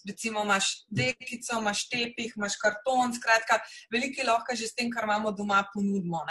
Recimo, 0.06 0.44
imaš 0.46 0.86
dekico, 0.86 1.56
imaš 1.58 1.88
tepih, 1.90 2.36
imaš 2.36 2.54
karton, 2.54 3.10
skratka, 3.16 3.56
veliko 3.90 4.20
je 4.20 4.26
lahko 4.28 4.54
že 4.54 4.68
s 4.70 4.76
tem, 4.78 4.90
kar 4.90 5.08
imamo 5.08 5.32
doma, 5.34 5.64
ponudimo. 5.74 6.22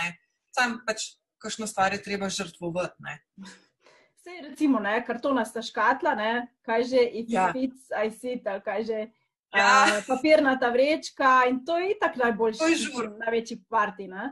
Sam 0.56 0.78
pač, 0.88 1.20
kakšno 1.42 1.68
stvar 1.68 1.92
je 1.92 2.00
treba 2.04 2.30
žrtvovati. 2.32 3.18
Vse, 4.22 4.38
recimo, 4.48 4.80
ne, 4.80 5.02
kartona 5.04 5.44
sta 5.46 5.60
škatla, 5.66 6.16
ne, 6.16 6.32
kaj 6.64 6.84
že 6.94 7.04
ja. 7.28 7.50
IFIC, 7.50 7.92
ICIT, 8.08 8.48
kaj 8.64 8.84
že 8.88 9.00
ja. 9.02 9.68
uh, 9.84 10.00
papirnata 10.08 10.70
vrečka 10.70 11.50
in 11.50 11.64
to 11.66 11.78
je 11.78 11.96
itak 11.96 12.16
najboljši, 12.16 12.94
največji 13.20 13.58
parti. 13.68 14.08
Ne? 14.08 14.32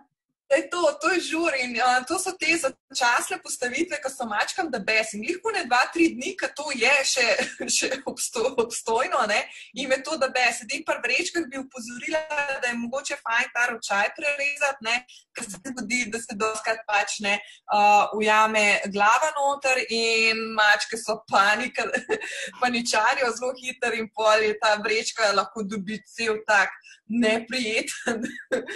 Je 0.50 0.70
to, 0.70 0.82
to 1.02 1.10
je 1.14 1.20
žur 1.20 1.54
in 1.62 1.78
uh, 1.78 2.02
to 2.10 2.18
so 2.18 2.32
te 2.34 2.50
začasne 2.58 3.38
postavitve, 3.43 4.00
ki 4.02 4.10
so 4.10 4.26
mačkam, 4.26 4.72
da 4.74 4.80
bes. 4.82 5.14
In 5.14 5.22
lahko 5.28 5.54
ne 5.54 5.62
dva, 5.70 5.84
tri 5.93 6.08
dni, 6.16 6.34
ki 6.39 6.50
to 6.58 6.66
je 6.74 6.93
še, 7.06 7.26
še 7.78 7.89
obsto, 8.10 8.41
obstojno, 8.58 9.22
ne? 9.30 9.43
in 9.78 9.93
je 9.93 10.00
to, 10.02 10.18
da 10.18 10.32
bes. 10.34 10.64
Sedaj 10.64 10.82
pa 10.88 10.97
vrečkah 11.04 11.45
bi 11.52 11.62
upozorila, 11.62 12.24
da 12.64 12.72
je 12.72 12.80
mogoče 12.82 13.20
fajn 13.22 13.54
ta 13.54 13.68
ročaj 13.70 14.10
prerezati, 14.18 14.97
ker 15.38 15.45
se 15.45 15.62
zgodi, 15.70 16.02
da 16.10 16.24
se 16.24 16.34
doskrat 16.34 16.82
pač 16.89 17.20
ne 17.22 17.38
uh, 17.38 18.10
ujame 18.18 18.82
glava 18.89 19.30
noter 19.38 19.84
in 19.86 20.41
mačke 20.58 20.97
so 20.97 21.20
panika, 21.30 21.86
paničarijo 22.62 23.30
zelo 23.38 23.54
hiter 23.62 24.02
in 24.02 24.10
pol 24.10 24.50
je 24.50 24.58
ta 24.58 24.80
vrečka 24.82 25.30
lahko 25.38 25.62
dobi 25.62 26.02
cel 26.10 26.41
tak 26.47 26.74
neprijeten 27.10 28.24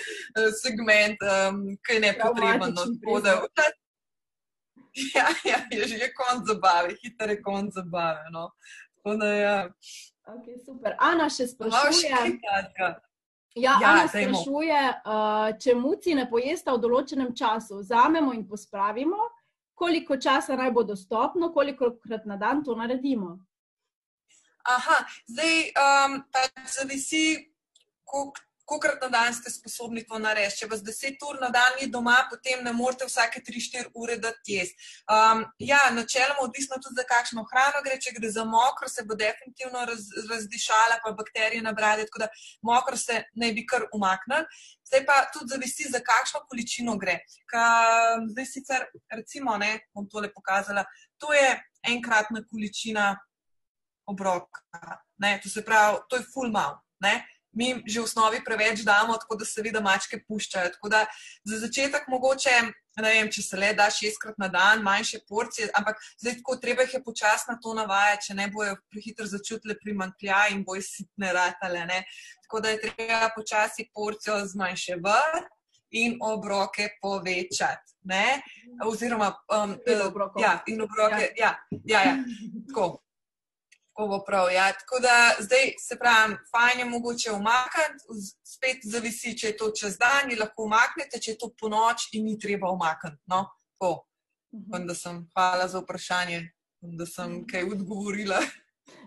segment. 0.64 1.18
Um, 1.22 1.78
kaj 1.82 2.00
ne 2.00 2.14
potreben. 2.20 2.74
No, 2.74 2.82
ja, 5.16 5.28
ja, 5.46 5.58
je 5.72 5.88
že 5.88 6.14
konc 6.14 6.48
zabave, 6.48 6.96
hiter 7.02 7.30
je 7.30 7.42
konc 7.42 7.74
zabave. 7.74 8.30
No. 8.32 8.52
Da, 9.04 9.28
ja. 9.28 9.70
okay, 10.26 10.58
super. 10.66 10.96
Ana 11.00 11.30
še 11.30 11.48
sprašuje. 11.48 12.10
Ja, 13.56 13.78
ja, 13.82 13.90
Ana 13.92 14.08
sprašuje, 14.08 14.82
uh, 15.06 15.50
če 15.60 15.76
muci 15.78 16.16
ne 16.18 16.26
pojesta 16.30 16.74
v 16.74 16.82
določenem 16.86 17.34
času, 17.36 17.82
vzamemo 17.82 18.34
in 18.34 18.46
pospravimo, 18.50 19.30
koliko 19.78 20.18
časa 20.18 20.56
naj 20.58 20.72
bo 20.74 20.86
dostopno, 20.88 21.52
koliko 21.54 21.96
krat 22.02 22.26
na 22.30 22.38
dan 22.38 22.64
to 22.64 22.78
naredimo. 22.78 23.38
Aha, 24.64 25.04
zdaj 25.28 25.58
um, 25.76 26.22
pa 26.32 26.48
zavisi, 26.72 27.53
kolikrat 28.66 29.02
na 29.02 29.10
dan 29.10 29.34
ste 29.34 29.52
sposobni 29.52 30.04
to 30.08 30.18
narediti. 30.20 30.64
Če 30.64 30.70
vas 30.72 30.82
10 30.86 31.24
ur 31.28 31.40
na 31.42 31.50
dan 31.54 31.76
ni 31.80 31.88
doma, 31.92 32.16
potem 32.30 32.64
ne 32.64 32.72
morete 32.74 33.06
vsake 33.08 33.42
3-4 33.44 33.92
ure 34.00 34.18
dati 34.18 34.58
jesti. 34.58 34.88
Um, 35.12 35.44
ja, 35.60 35.82
načeloma, 35.92 36.46
odvisno 36.48 36.80
tudi 36.84 37.02
za 37.02 37.06
kakšno 37.10 37.44
hrano 37.52 37.84
gre. 37.86 38.00
Če 38.02 38.16
gre 38.18 38.32
za 38.32 38.46
mokro, 38.48 38.90
se 38.90 39.06
bo 39.08 39.18
definitivno 39.20 39.84
raz, 39.90 40.08
razdišala, 40.30 41.02
pa 41.04 41.14
bakterije 41.18 41.64
nabrali, 41.66 42.08
tako 42.10 42.24
da 42.24 42.30
mokro 42.62 42.98
se 43.00 43.24
ne 43.36 43.52
bi 43.54 43.66
kar 43.68 43.88
umaknil. 43.94 44.48
Zdaj 44.88 45.06
pa 45.10 45.20
tudi 45.34 45.52
zavisi, 45.56 45.90
za 45.92 46.00
kakšno 46.06 46.44
količino 46.50 46.96
gre. 47.02 47.20
Ka, 47.50 47.66
zdaj 48.32 48.48
sicer, 48.48 48.88
recimo, 49.12 49.58
ne, 49.58 49.76
bom 49.94 50.08
tole 50.10 50.32
pokazala, 50.34 50.86
to 51.20 51.34
je 51.36 51.50
enkratna 51.90 52.44
količina 52.48 53.12
obroka. 54.08 54.64
Ne, 55.24 55.38
to 55.44 55.50
se 55.50 55.64
pravi, 55.66 56.04
to 56.10 56.20
je 56.20 56.28
full 56.34 56.52
mal 56.52 56.80
mi 57.54 57.74
že 57.88 58.00
v 58.00 58.04
osnovi 58.04 58.42
preveč 58.46 58.84
damo, 58.84 59.18
tako 59.18 59.38
da 59.38 59.46
seveda 59.46 59.82
mačke 59.82 60.20
puščajo. 60.28 60.74
Tako 60.76 60.90
da 60.90 61.06
za 61.46 61.60
začetek 61.62 62.08
mogoče, 62.10 62.56
ne 63.02 63.10
vem, 63.10 63.30
če 63.32 63.42
se 63.46 63.58
le 63.58 63.72
da 63.78 63.90
šestkrat 63.94 64.38
na 64.42 64.50
dan, 64.54 64.84
manjše 64.86 65.24
porcije, 65.30 65.70
ampak 65.78 66.02
zdaj 66.22 66.40
tako 66.42 66.58
treba 66.62 66.86
jih 66.86 66.98
je 66.98 67.04
počasno 67.06 67.58
to 67.62 67.74
navajati, 67.78 68.28
če 68.28 68.38
ne 68.38 68.48
bojo 68.54 68.76
prehitro 68.92 69.28
začutili 69.30 69.78
primankljaj 69.82 70.54
in 70.58 70.64
bojo 70.66 70.82
sitne 70.86 71.34
ratale. 71.34 71.86
Ne? 71.90 72.04
Tako 72.46 72.64
da 72.66 72.74
je 72.74 72.82
treba 72.86 73.30
počasi 73.36 73.90
porcijo 73.94 74.42
zmanjševati. 74.54 75.50
In 75.94 76.16
obroke 76.26 76.88
povečati. 76.98 77.92
Ne? 78.10 78.42
Oziroma, 78.82 79.28
um, 79.54 79.76
ja, 80.42 80.56
in 80.66 80.82
obroke. 80.82 81.28
Ja, 81.38 81.52
ja, 81.70 81.76
ja, 81.86 82.00
ja 82.02 82.16
tako 82.66 83.04
tako 83.94 84.08
bo 84.08 84.24
prav. 84.26 84.52
Ja. 84.52 84.72
Tako 84.74 85.00
da 85.02 85.36
zdaj 85.40 85.74
se 85.80 86.00
pravi, 86.00 86.36
fajn 86.52 86.80
je 86.80 86.86
mogoče 86.86 87.32
umakniti, 87.32 88.04
spet 88.44 88.78
zavisi, 88.84 89.38
če 89.38 89.48
je 89.48 89.58
to 89.58 89.72
čez 89.72 89.98
dan, 89.98 90.32
in 90.32 90.40
lahko 90.40 90.66
umaknete, 90.66 91.20
če 91.22 91.32
je 91.32 91.38
to 91.38 91.54
po 91.60 91.70
noč 91.70 92.10
in 92.14 92.26
ni 92.26 92.40
treba 92.40 92.72
umakniti. 92.72 93.22
No? 93.26 93.46
Tako. 93.74 94.08
Mhm. 94.54 94.88
Da 94.88 94.96
sem, 94.96 95.24
hvala 95.34 95.68
za 95.68 95.80
vprašanje, 95.80 96.42
da 96.82 97.06
sem 97.06 97.32
mhm. 97.32 97.48
kaj 97.52 97.64
odgovorila. 97.64 98.42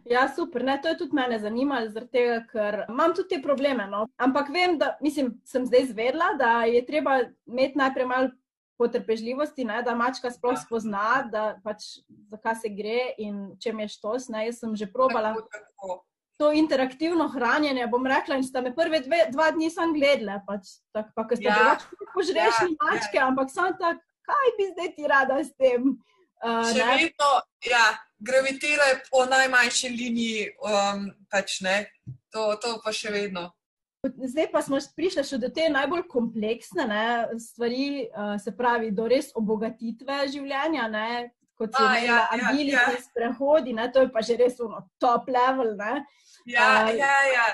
Ja, 0.07 0.29
super. 0.35 0.65
Ne, 0.65 0.79
to 0.83 0.89
je 0.89 0.99
tudi 0.99 1.15
mene 1.15 1.39
zanimalo, 1.39 2.07
tega, 2.13 2.39
ker 2.51 2.85
imam 2.89 3.15
tudi 3.15 3.35
te 3.35 3.43
probleme. 3.43 3.87
No. 3.91 4.07
Ampak 4.17 4.49
vem, 4.55 4.79
da 4.79 4.97
mislim, 5.03 5.35
sem 5.45 5.67
zdaj 5.67 5.91
zvedla, 5.91 6.33
da 6.39 6.63
je 6.65 6.85
treba 6.87 7.19
imeti 7.47 7.79
najprej 7.79 8.07
malo 8.07 8.31
potrpežljivosti, 8.79 9.65
ne, 9.65 9.81
da 9.83 9.95
mačka 9.97 10.31
sploh 10.31 10.59
spozna, 10.61 11.23
da 11.33 11.47
pač 11.65 11.99
zakaj 12.33 12.59
se 12.63 12.73
gre 12.73 13.13
in 13.23 13.57
če 13.63 13.73
mi 13.73 13.87
je 13.87 13.95
štos. 13.97 14.29
Ne, 14.33 14.47
jaz 14.49 14.61
sem 14.63 14.77
že 14.77 14.89
probala. 14.93 15.35
To 16.37 16.51
interaktivno 16.53 17.31
hranjenje, 17.33 17.87
bom 17.89 18.05
rekla, 18.05 18.37
in 18.37 18.45
sta 18.45 18.61
me 18.61 18.75
prve 18.77 19.01
dve, 19.07 19.23
dva 19.33 19.49
dni 19.57 19.71
sam 19.73 19.95
gledala, 19.97 20.43
pač, 20.45 20.75
tak, 20.93 21.09
pa 21.17 21.25
ker 21.25 21.41
ste 21.41 21.49
ja. 21.49 21.55
drugače 21.57 22.11
požrešni 22.13 22.75
ja, 22.75 22.81
mačke, 22.83 23.17
ja. 23.17 23.29
ampak 23.31 23.49
sem 23.55 23.79
tak, 23.81 24.03
kaj 24.29 24.53
bi 24.59 24.67
zdaj 24.75 24.91
ti 24.99 25.09
rada 25.09 25.41
s 25.41 25.55
tem? 25.57 25.95
Uh, 26.45 26.61
Še 26.69 26.83
ne? 26.85 26.97
vedno, 27.01 27.31
ja, 27.65 27.87
gravitirajo 28.21 28.99
po 29.09 29.25
najmanjši 29.33 29.93
liniji, 29.97 30.51
um, 30.61 31.09
pač 31.33 31.63
ne, 31.65 31.79
to, 32.29 32.53
to 32.61 32.77
pa 32.85 32.93
še 32.93 33.15
vedno. 33.17 33.49
Zdaj 34.05 34.51
pa 34.53 34.63
smo 34.63 34.79
prišli 34.97 35.25
še 35.27 35.39
do 35.43 35.49
te 35.51 35.67
najbolj 35.73 36.05
kompleksne 36.11 36.87
ne, 36.87 37.07
stvari, 37.43 38.07
uh, 38.07 38.37
se 38.43 38.53
pravi, 38.57 38.93
do 38.95 39.09
res 39.11 39.33
obogatitve 39.35 40.21
življenja, 40.31 40.87
ne, 40.93 41.09
kot 41.59 41.75
je 41.75 41.87
ja, 42.05 42.05
ja, 42.05 42.19
agility, 42.37 42.77
ja, 42.77 42.87
ja. 42.93 43.03
sprehodi, 43.03 43.75
ne, 43.77 43.89
to 43.93 44.05
je 44.05 44.11
pa 44.13 44.23
že 44.23 44.37
res 44.39 44.61
ono 44.63 44.85
top 45.03 45.31
level. 45.33 45.75
Ne. 45.81 46.05
Ja, 46.47 46.87
uh, 46.87 46.93
ja, 46.95 47.15
ja. 47.33 47.47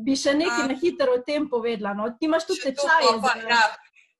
Bi 0.00 0.14
še 0.16 0.36
nekaj 0.36 0.64
uh, 0.64 0.70
na 0.70 0.76
hitro 0.78 1.18
o 1.18 1.22
tem 1.26 1.48
povedala. 1.50 1.96
No. 1.96 2.08
Ti 2.16 2.28
imaš 2.28 2.46
tudi 2.48 2.70
tečaje. 2.70 3.16
Ja. 3.48 3.64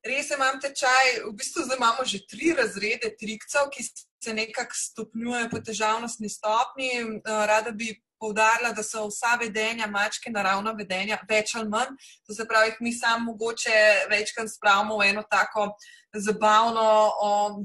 Res 0.01 0.31
imam 0.33 0.57
tečaj, 0.61 1.21
v 1.27 1.31
bistvu 1.37 1.63
zdaj 1.67 1.77
imamo 1.77 2.03
že 2.09 2.23
tri 2.25 2.55
razrede 2.57 3.13
trikcev, 3.21 3.69
ki 3.69 3.85
se 3.85 4.33
nekako 4.33 4.77
stopnjujejo 4.77 5.49
po 5.53 5.61
težavnostni 5.61 6.29
stopni. 6.29 6.89
Uh, 7.21 7.45
rada 7.49 7.71
bi 7.71 7.93
poudarila, 8.21 8.71
da 8.77 8.83
so 8.85 9.07
vsa 9.09 9.33
vedenja 9.41 9.87
mačke 9.89 10.31
naravna 10.31 10.75
vedenja, 10.77 11.17
več 11.29 11.55
ali 11.57 11.69
manj. 11.69 11.97
To 12.29 12.37
se 12.37 12.45
pravi, 12.47 12.75
mi 12.79 12.93
samo 12.93 13.31
mogoče 13.31 13.73
večkrat 14.11 14.53
spravimo 14.53 14.99
v 15.01 15.09
eno 15.09 15.25
tako 15.29 15.71
zabavno 16.13 16.85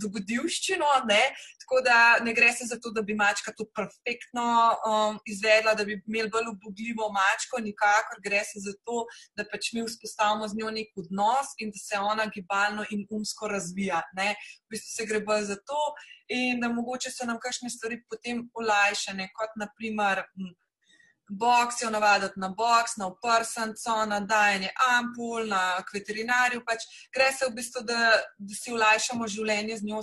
dogodivščino. 0.00 0.90
Ne? 1.10 1.22
Tako 1.66 1.80
da 1.82 2.18
ne 2.24 2.32
gre 2.32 2.52
se 2.52 2.64
za 2.64 2.76
to, 2.78 2.90
da 2.94 3.02
bi 3.02 3.14
mačka 3.14 3.50
to 3.58 3.64
perfektno 3.74 4.46
um, 4.86 5.18
izvedla, 5.26 5.74
da 5.74 5.84
bi 5.84 5.96
imeli 6.06 6.30
bolj 6.30 6.52
ubogljivo 6.52 7.08
mačko, 7.16 7.58
nikakor 7.58 8.20
gre 8.22 8.44
se 8.46 8.62
za 8.66 8.74
to, 8.86 9.02
da 9.36 9.42
pač 9.50 9.72
mi 9.72 9.82
vzpostavimo 9.82 10.46
z 10.48 10.54
njo 10.60 10.70
nek 10.70 11.00
odnos 11.02 11.56
in 11.58 11.72
da 11.74 11.80
se 11.82 11.98
ona 11.98 12.26
gibalno 12.34 12.84
in 12.90 13.02
umsko 13.10 13.48
razvija. 13.50 14.02
Ne? 14.14 14.28
V 14.66 14.76
bistvu 14.76 14.92
se 14.94 15.08
gre 15.10 15.20
bolj 15.26 15.48
za 15.50 15.56
to 15.56 15.80
in 16.28 16.62
da 16.62 16.70
mogoče 16.70 17.10
so 17.10 17.26
nam 17.26 17.42
kakšne 17.42 17.70
stvari 17.70 17.98
potem 18.10 18.46
olajšane, 18.54 19.26
kot 19.34 19.58
naprimer 19.58 20.22
boks, 21.28 21.82
jo 21.82 21.90
navaditi 21.90 22.40
na 22.40 22.48
boks, 22.48 22.96
na 22.96 23.06
oprsnico, 23.10 24.04
na 24.06 24.20
dajanje 24.20 24.70
ampul, 24.86 25.46
na 25.50 25.82
veterinarju. 25.94 26.62
Pač 26.66 26.86
gre 27.14 27.32
se 27.32 27.50
v 27.50 27.54
bistvu, 27.58 27.82
da, 27.90 28.14
da 28.38 28.54
si 28.54 28.72
olajšamo 28.72 29.26
življenje 29.26 29.80
z 29.82 29.90
njo, 29.90 30.02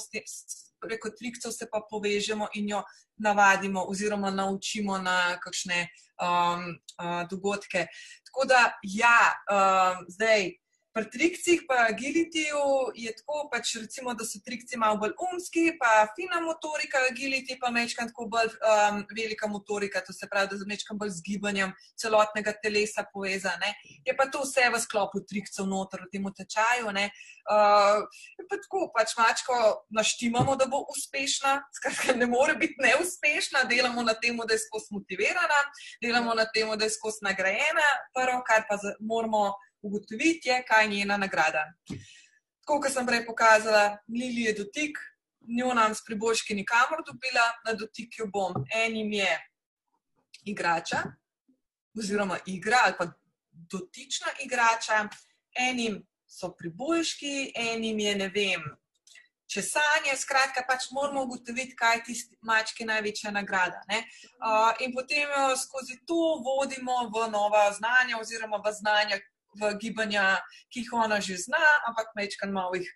preko 0.84 1.10
trikcev 1.10 1.52
se 1.52 1.68
pa 1.72 1.82
povežemo 1.90 2.48
in 2.54 2.70
jo 2.70 2.84
navadimo 3.18 3.86
oziroma 3.90 4.32
naučimo 4.32 4.98
na 4.98 5.38
kakšne 5.44 5.88
um, 6.22 6.68
uh, 7.00 7.24
dogodke. 7.30 7.88
Tako 8.28 8.48
da, 8.50 8.66
ja, 8.84 9.32
um, 9.48 10.06
zdaj. 10.10 10.52
Pri 10.94 11.10
trikcih, 11.10 11.64
pa 11.68 11.88
agilitiju 11.90 12.60
je 12.94 13.10
tako, 13.18 13.48
pač 13.50 13.72
recimo, 13.82 14.14
da 14.14 14.28
so 14.30 14.38
trikci 14.46 14.78
malo 14.78 15.00
bolj 15.02 15.16
umski, 15.26 15.64
pa 15.80 16.06
fina 16.14 16.38
motorika, 16.44 17.02
agiliti 17.10 17.58
pa 17.62 17.72
mečkam 17.74 18.12
tako 18.12 18.28
bolj 18.30 18.52
um, 18.54 19.00
velika 19.10 19.50
motorika, 19.50 20.04
to 20.06 20.14
se 20.14 20.30
pravi, 20.30 20.52
da 20.52 20.60
z 20.62 20.68
mečkam 20.70 21.00
bolj 21.02 21.16
z 21.16 21.26
gibanjem 21.26 21.74
celotnega 21.98 22.54
telesa 22.62 23.08
povezane. 23.14 23.74
Je 24.06 24.14
pa 24.14 24.30
to 24.30 24.44
vse 24.46 24.68
v 24.70 24.84
sklopu 24.86 25.24
trikcev 25.26 25.66
noter 25.66 26.06
v 26.06 26.12
tem 26.14 26.30
tečaju. 26.30 26.94
Uh, 26.94 28.06
pa 28.46 28.62
tako, 28.62 28.86
pač 28.94 29.18
mačko 29.18 29.60
naštimamo, 29.98 30.54
da 30.62 30.70
bo 30.70 30.86
uspešna, 30.94 31.58
skratka, 31.74 32.14
ne 32.22 32.30
more 32.30 32.54
biti 32.54 32.78
neuspešna, 32.86 33.66
delamo 33.66 34.06
na 34.06 34.14
tem, 34.14 34.38
da 34.38 34.54
je 34.54 34.62
skozi 34.70 34.94
motivirana, 34.94 35.60
delamo 36.06 36.38
na 36.38 36.46
tem, 36.54 36.70
da 36.78 36.86
je 36.86 36.94
skozi 37.02 37.26
nagrajena, 37.26 37.92
prvo, 38.14 38.44
kar 38.46 38.70
pa 38.70 38.78
moramo 39.02 39.50
ugotoviti, 39.84 40.50
je, 40.50 40.64
kaj 40.68 40.86
je 40.86 40.90
njena 40.90 41.18
nagrada. 41.18 41.64
Tako 42.64 42.80
kot 42.82 42.94
sem 42.94 43.08
prej 43.08 43.26
pokazala, 43.26 43.98
Lili 44.08 44.48
je 44.48 44.54
dotik, 44.54 45.00
njo 45.48 45.74
nam 45.74 45.96
s 45.96 46.06
priboljški 46.06 46.56
nikamor 46.56 47.04
dobila, 47.06 47.44
na 47.66 47.74
dotik 47.74 48.20
jo 48.20 48.28
bom. 48.28 48.54
Enim 48.86 49.12
je 49.14 49.34
igrača, 50.46 51.04
oziroma 52.00 52.38
igra 52.46 52.78
ali 52.84 52.94
pa 52.98 53.08
dotična 53.52 54.28
igrača, 54.46 55.08
enim 55.70 56.08
so 56.28 56.54
priboljški, 56.58 57.52
enim 57.56 58.00
je 58.00 58.16
ne 58.16 58.30
vem. 58.30 58.64
Če 59.54 59.62
sanje, 59.62 60.16
skratka, 60.18 60.64
pač 60.66 60.88
moramo 60.92 61.28
ugotoviti, 61.28 61.76
kaj 61.78 61.98
je 61.98 62.04
tisti 62.08 62.38
mački 62.42 62.88
največja 62.90 63.30
nagrada. 63.36 63.84
Uh, 63.86 64.72
in 64.82 64.96
potem 64.96 65.30
jo 65.30 65.52
skozi 65.60 66.00
to 66.10 66.40
vodimo 66.42 66.96
v 67.14 67.28
nova 67.30 67.68
znanja, 67.76 68.18
oziroma 68.18 68.58
v 68.64 68.74
znanja, 68.74 69.20
v 69.60 69.74
gibanja, 69.82 70.38
ki 70.74 70.84
jih 70.84 70.94
ona 70.94 71.20
že 71.22 71.38
zna, 71.38 71.64
ampak 71.88 72.14
mečkan 72.16 72.52
malo 72.54 72.76
jih 72.76 72.90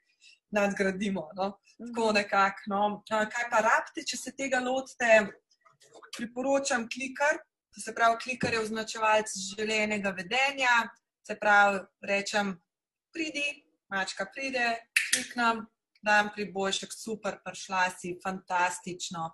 nadgradimo. 0.51 1.29
No? 1.35 1.59
Tako 1.77 2.05
mhm. 2.05 2.15
nekako. 2.15 2.61
No? 2.67 3.01
Kaj 3.09 3.49
pa 3.51 3.61
rabite, 3.61 4.05
če 4.07 4.17
se 4.17 4.35
tega 4.37 4.59
lotite? 4.63 5.27
Priporočam 6.17 6.87
klikar, 6.89 7.37
to 7.73 7.81
se 7.81 7.93
pravi, 7.93 8.17
klikar 8.23 8.53
je 8.53 8.61
označevalec 8.63 9.33
želenega 9.51 10.09
vedenja. 10.17 10.87
Se 11.27 11.35
pravi, 11.35 11.83
rečem, 12.01 12.55
pridi, 13.13 13.45
mačka 13.91 14.25
pride, 14.33 14.77
kliknem, 15.11 15.65
dam 16.01 16.29
priboljšek, 16.35 16.93
super, 16.93 17.37
prišla 17.45 17.89
si, 17.91 18.15
fantastično. 18.23 19.27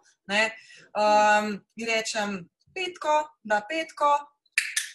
Um, 0.97 1.53
rečem, 1.77 2.39
petko, 2.73 3.15
da 3.43 3.61
petko, 3.69 4.11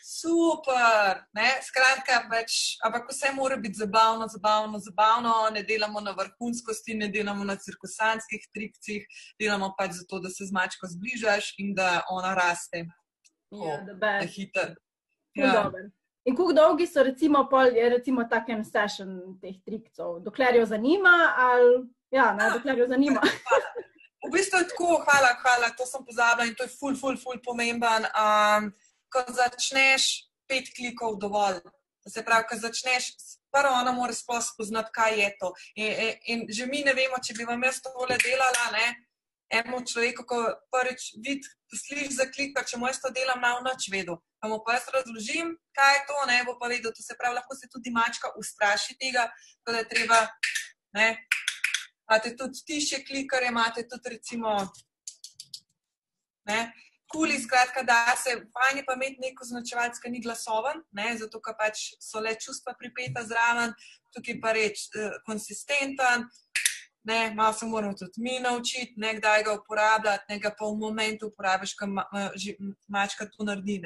super. 0.08 1.20
Ne? 1.36 1.48
Skratka, 1.62 2.22
pač, 2.30 2.78
ampak 2.84 3.10
vse 3.12 3.32
mora 3.36 3.56
biti 3.60 3.80
zabavno, 3.82 4.28
zabavno, 4.32 4.80
zabavno. 4.80 5.34
Ne 5.52 5.62
delamo 5.62 6.00
na 6.00 6.14
vrhunskosti, 6.16 6.96
ne 6.96 7.10
delamo 7.12 7.44
na 7.44 7.56
cirkusanskih 7.56 8.48
trikcih, 8.54 9.04
delamo 9.40 9.74
pač 9.78 10.00
zato, 10.00 10.22
da 10.24 10.32
se 10.32 10.48
z 10.48 10.56
mačko 10.56 10.88
zbližaš 10.88 11.54
in 11.58 11.74
da 11.76 12.02
ona 12.10 12.34
raste. 12.34 12.86
Ja, 13.50 13.78
da 14.00 14.18
je 14.18 14.28
hiter. 14.32 14.74
Ja. 15.36 15.70
In 16.28 16.36
kako 16.36 16.52
dolgi 16.52 16.86
so, 16.86 17.02
recimo, 17.02 17.46
pol, 17.48 17.72
je 17.76 17.88
recimo 17.88 18.24
takem 18.28 18.64
session 18.64 19.38
teh 19.40 19.56
trikov, 19.64 20.18
dokler 20.24 20.58
jo 20.60 20.66
zanima, 20.68 21.14
ali 21.36 21.86
ja, 22.12 22.34
ne, 22.36 22.48
ah, 22.48 22.56
dokler 22.56 22.84
jo 22.84 22.88
zanima. 22.88 23.22
V 24.18 24.32
bistvu 24.34 24.58
je 24.58 24.66
tako, 24.68 24.98
hvala, 25.06 25.30
hvala, 25.40 25.70
to 25.78 25.86
sem 25.86 26.02
pozabila 26.04 26.44
in 26.48 26.54
to 26.58 26.66
je 26.66 26.72
ful, 26.74 26.96
ful, 26.98 27.16
ful 27.16 27.38
pomemben. 27.44 28.04
Um, 28.12 28.72
ko 29.12 29.24
začneš 29.28 30.28
pet 30.48 30.70
klikov 30.76 31.18
dovolj. 31.20 31.60
Se 32.08 32.24
pravi, 32.24 32.46
ko 32.48 32.56
začneš, 32.56 33.10
prvo 33.52 33.74
ona 33.80 33.92
mora 33.92 34.14
sploh 34.16 34.40
spoznati, 34.44 34.92
kaj 34.94 35.18
je 35.20 35.28
to. 35.40 35.52
In, 35.76 35.92
in, 35.92 36.14
in 36.24 36.46
že 36.48 36.66
mi 36.66 36.80
ne 36.84 36.94
vemo, 36.96 37.20
če 37.20 37.36
bi 37.36 37.44
vam 37.44 37.62
jaz 37.68 37.82
to 37.84 37.92
le 38.08 38.16
delala, 38.22 38.70
ne. 38.72 38.86
Eno 39.48 39.80
človeku, 39.80 40.24
ko 40.28 40.38
prvič 40.72 41.12
vidi, 41.24 41.44
sliši 41.72 42.16
za 42.16 42.26
klik, 42.32 42.56
če 42.68 42.80
mu 42.80 42.88
jaz 42.88 43.00
to 43.00 43.12
delam, 43.12 43.40
na 43.44 43.58
noč 43.64 43.88
vedo. 43.92 44.18
Pa 44.40 44.48
mu 44.48 44.60
pa 44.64 44.76
jaz 44.76 44.88
razložim, 44.94 45.54
kaj 45.76 45.94
je 45.96 46.02
to, 46.08 46.18
ne 46.28 46.42
bo 46.48 46.56
pa 46.60 46.68
vedel. 46.72 46.92
To 46.92 47.04
se 47.04 47.16
pravi, 47.16 47.36
lahko 47.36 47.56
se 47.56 47.68
tudi 47.72 47.92
mačka 47.92 48.32
ustraši 48.40 48.96
tega, 49.00 49.28
da 49.66 49.80
je 49.80 49.88
treba, 49.88 50.20
ne. 50.96 51.08
Imate 52.08 52.36
tudi 52.36 52.64
tiše 52.64 53.02
klikare, 53.04 53.52
imate 53.52 53.84
tudi 53.88 54.16
recimo, 54.16 54.52
ne 56.48 56.60
kuli, 57.12 57.38
skratka, 57.40 57.82
da 57.82 58.16
se 58.16 58.30
fajn 58.52 58.76
je 58.76 58.84
pa 58.86 58.94
imeti 58.94 59.20
neko 59.20 59.44
značevalec, 59.44 59.98
ki 60.02 60.10
ni 60.10 60.20
glasoven, 60.20 60.82
ne, 60.92 61.14
zato 61.20 61.40
ker 61.40 61.56
pač 61.58 61.88
so 62.04 62.20
le 62.20 62.34
čustva 62.36 62.74
pripeta 62.78 63.24
zraven, 63.24 63.72
tukaj 64.14 64.40
pa 64.42 64.52
reč 64.56 64.88
uh, 64.92 65.16
konsistenten. 65.26 66.28
Ne, 67.08 67.32
malo 67.34 67.54
se 67.56 67.66
moramo 67.66 67.96
tudi 67.96 68.20
mi 68.20 68.36
naučiti, 68.44 68.98
ne 69.00 69.14
kdaj 69.16 69.44
ga 69.46 69.54
uporabljati, 69.56 70.28
ne 70.28 70.38
ga 70.44 70.50
pa 70.58 70.66
v 70.66 70.76
momentu 70.76 71.30
uporabiš, 71.30 71.72
ko 71.78 71.86
ma, 71.88 72.04
mačka 72.88 73.24
to 73.32 73.46
naredi. 73.48 73.78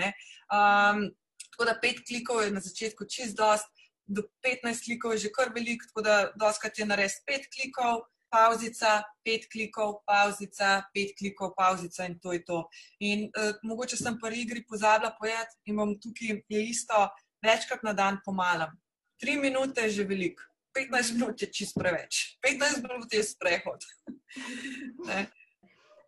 Um, 0.51 1.05
tako 1.53 1.69
da 1.69 1.77
pet 1.83 2.01
klikov 2.09 2.43
je 2.43 2.51
na 2.51 2.61
začetku 2.65 3.07
čist 3.07 3.37
dost, 3.39 3.69
do 4.07 4.25
15 4.43 4.85
klikov 4.85 5.15
je 5.15 5.29
že 5.29 5.31
kar 5.31 5.53
veliko, 5.55 5.87
tako 5.93 6.03
da 6.03 6.17
doskrat 6.41 6.79
je 6.79 6.87
narediti 6.87 7.23
pet 7.27 7.47
klikov, 7.55 8.03
pauzica, 8.33 9.03
pet 9.25 9.45
klikov, 9.53 10.01
pauzica, 10.09 10.81
pet 10.95 11.13
klikov, 11.19 11.53
pauzica 11.57 12.07
in 12.09 12.19
to 12.19 12.33
je 12.33 12.45
to. 12.49 12.63
In 13.01 13.29
uh, 13.29 13.53
mogoče 13.63 13.99
sem 14.01 14.17
pri 14.21 14.43
igri 14.47 14.65
pozabila 14.69 15.13
povedati, 15.19 15.61
in 15.69 15.77
bom 15.77 15.93
tukaj 16.01 16.41
je 16.49 16.63
isto, 16.65 17.05
večkrat 17.45 17.85
na 17.85 17.93
dan 17.93 18.19
pomalam. 18.25 18.73
Tri 19.21 19.37
minute 19.37 19.85
je 19.87 20.01
že 20.01 20.09
veliko, 20.09 20.43
15 20.75 21.15
minut 21.19 21.43
je 21.43 21.53
čist 21.53 21.77
preveč, 21.79 22.39
15 22.43 22.83
minut 22.89 23.13
je 23.13 23.23
sprehod. 23.23 23.81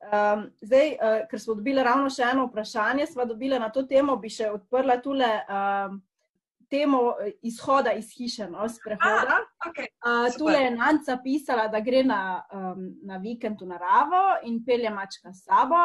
Um, 0.05 0.51
zdaj, 0.61 0.91
uh, 1.01 1.23
ker 1.31 1.41
smo 1.41 1.55
dobili 1.57 1.81
ravno 1.81 2.11
še 2.13 2.27
eno 2.29 2.43
vprašanje, 2.51 3.07
smo 3.09 3.25
dobili 3.25 3.57
na 3.57 3.71
to 3.73 3.87
temo, 3.89 4.19
bi 4.21 4.29
še 4.29 4.51
odprla 4.53 4.99
tule 5.01 5.31
um, 5.49 5.95
temo 6.71 7.15
izhoda 7.43 7.93
iz 7.93 8.11
hiše, 8.17 8.49
no, 8.51 8.69
sprehoda. 8.69 9.39
Ah, 9.41 9.69
okay. 9.69 9.87
uh, 10.05 10.37
tule 10.39 10.59
je 10.59 10.71
Nanca 10.71 11.19
pisala, 11.25 11.69
da 11.69 11.81
gre 11.81 12.05
na, 12.05 12.43
um, 12.53 12.91
na 13.03 13.19
vikend 13.23 13.61
v 13.61 13.69
naravo 13.73 14.25
in 14.45 14.63
pelje 14.65 14.91
mačka 14.91 15.33
s 15.33 15.45
sabo. 15.45 15.85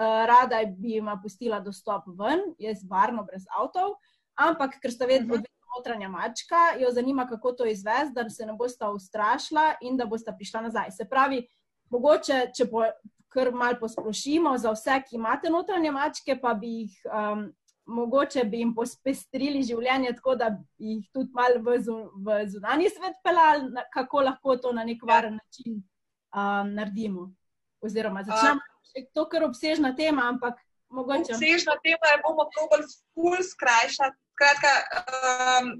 Uh, 0.00 0.24
rada 0.26 0.62
bi 0.78 0.96
jim 0.96 1.08
pustila 1.22 1.60
dostop 1.60 2.06
ven, 2.18 2.40
jaz 2.58 2.84
varno, 2.88 3.24
brez 3.28 3.44
avtov, 3.52 3.98
ampak 4.38 4.78
ker 4.80 4.92
sta 4.92 5.06
vedno 5.06 5.34
uh 5.34 5.40
-huh. 5.40 5.76
notranja 5.76 6.08
mačka, 6.08 6.56
jo 6.80 6.90
zanima, 6.90 7.26
kako 7.26 7.52
to 7.52 7.66
izvesti, 7.66 8.14
da 8.14 8.30
se 8.30 8.46
ne 8.46 8.52
bosta 8.52 8.90
ustrašila 8.90 9.74
in 9.80 9.96
da 9.96 10.06
bosta 10.06 10.32
prišla 10.32 10.60
nazaj. 10.60 10.90
Se 10.90 11.04
pravi, 11.04 11.46
mogoče, 11.90 12.50
če 12.56 12.64
bo 12.64 12.84
kar 13.30 13.52
malo 13.54 13.78
posplošimo 13.80 14.58
za 14.58 14.72
vse, 14.72 15.02
ki 15.08 15.16
imate 15.16 15.50
notranje 15.50 15.90
mačke, 15.90 16.38
pa 16.40 16.54
bi 16.54 16.66
jih 16.66 17.02
um, 17.06 17.52
mogoče 17.90 18.44
bi 18.44 18.62
jim 18.62 18.72
pospestrili 18.74 19.62
življenje, 19.66 20.14
tako 20.16 20.34
da 20.38 20.50
bi 20.50 20.94
jih 20.94 21.06
tudi 21.14 21.30
malo 21.34 21.60
v, 21.66 21.76
v 22.24 22.38
zunanji 22.52 22.90
svet 22.94 23.20
pelali, 23.24 23.84
kako 23.94 24.24
lahko 24.28 24.56
to 24.56 24.72
na 24.76 24.84
nek 24.84 25.02
varen 25.06 25.38
način 25.40 25.76
um, 25.76 26.74
naredimo. 26.74 27.30
Oziroma, 27.80 28.22
začnemo. 28.22 28.60
To 29.14 29.22
je 29.24 29.30
kar 29.32 29.44
obsežna 29.46 29.94
tema, 29.96 30.26
ampak 30.28 30.58
mogoče. 30.92 31.36
Obsežna 31.36 31.78
tema 31.84 32.12
je, 32.12 32.20
bomo 32.26 32.48
probali 32.56 32.88
ful 33.14 33.38
skrajšati. 33.52 34.18
Skratka, 34.34 34.72
um, 35.60 35.72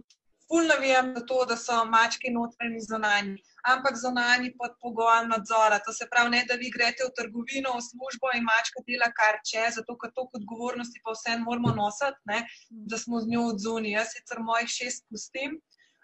ful 0.49 0.67
navijam 0.69 1.15
za 1.17 1.25
to, 1.27 1.45
da 1.49 1.57
so 1.57 1.85
mačke 1.85 2.33
notranji 2.33 2.81
in 2.81 2.87
zunanji 2.87 3.37
ampak 3.67 3.97
zunani 3.97 4.53
pod 4.59 4.77
pogojem 4.81 5.29
nadzora. 5.29 5.79
To 5.87 5.93
se 5.93 6.07
pravi, 6.11 6.31
ne 6.31 6.45
da 6.49 6.55
vi 6.55 6.71
greste 6.71 7.05
v 7.05 7.15
trgovino, 7.17 7.75
v 7.77 7.85
službo 7.85 8.33
in 8.37 8.45
mačka 8.45 8.83
dela 8.87 9.11
kar 9.17 9.41
če, 9.47 9.67
zato 9.77 9.97
ker 10.01 10.13
to 10.15 10.29
odgovornosti 10.41 11.03
pa 11.05 11.15
vse 11.17 11.37
moramo 11.43 11.75
nositi, 11.77 12.21
ne, 12.31 12.45
da 12.71 12.99
smo 12.99 13.21
z 13.21 13.33
njo 13.33 13.49
odzuni. 13.55 13.97
Jaz 13.97 14.15
sicer 14.15 14.41
mojih 14.41 14.69
šest 14.69 15.07
pustim, 15.11 15.59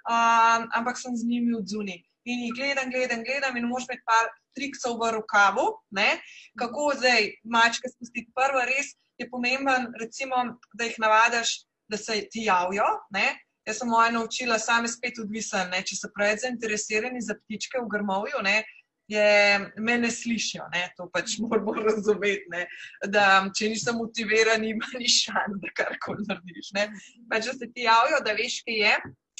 um, 0.06 0.68
ampak 0.78 1.00
sem 1.00 1.16
z 1.16 1.28
njimi 1.28 1.56
odzuni. 1.60 2.02
In 2.26 2.42
jih 2.42 2.54
gledam, 2.58 2.90
gledam, 2.90 3.22
gledam 3.22 3.56
in 3.56 3.68
moš 3.70 3.86
imeti 3.86 4.02
par 4.06 4.30
triksov 4.56 4.98
v 4.98 5.12
rokavu, 5.20 5.66
ne, 5.94 6.16
kako 6.58 6.92
zdaj 6.98 7.30
mačke 7.44 7.88
spustiti. 7.92 8.32
Prvo 8.34 8.64
res 8.66 8.96
je 9.20 9.28
pomemben, 9.30 9.92
recimo, 10.00 10.58
da 10.74 10.88
jih 10.88 10.98
navadaš, 10.98 11.62
da 11.88 11.96
se 11.96 12.24
ti 12.30 12.48
javijo, 12.48 12.86
Jaz 13.66 13.80
sem 13.80 13.88
moja 13.90 14.10
naučila, 14.14 14.58
same 14.62 14.88
spet 14.88 15.18
odvisen, 15.18 15.70
ne? 15.74 15.82
če 15.82 15.96
so 15.98 16.10
preveč 16.14 16.44
zainteresirani 16.44 17.22
za 17.24 17.34
ptičke 17.34 17.80
v 17.82 17.88
grmovju, 17.90 18.42
ne? 18.46 18.60
je 19.08 19.58
me 19.76 19.98
ne 19.98 20.10
slišijo. 20.10 20.66
Ne? 20.72 20.88
To 20.96 21.08
pač 21.12 21.36
moramo 21.42 21.74
razumeti. 21.74 22.46
Ne? 22.50 22.66
Da 23.10 23.46
če 23.58 23.70
nisem 23.70 23.98
motiviran, 24.00 24.64
ima 24.64 24.88
ni 24.98 25.10
šan, 25.10 25.58
da 25.62 25.72
karkoli 25.74 26.26
narediš. 26.28 26.72
Pač, 27.30 27.50
da 27.50 27.54
se 27.54 27.70
ti 27.72 27.86
javijo, 27.86 28.22
da 28.26 28.34
veš, 28.38 28.60
kaj 28.66 28.80
je, 28.82 28.94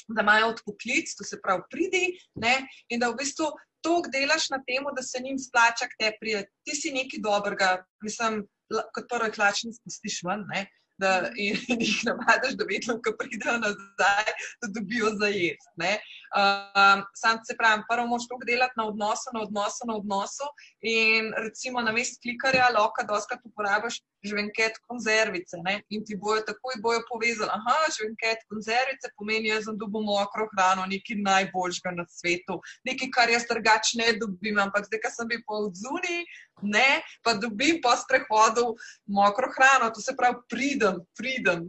da 0.07 0.23
imajo 0.23 0.53
odpoklic, 0.53 1.11
to 1.15 1.27
se 1.27 1.39
pravi, 1.43 1.65
pridi 1.71 2.05
ne? 2.43 2.59
in 2.89 3.03
da 3.03 3.11
v 3.11 3.19
bistvu. 3.23 3.51
To 3.85 3.99
delaš 4.11 4.47
na 4.49 4.57
tem, 4.65 4.87
da 4.95 5.03
se 5.05 5.19
jim 5.23 5.37
splača, 5.39 5.85
te 5.99 6.09
prije. 6.19 6.41
Ti 6.65 6.73
si 6.75 6.89
nekaj 6.91 7.21
dobrega, 7.23 7.67
mislim, 8.03 8.41
kot 8.67 9.05
prvo, 9.07 9.29
klačni 9.31 9.69
spustiš 9.75 10.23
ven, 10.25 10.43
ne? 10.49 10.65
Da 10.97 11.29
jih 11.45 11.99
navadiš, 12.07 12.53
da 12.59 12.65
vedno, 12.71 12.97
ko 13.03 13.13
pridejo 13.19 13.57
nazaj, 13.63 14.31
da 14.61 14.67
dobijo 14.75 15.09
za 15.19 15.27
jesti. 15.27 15.93
Um, 16.37 17.03
sam 17.15 17.39
se 17.47 17.57
pravi, 17.57 17.83
prvo 17.89 18.07
moš 18.07 18.27
to 18.27 18.39
delati 18.47 18.73
na 18.77 18.87
odnosu, 18.87 19.33
na 19.33 19.41
odnosu, 19.41 19.87
na 19.87 19.95
odnosu. 19.95 20.47
In 20.81 21.33
recimo 21.37 21.81
na 21.81 21.91
mest 21.91 22.21
klikarja, 22.21 22.73
lahko 22.77 23.05
doskrat 23.07 23.41
uporabiš 23.43 24.01
žvenket 24.23 24.79
konzervice. 24.87 25.57
Ne? 25.63 25.81
In 25.89 26.05
ti 26.05 26.17
bojo 26.17 26.41
takoj 26.47 26.79
bojo 26.81 27.01
povezali, 27.09 27.49
da 27.49 27.77
žvenket 27.97 28.43
konzervice 28.49 29.11
pomeni, 29.17 29.53
sem 29.63 29.77
dobil 29.77 30.01
mokro 30.05 30.47
hrano, 30.53 30.85
nekaj 30.89 31.21
najboljšega 31.21 31.93
na 31.97 32.05
svetu, 32.09 32.59
nekaj, 32.87 33.11
kar 33.13 33.29
jaz 33.29 33.47
drugače 33.49 34.01
ne 34.01 34.13
dobim, 34.21 34.59
ampak 34.61 34.87
zdaj, 34.89 35.01
ko 35.03 35.13
sem 35.13 35.31
bil 35.31 35.41
po 35.47 35.61
odzuni, 35.67 36.21
ne, 36.61 37.01
pa 37.23 37.35
dobim 37.37 37.81
po 37.83 37.93
sprehodu 37.97 38.73
mokro 39.05 39.51
hrano, 39.55 39.89
to 39.93 40.01
se 40.01 40.15
pravi, 40.17 40.41
pridem, 40.49 41.01
pridem. 41.17 41.65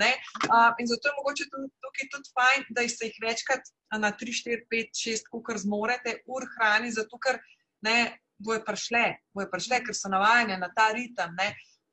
Uh, 0.49 0.72
in 0.80 0.86
zato 0.88 1.09
je 1.09 1.16
mogoče 1.18 1.51
tukaj 1.53 2.09
tudi 2.14 2.32
fajn, 2.36 2.64
da 2.70 2.86
se 2.88 3.11
jih 3.11 3.18
večkrat 3.24 3.74
na 3.99 4.12
3, 4.12 4.32
4, 4.44 4.64
5, 4.72 5.03
6, 5.05 5.34
kar 5.46 5.59
zmorete, 5.59 6.20
ur 6.26 6.49
hrani, 6.57 6.92
zato 6.92 7.20
ker 7.20 7.40
ne. 7.82 7.99
Boje 8.38 8.61
prišle, 8.62 9.16
boje 9.34 9.49
prišle, 9.51 9.80
ker 9.82 9.96
so 9.99 10.07
navajene 10.12 10.55
na 10.61 10.68
ta 10.70 10.92
ritem. 10.94 11.32
Ne. 11.34 11.49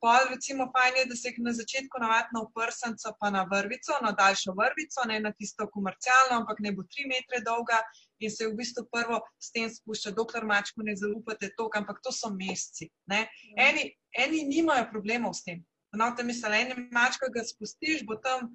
Pol, 0.05 0.27
recimo, 0.29 0.65
fajn 0.73 0.97
je, 0.99 1.03
da 1.09 1.15
se 1.17 1.29
jih 1.29 1.37
na 1.41 1.51
začetku 1.57 1.99
navadi 2.01 2.35
na 2.35 2.41
prsnico, 2.55 3.11
pa 3.19 3.29
na 3.33 3.41
vrvico, 3.51 3.95
na 4.05 4.11
daljšo 4.19 4.53
vrvico, 4.59 5.05
ne 5.09 5.15
na 5.19 5.31
tisto 5.33 5.65
komercialno, 5.75 6.35
ampak 6.41 6.59
ne 6.65 6.71
bo 6.77 6.83
tri 6.91 7.07
metre 7.09 7.39
dolga 7.47 7.79
in 8.21 8.29
se 8.29 8.45
v 8.45 8.53
bistvu 8.59 8.83
prvo 8.93 9.17
s 9.41 9.49
tem 9.55 9.65
spušča, 9.77 10.13
dokler 10.19 10.45
mačku 10.45 10.85
ne 10.85 10.93
zaupate 10.99 11.49
to, 11.57 11.65
ampak 11.81 12.03
to 12.05 12.13
so 12.13 12.29
meseci. 12.29 12.91
Ja. 13.09 13.23
Eni, 13.69 13.87
eni 14.25 14.43
nimajo 14.51 14.85
problemov 14.91 15.33
s 15.39 15.41
tem. 15.47 15.65
No, 15.97 16.11
te 16.13 16.27
misli, 16.27 16.53
eni 16.53 16.85
mačka 16.93 17.31
ga 17.33 17.41
spustiš, 17.41 18.05
bo 18.05 18.19
tam 18.21 18.51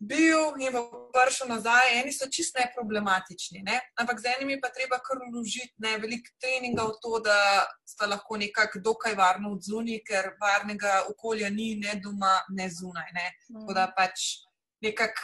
bil 0.00 0.56
in 0.56 0.72
bo 0.72 1.10
prišel 1.12 1.50
nazaj, 1.52 1.92
eni 2.00 2.12
so 2.12 2.24
čist 2.32 2.56
neproblematični, 2.56 3.60
ne? 3.62 3.76
ampak 4.00 4.20
z 4.20 4.32
enimi 4.32 4.56
pa 4.60 4.70
treba 4.72 4.96
kar 5.04 5.20
vložiti 5.20 5.76
veliko 5.76 6.32
treninga 6.40 6.86
v 6.88 6.94
to, 7.02 7.20
da 7.20 7.66
sta 7.84 8.08
lahko 8.08 8.40
nekako 8.40 8.80
dokaj 8.80 9.14
varno 9.14 9.52
od 9.52 9.60
zunaj, 9.60 10.00
ker 10.08 10.32
varnega 10.40 11.04
okolja 11.12 11.50
ni 11.52 11.74
ne 11.76 11.98
doma, 12.00 12.40
ne 12.48 12.70
zunaj. 12.72 13.12
Ne? 13.12 13.26
Tako 13.44 13.76
da 13.76 13.90
pač 13.92 14.40
nekako 14.80 15.20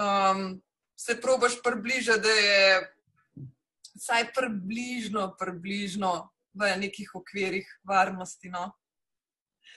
um, 0.00 0.56
se 0.96 1.20
probaš 1.20 1.60
približati, 1.62 2.24
da 2.24 2.32
je 2.32 2.64
vsaj 3.98 4.32
približno, 4.32 5.34
približno 5.36 6.30
v 6.56 6.72
nekih 6.80 7.12
okvirih 7.14 7.68
varnosti. 7.84 8.48
No? 8.48 8.72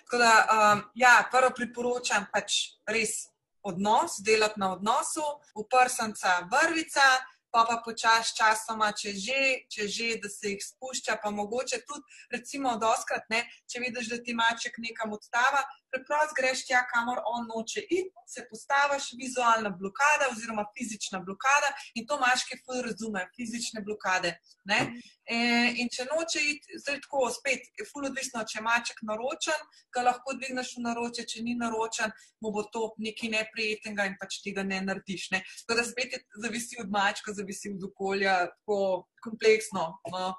Tako 0.08 0.24
da, 0.24 0.32
um, 0.56 0.88
ja, 0.96 1.20
prvo 1.32 1.52
priporočam 1.52 2.32
pač 2.32 2.80
res 2.88 3.28
odnos, 3.64 4.20
delati 4.26 4.60
na 4.60 4.74
odnosu, 4.74 5.24
uprsnica, 5.56 6.48
vrvica, 6.52 7.08
pa 7.52 7.66
pa 7.68 7.82
počasi 7.86 8.36
časoma, 8.40 8.92
če 8.96 9.12
že, 9.20 9.42
če 9.68 9.88
že, 9.88 10.10
da 10.24 10.30
se 10.32 10.54
jih 10.54 10.64
spušča, 10.64 11.18
pa 11.24 11.32
mogoče 11.36 11.82
tudi, 11.88 12.04
recimo, 12.32 12.78
doskrat, 12.80 13.28
ne, 13.30 13.44
če 13.68 13.84
vidiš, 13.84 14.12
da 14.14 14.22
ti 14.24 14.36
maček 14.38 14.80
nekam 14.80 15.12
odstava, 15.18 15.64
preprosto 15.92 16.38
greš 16.40 16.66
tja, 16.68 16.82
kamor 16.94 17.20
on 17.34 17.48
noče 17.52 17.82
iti, 17.98 18.12
se 18.34 18.46
postaviš 18.50 19.06
vizualna 19.22 19.70
blokada 19.82 20.30
oziroma 20.32 20.66
fizična 20.76 21.20
blokada 21.28 21.70
in 21.96 22.08
to 22.08 22.18
mačke 22.24 22.58
ful 22.64 22.82
razumejo, 22.88 23.28
fizične 23.38 23.84
blokade. 23.88 24.32
Ne? 24.72 24.80
E, 25.26 25.38
in 25.82 25.92
če 25.94 26.08
noče 26.12 26.44
iti, 26.54 26.80
zdaj 26.84 27.02
tako 27.06 27.28
spet, 27.38 27.68
je 27.80 27.88
ful 27.92 28.08
odvisno, 28.10 28.44
če 28.50 28.60
je 28.60 28.66
maček 28.68 29.04
naročen, 29.10 29.66
ga 29.96 30.06
lahko 30.08 30.36
dvigneš 30.40 30.76
v 30.78 30.86
naroče, 30.88 31.28
če 31.34 31.44
ni 31.48 31.58
naročen, 31.60 32.14
mu 32.44 32.54
bo 32.56 32.64
to 32.74 32.88
nekaj 33.04 33.34
neprijetnega 33.36 34.08
in 34.10 34.18
pač 34.22 34.40
tega 34.46 34.64
ne 34.68 34.82
narediš. 34.88 35.30
Ne? 35.36 35.44
Tako 35.66 35.80
da 35.82 35.88
spet 35.88 36.16
je 36.18 36.24
zavisi 36.46 36.80
od 36.84 36.92
mačka, 36.94 37.36
zavisi 37.36 37.76
od 37.76 37.90
okolja, 37.92 38.38
tako 38.56 38.80
kompleksno. 39.24 39.90
No? 40.12 40.34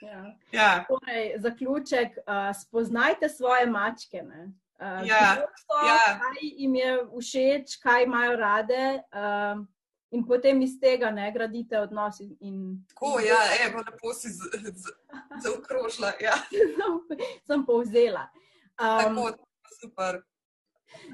Ja. 0.00 0.22
Ja. 0.52 0.70
Torej, 0.88 1.34
zaključek, 1.42 2.20
uh, 2.22 2.52
spoznajte 2.54 3.28
svoje 3.28 3.66
mačke. 3.66 4.22
Ne? 4.22 4.48
Uh, 4.78 5.02
ja, 5.06 5.34
so, 5.58 5.86
ja. 5.86 6.18
Kaj 6.22 6.38
jim 6.40 6.74
je 6.74 6.92
všeč, 7.18 7.76
kaj 7.82 8.04
imajo 8.04 8.36
rade, 8.38 9.02
uh, 9.10 9.64
in 10.14 10.22
potem 10.26 10.62
iz 10.62 10.76
tega 10.80 11.10
ne 11.10 11.32
gradite 11.34 11.80
odnos. 11.80 12.20
In... 12.20 12.78
Tako, 12.92 13.18
ja, 13.26 13.40
evo, 13.66 13.82
lepo 13.82 14.14
si 14.14 14.30
zaokrožila. 15.42 16.12
Ja. 16.22 16.38
Sem 17.46 17.66
povzela. 17.66 18.28
Um, 18.78 19.02
Tako, 19.02 19.26
super. 19.80 20.22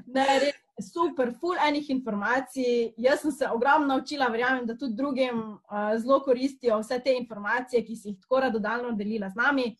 Ne, 0.06 0.26
res, 0.44 0.60
super, 0.92 1.32
full 1.40 1.56
enih 1.56 1.88
informacij. 1.90 2.92
Jaz 3.00 3.24
sem 3.24 3.32
se 3.32 3.48
ogromno 3.48 3.94
naučila, 3.94 4.28
verjamem, 4.28 4.66
da 4.66 4.76
tudi 4.76 4.94
drugim 4.94 5.40
uh, 5.56 5.94
zelo 5.96 6.20
koristijo 6.20 6.78
vse 6.84 7.00
te 7.00 7.16
informacije, 7.16 7.80
ki 7.86 7.96
si 7.96 8.12
jih 8.12 8.20
tako 8.20 8.44
radodalno 8.44 8.92
delila 8.92 9.32
z 9.32 9.40
nami. 9.40 9.70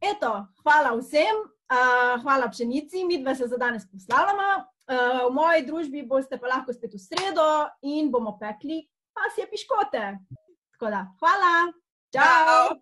Eto, 0.00 0.46
hvala 0.62 0.94
vsem. 0.96 1.48
Uh, 1.70 2.18
hvala 2.22 2.48
pšenici, 2.50 3.04
mi 3.04 3.20
dva 3.22 3.34
se 3.34 3.46
za 3.46 3.56
danes 3.56 3.86
poslavljamo. 3.90 4.48
Uh, 4.90 5.30
v 5.30 5.34
moji 5.34 5.62
družbi 5.66 6.02
boste 6.02 6.34
pa 6.34 6.50
lahko 6.50 6.74
spet 6.74 6.98
v 6.98 6.98
sredo 6.98 7.46
in 7.86 8.10
bomo 8.10 8.34
pekli 8.42 8.82
pasje 9.14 9.46
piškote. 9.46 10.04
Tako 10.74 10.90
da, 10.90 11.06
hvala, 11.22 11.54
čau! 12.10 12.78